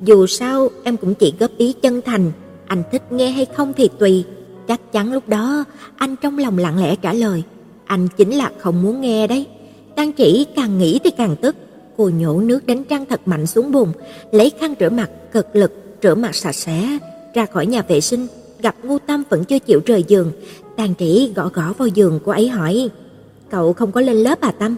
[0.00, 2.32] dù sao em cũng chỉ góp ý chân thành,
[2.66, 4.24] anh thích nghe hay không thì tùy.
[4.68, 5.64] Chắc chắn lúc đó
[5.96, 7.42] anh trong lòng lặng lẽ trả lời,
[7.84, 9.46] anh chính là không muốn nghe đấy.
[9.96, 11.56] Đang chỉ càng nghĩ thì càng tức,
[11.96, 13.92] cô nhổ nước đánh răng thật mạnh xuống bùn,
[14.32, 15.72] lấy khăn rửa mặt cực lực
[16.02, 16.98] rửa mặt sạch sẽ,
[17.34, 18.26] ra khỏi nhà vệ sinh,
[18.60, 20.32] gặp Ngô Tâm vẫn chưa chịu rời giường,
[20.76, 22.90] Tàn Trĩ gõ gõ vào giường cô ấy hỏi:
[23.50, 24.76] "Cậu không có lên lớp à Tâm?"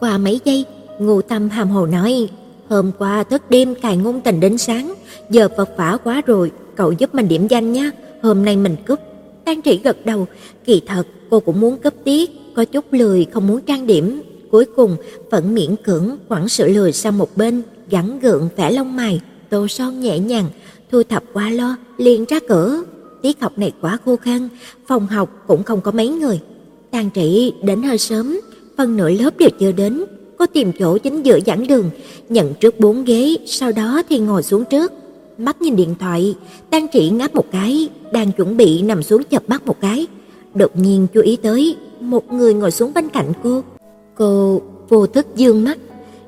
[0.00, 0.64] Qua mấy giây,
[0.98, 2.28] Ngô Tâm hàm hồ nói,
[2.68, 4.94] hôm qua thức đêm cài ngôn tình đến sáng,
[5.30, 7.90] giờ vật vả quá rồi, cậu giúp mình điểm danh nhé,
[8.22, 8.98] hôm nay mình cúp.
[9.44, 10.26] Tang Trĩ gật đầu,
[10.64, 14.64] kỳ thật cô cũng muốn cấp tiết, có chút lười không muốn trang điểm, cuối
[14.76, 14.96] cùng
[15.30, 19.20] vẫn miễn cưỡng quẳng sự lười sang một bên, gắn gượng vẽ lông mày,
[19.50, 20.46] tô son nhẹ nhàng,
[20.90, 22.82] thu thập qua lo, liền ra cửa.
[23.22, 24.48] Tiết học này quá khô khan,
[24.86, 26.40] phòng học cũng không có mấy người.
[26.90, 28.40] Tang trị đến hơi sớm,
[28.76, 30.04] phần nửa lớp đều chưa đến,
[30.38, 31.90] có tìm chỗ chính giữa giảng đường,
[32.28, 34.92] nhận trước bốn ghế, sau đó thì ngồi xuống trước.
[35.38, 36.34] Mắt nhìn điện thoại,
[36.70, 40.06] Tang Trị ngáp một cái, đang chuẩn bị nằm xuống chập mắt một cái,
[40.54, 43.62] đột nhiên chú ý tới một người ngồi xuống bên cạnh cô.
[44.14, 45.78] Cô vô thức dương mắt,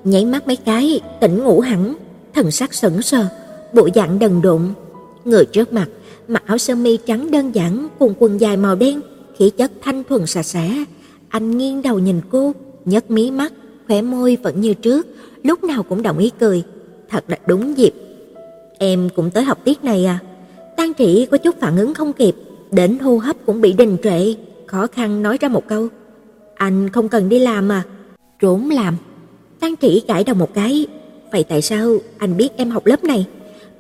[0.04, 1.94] nháy mắt mấy cái, tỉnh ngủ hẳn,
[2.34, 3.26] thần sắc sững sờ,
[3.72, 4.62] bộ dạng đần độn.
[5.24, 5.88] Người trước mặt
[6.32, 9.00] mặc áo sơ mi trắng đơn giản cùng quần dài màu đen,
[9.38, 10.84] khí chất thanh thuần sạch sẽ.
[11.28, 12.52] Anh nghiêng đầu nhìn cô,
[12.84, 13.52] nhấc mí mắt,
[13.88, 15.06] khóe môi vẫn như trước,
[15.42, 16.62] lúc nào cũng đồng ý cười.
[17.08, 17.92] Thật là đúng dịp.
[18.78, 20.18] Em cũng tới học tiết này à?
[20.76, 22.34] Tan Trị có chút phản ứng không kịp,
[22.70, 24.34] đến hô hấp cũng bị đình trệ,
[24.66, 25.88] khó khăn nói ra một câu.
[26.54, 27.82] Anh không cần đi làm à?
[28.40, 28.96] Trốn làm.
[29.60, 30.86] Tan Trị gãi đầu một cái.
[31.32, 33.26] Vậy tại sao anh biết em học lớp này?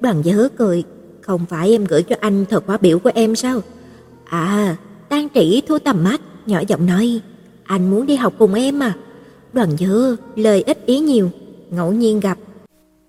[0.00, 0.84] Đoàn Dớ cười.
[1.22, 3.60] Không phải em gửi cho anh thật khóa biểu của em sao?
[4.24, 4.76] À,
[5.08, 7.20] Tang Trị thu tầm mắt, nhỏ giọng nói.
[7.64, 8.94] Anh muốn đi học cùng em à?
[9.52, 11.30] Đoàn Dư lời ít ý nhiều,
[11.70, 12.38] ngẫu nhiên gặp.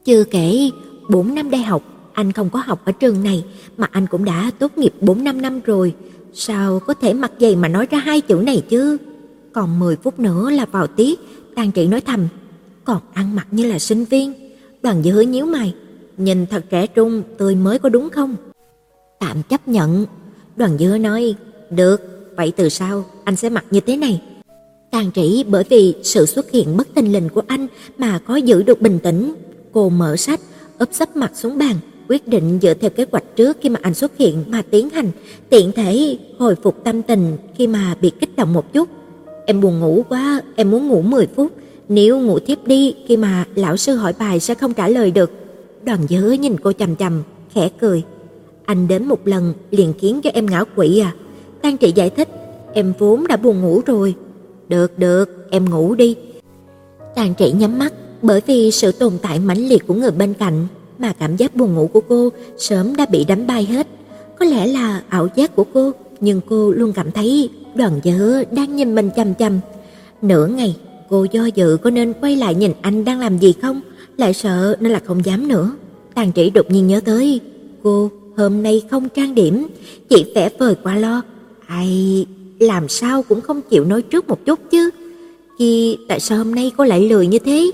[0.06, 0.70] Chưa kể,
[1.10, 1.84] 4 năm đại học
[2.14, 3.46] anh không có học ở trường này
[3.78, 5.94] mà anh cũng đã tốt nghiệp 4 năm năm rồi.
[6.34, 8.98] Sao có thể mặc dày mà nói ra hai chữ này chứ?
[9.54, 11.20] Còn 10 phút nữa là vào tiết,
[11.56, 12.28] Tang Trị nói thầm,
[12.84, 14.34] còn ăn mặc như là sinh viên.
[14.84, 15.74] Đoàn Dư nhíu mày,
[16.18, 18.36] nhìn thật trẻ trung, tươi mới có đúng không?
[19.20, 20.06] Tạm chấp nhận.
[20.56, 21.36] Đoàn dứa nói,
[21.70, 22.02] được,
[22.36, 24.22] vậy từ sau anh sẽ mặc như thế này.
[24.92, 27.68] Tàn trĩ bởi vì sự xuất hiện bất thình lình của anh
[27.98, 29.34] mà có giữ được bình tĩnh.
[29.72, 30.40] Cô mở sách,
[30.78, 31.76] ấp sấp mặt xuống bàn,
[32.10, 35.12] quyết định dựa theo kế hoạch trước khi mà anh xuất hiện mà tiến hành,
[35.50, 38.90] tiện thể hồi phục tâm tình khi mà bị kích động một chút.
[39.46, 41.52] Em buồn ngủ quá, em muốn ngủ 10 phút,
[41.90, 45.32] nếu ngủ tiếp đi khi mà lão sư hỏi bài sẽ không trả lời được.
[45.86, 47.24] Đoàn Dớ nhìn cô chằm chằm,
[47.54, 48.04] khẽ cười.
[48.66, 51.14] Anh đến một lần liền khiến cho em ngã quỷ à?
[51.62, 52.30] Tang Trị giải thích,
[52.74, 54.16] em vốn đã buồn ngủ rồi.
[54.68, 56.16] Được được, em ngủ đi.
[57.16, 60.68] Tang Trị nhắm mắt, bởi vì sự tồn tại mãnh liệt của người bên cạnh
[60.98, 63.88] mà cảm giác buồn ngủ của cô sớm đã bị đánh bay hết.
[64.40, 68.76] Có lẽ là ảo giác của cô, nhưng cô luôn cảm thấy đoàn dở đang
[68.76, 69.60] nhìn mình chằm chằm.
[70.22, 70.76] Nửa ngày,
[71.10, 73.82] cô do dự có nên quay lại nhìn anh đang làm gì không,
[74.18, 75.72] lại sợ nên là không dám nữa.
[76.14, 77.40] Tàn trĩ đột nhiên nhớ tới,
[77.84, 79.68] cô hôm nay không trang điểm,
[80.10, 81.22] chỉ vẽ vời qua lo.
[81.68, 82.26] Ai,
[82.60, 84.90] làm sao cũng không chịu nói trước một chút chứ.
[85.60, 87.72] Khi tại sao hôm nay cô lại lười như thế?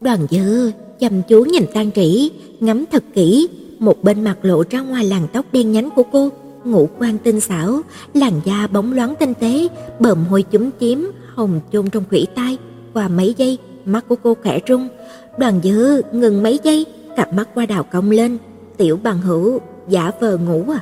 [0.00, 2.30] Đoàn dư, chăm chú nhìn Tang Trĩ,
[2.60, 3.48] ngắm thật kỹ,
[3.78, 6.28] một bên mặt lộ ra ngoài làn tóc đen nhánh của cô,
[6.64, 7.80] ngũ quan tinh xảo,
[8.14, 9.68] làn da bóng loáng tinh tế,
[10.00, 12.58] bờm môi chúm chím, hồng chôn trong khủy tai,
[12.94, 14.88] qua mấy giây, mắt của cô khẽ rung.
[15.38, 16.86] Đoàn Dư ngừng mấy giây,
[17.16, 18.38] cặp mắt qua đào cong lên,
[18.76, 20.80] "Tiểu bằng hữu, giả vờ ngủ à?"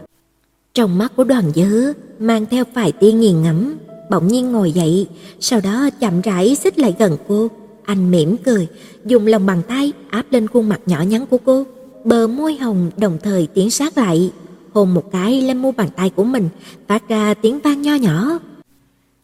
[0.74, 3.74] Trong mắt của Đoàn Dư mang theo vài tia nghiền ngẫm,
[4.10, 5.06] bỗng nhiên ngồi dậy,
[5.40, 7.48] sau đó chậm rãi xích lại gần cô,
[7.84, 8.68] anh mỉm cười,
[9.04, 11.64] dùng lòng bàn tay áp lên khuôn mặt nhỏ nhắn của cô,
[12.04, 14.30] bờ môi hồng đồng thời tiến sát lại,
[14.72, 16.48] hôn một cái lên mu bàn tay của mình,
[16.88, 18.38] phát ra tiếng vang nho nhỏ.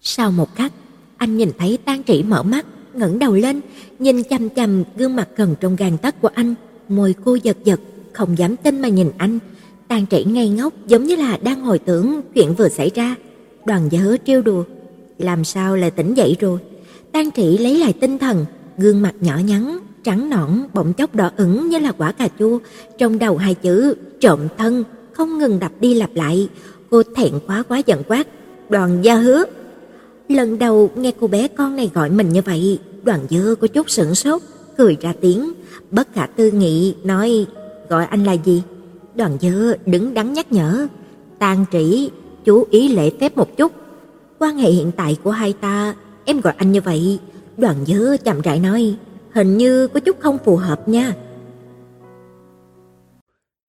[0.00, 0.72] Sau một khắc,
[1.16, 2.66] anh nhìn thấy Tang Trĩ mở mắt,
[2.96, 3.60] ngẩng đầu lên,
[3.98, 6.54] nhìn chằm chằm gương mặt gần trong gang tấc của anh,
[6.88, 7.80] môi cô giật giật,
[8.12, 9.38] không dám tin mà nhìn anh.
[9.88, 13.14] Tàn Trĩ ngây ngốc giống như là đang hồi tưởng chuyện vừa xảy ra.
[13.66, 14.64] Đoàn Dở trêu đùa,
[15.18, 16.58] làm sao lại tỉnh dậy rồi?
[17.12, 18.44] Tang Trĩ lấy lại tinh thần,
[18.78, 22.58] gương mặt nhỏ nhắn, trắng nõn bỗng chốc đỏ ửng như là quả cà chua,
[22.98, 26.48] trong đầu hai chữ trộm thân không ngừng đập đi lặp lại.
[26.90, 28.26] Cô thẹn quá quá giận quát,
[28.68, 29.44] "Đoàn Gia Hứa!"
[30.28, 33.90] Lần đầu nghe cô bé con này gọi mình như vậy, Đoàn Dơ có chút
[33.90, 34.42] sửng sốt,
[34.76, 35.52] cười ra tiếng,
[35.90, 37.46] bất khả tư nghị nói,
[37.88, 38.62] "Gọi anh là gì?"
[39.14, 40.86] Đoàn Dơ đứng đắn nhắc nhở,
[41.38, 42.10] tàn Trĩ,
[42.44, 43.72] chú ý lễ phép một chút.
[44.38, 45.94] Quan hệ hiện tại của hai ta,
[46.24, 47.18] em gọi anh như vậy."
[47.56, 48.96] Đoàn Dơ chậm rãi nói,
[49.32, 51.14] "Hình như có chút không phù hợp nha."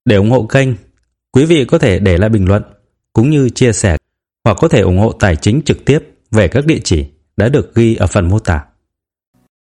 [0.06, 0.70] Để ủng hộ kênh
[1.38, 2.64] Quý vị có thể để lại bình luận
[3.14, 3.98] cũng như chia sẻ
[4.44, 6.00] hoặc có thể ủng hộ tài chính trực tiếp
[6.32, 7.06] về các địa chỉ
[7.38, 8.66] đã được ghi ở phần mô tả.